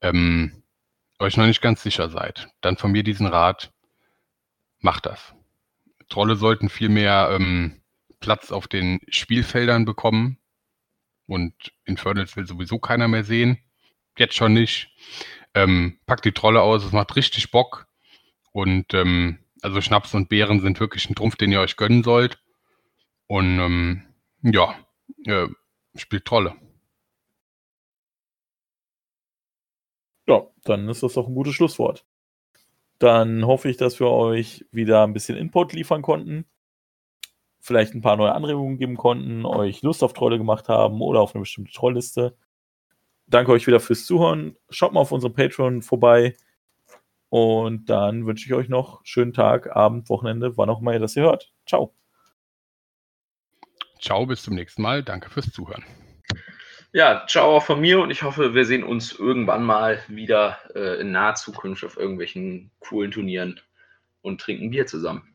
ähm, 0.00 0.64
euch 1.20 1.36
noch 1.36 1.46
nicht 1.46 1.62
ganz 1.62 1.80
sicher 1.84 2.08
seid, 2.10 2.48
dann 2.60 2.76
von 2.76 2.90
mir 2.90 3.04
diesen 3.04 3.28
Rat, 3.28 3.70
macht 4.80 5.06
das. 5.06 5.34
Trolle 6.08 6.34
sollten 6.34 6.68
viel 6.68 6.88
mehr 6.88 7.28
ähm, 7.30 7.80
Platz 8.18 8.50
auf 8.50 8.66
den 8.66 8.98
Spielfeldern 9.08 9.84
bekommen 9.84 10.38
und 11.28 11.54
Infernals 11.84 12.34
will 12.36 12.48
sowieso 12.48 12.80
keiner 12.80 13.06
mehr 13.06 13.22
sehen. 13.22 13.58
Jetzt 14.16 14.34
schon 14.34 14.54
nicht. 14.54 14.90
Ähm, 15.54 15.98
packt 16.06 16.24
die 16.24 16.32
Trolle 16.32 16.62
aus, 16.62 16.84
es 16.84 16.92
macht 16.92 17.16
richtig 17.16 17.50
Bock. 17.50 17.86
Und 18.52 18.94
ähm, 18.94 19.38
also 19.62 19.80
Schnaps 19.80 20.14
und 20.14 20.28
Beeren 20.28 20.60
sind 20.60 20.80
wirklich 20.80 21.08
ein 21.08 21.14
Trumpf, 21.14 21.36
den 21.36 21.52
ihr 21.52 21.60
euch 21.60 21.76
gönnen 21.76 22.02
sollt. 22.02 22.42
Und 23.26 23.58
ähm, 23.58 24.02
ja, 24.42 24.74
äh, 25.26 25.48
spielt 25.94 26.24
Trolle. 26.24 26.54
Ja, 30.26 30.46
dann 30.64 30.88
ist 30.88 31.02
das 31.02 31.14
doch 31.14 31.26
ein 31.26 31.34
gutes 31.34 31.54
Schlusswort. 31.54 32.04
Dann 32.98 33.46
hoffe 33.46 33.70
ich, 33.70 33.76
dass 33.76 34.00
wir 34.00 34.08
euch 34.08 34.66
wieder 34.72 35.04
ein 35.04 35.12
bisschen 35.12 35.36
Input 35.36 35.72
liefern 35.72 36.02
konnten. 36.02 36.46
Vielleicht 37.60 37.94
ein 37.94 38.02
paar 38.02 38.16
neue 38.16 38.32
Anregungen 38.32 38.78
geben 38.78 38.96
konnten, 38.96 39.44
euch 39.44 39.82
Lust 39.82 40.02
auf 40.02 40.12
Trolle 40.12 40.38
gemacht 40.38 40.68
haben 40.68 41.00
oder 41.00 41.20
auf 41.20 41.34
eine 41.34 41.40
bestimmte 41.40 41.72
Trollliste. 41.72 42.36
Danke 43.28 43.52
euch 43.52 43.66
wieder 43.66 43.80
fürs 43.80 44.06
Zuhören. 44.06 44.56
Schaut 44.70 44.92
mal 44.92 45.00
auf 45.00 45.12
unserem 45.12 45.34
Patreon 45.34 45.82
vorbei. 45.82 46.36
Und 47.28 47.90
dann 47.90 48.26
wünsche 48.26 48.46
ich 48.46 48.54
euch 48.54 48.70
noch 48.70 49.04
schönen 49.04 49.34
Tag, 49.34 49.76
Abend, 49.76 50.08
Wochenende, 50.08 50.56
wann 50.56 50.70
auch 50.70 50.80
immer 50.80 50.94
ihr 50.94 50.98
das 50.98 51.12
hier 51.12 51.24
hört. 51.24 51.52
Ciao. 51.66 51.94
Ciao, 54.00 54.24
bis 54.24 54.42
zum 54.42 54.54
nächsten 54.54 54.80
Mal. 54.80 55.02
Danke 55.02 55.28
fürs 55.28 55.52
Zuhören. 55.52 55.84
Ja, 56.92 57.26
ciao 57.28 57.56
auch 57.56 57.62
von 57.62 57.80
mir 57.80 58.00
und 58.00 58.10
ich 58.10 58.22
hoffe, 58.22 58.54
wir 58.54 58.64
sehen 58.64 58.82
uns 58.82 59.12
irgendwann 59.12 59.62
mal 59.62 60.02
wieder 60.08 60.58
äh, 60.74 61.00
in 61.00 61.10
naher 61.10 61.34
Zukunft 61.34 61.84
auf 61.84 61.98
irgendwelchen 61.98 62.70
coolen 62.78 63.10
Turnieren 63.10 63.60
und 64.22 64.40
trinken 64.40 64.70
Bier 64.70 64.86
zusammen. 64.86 65.34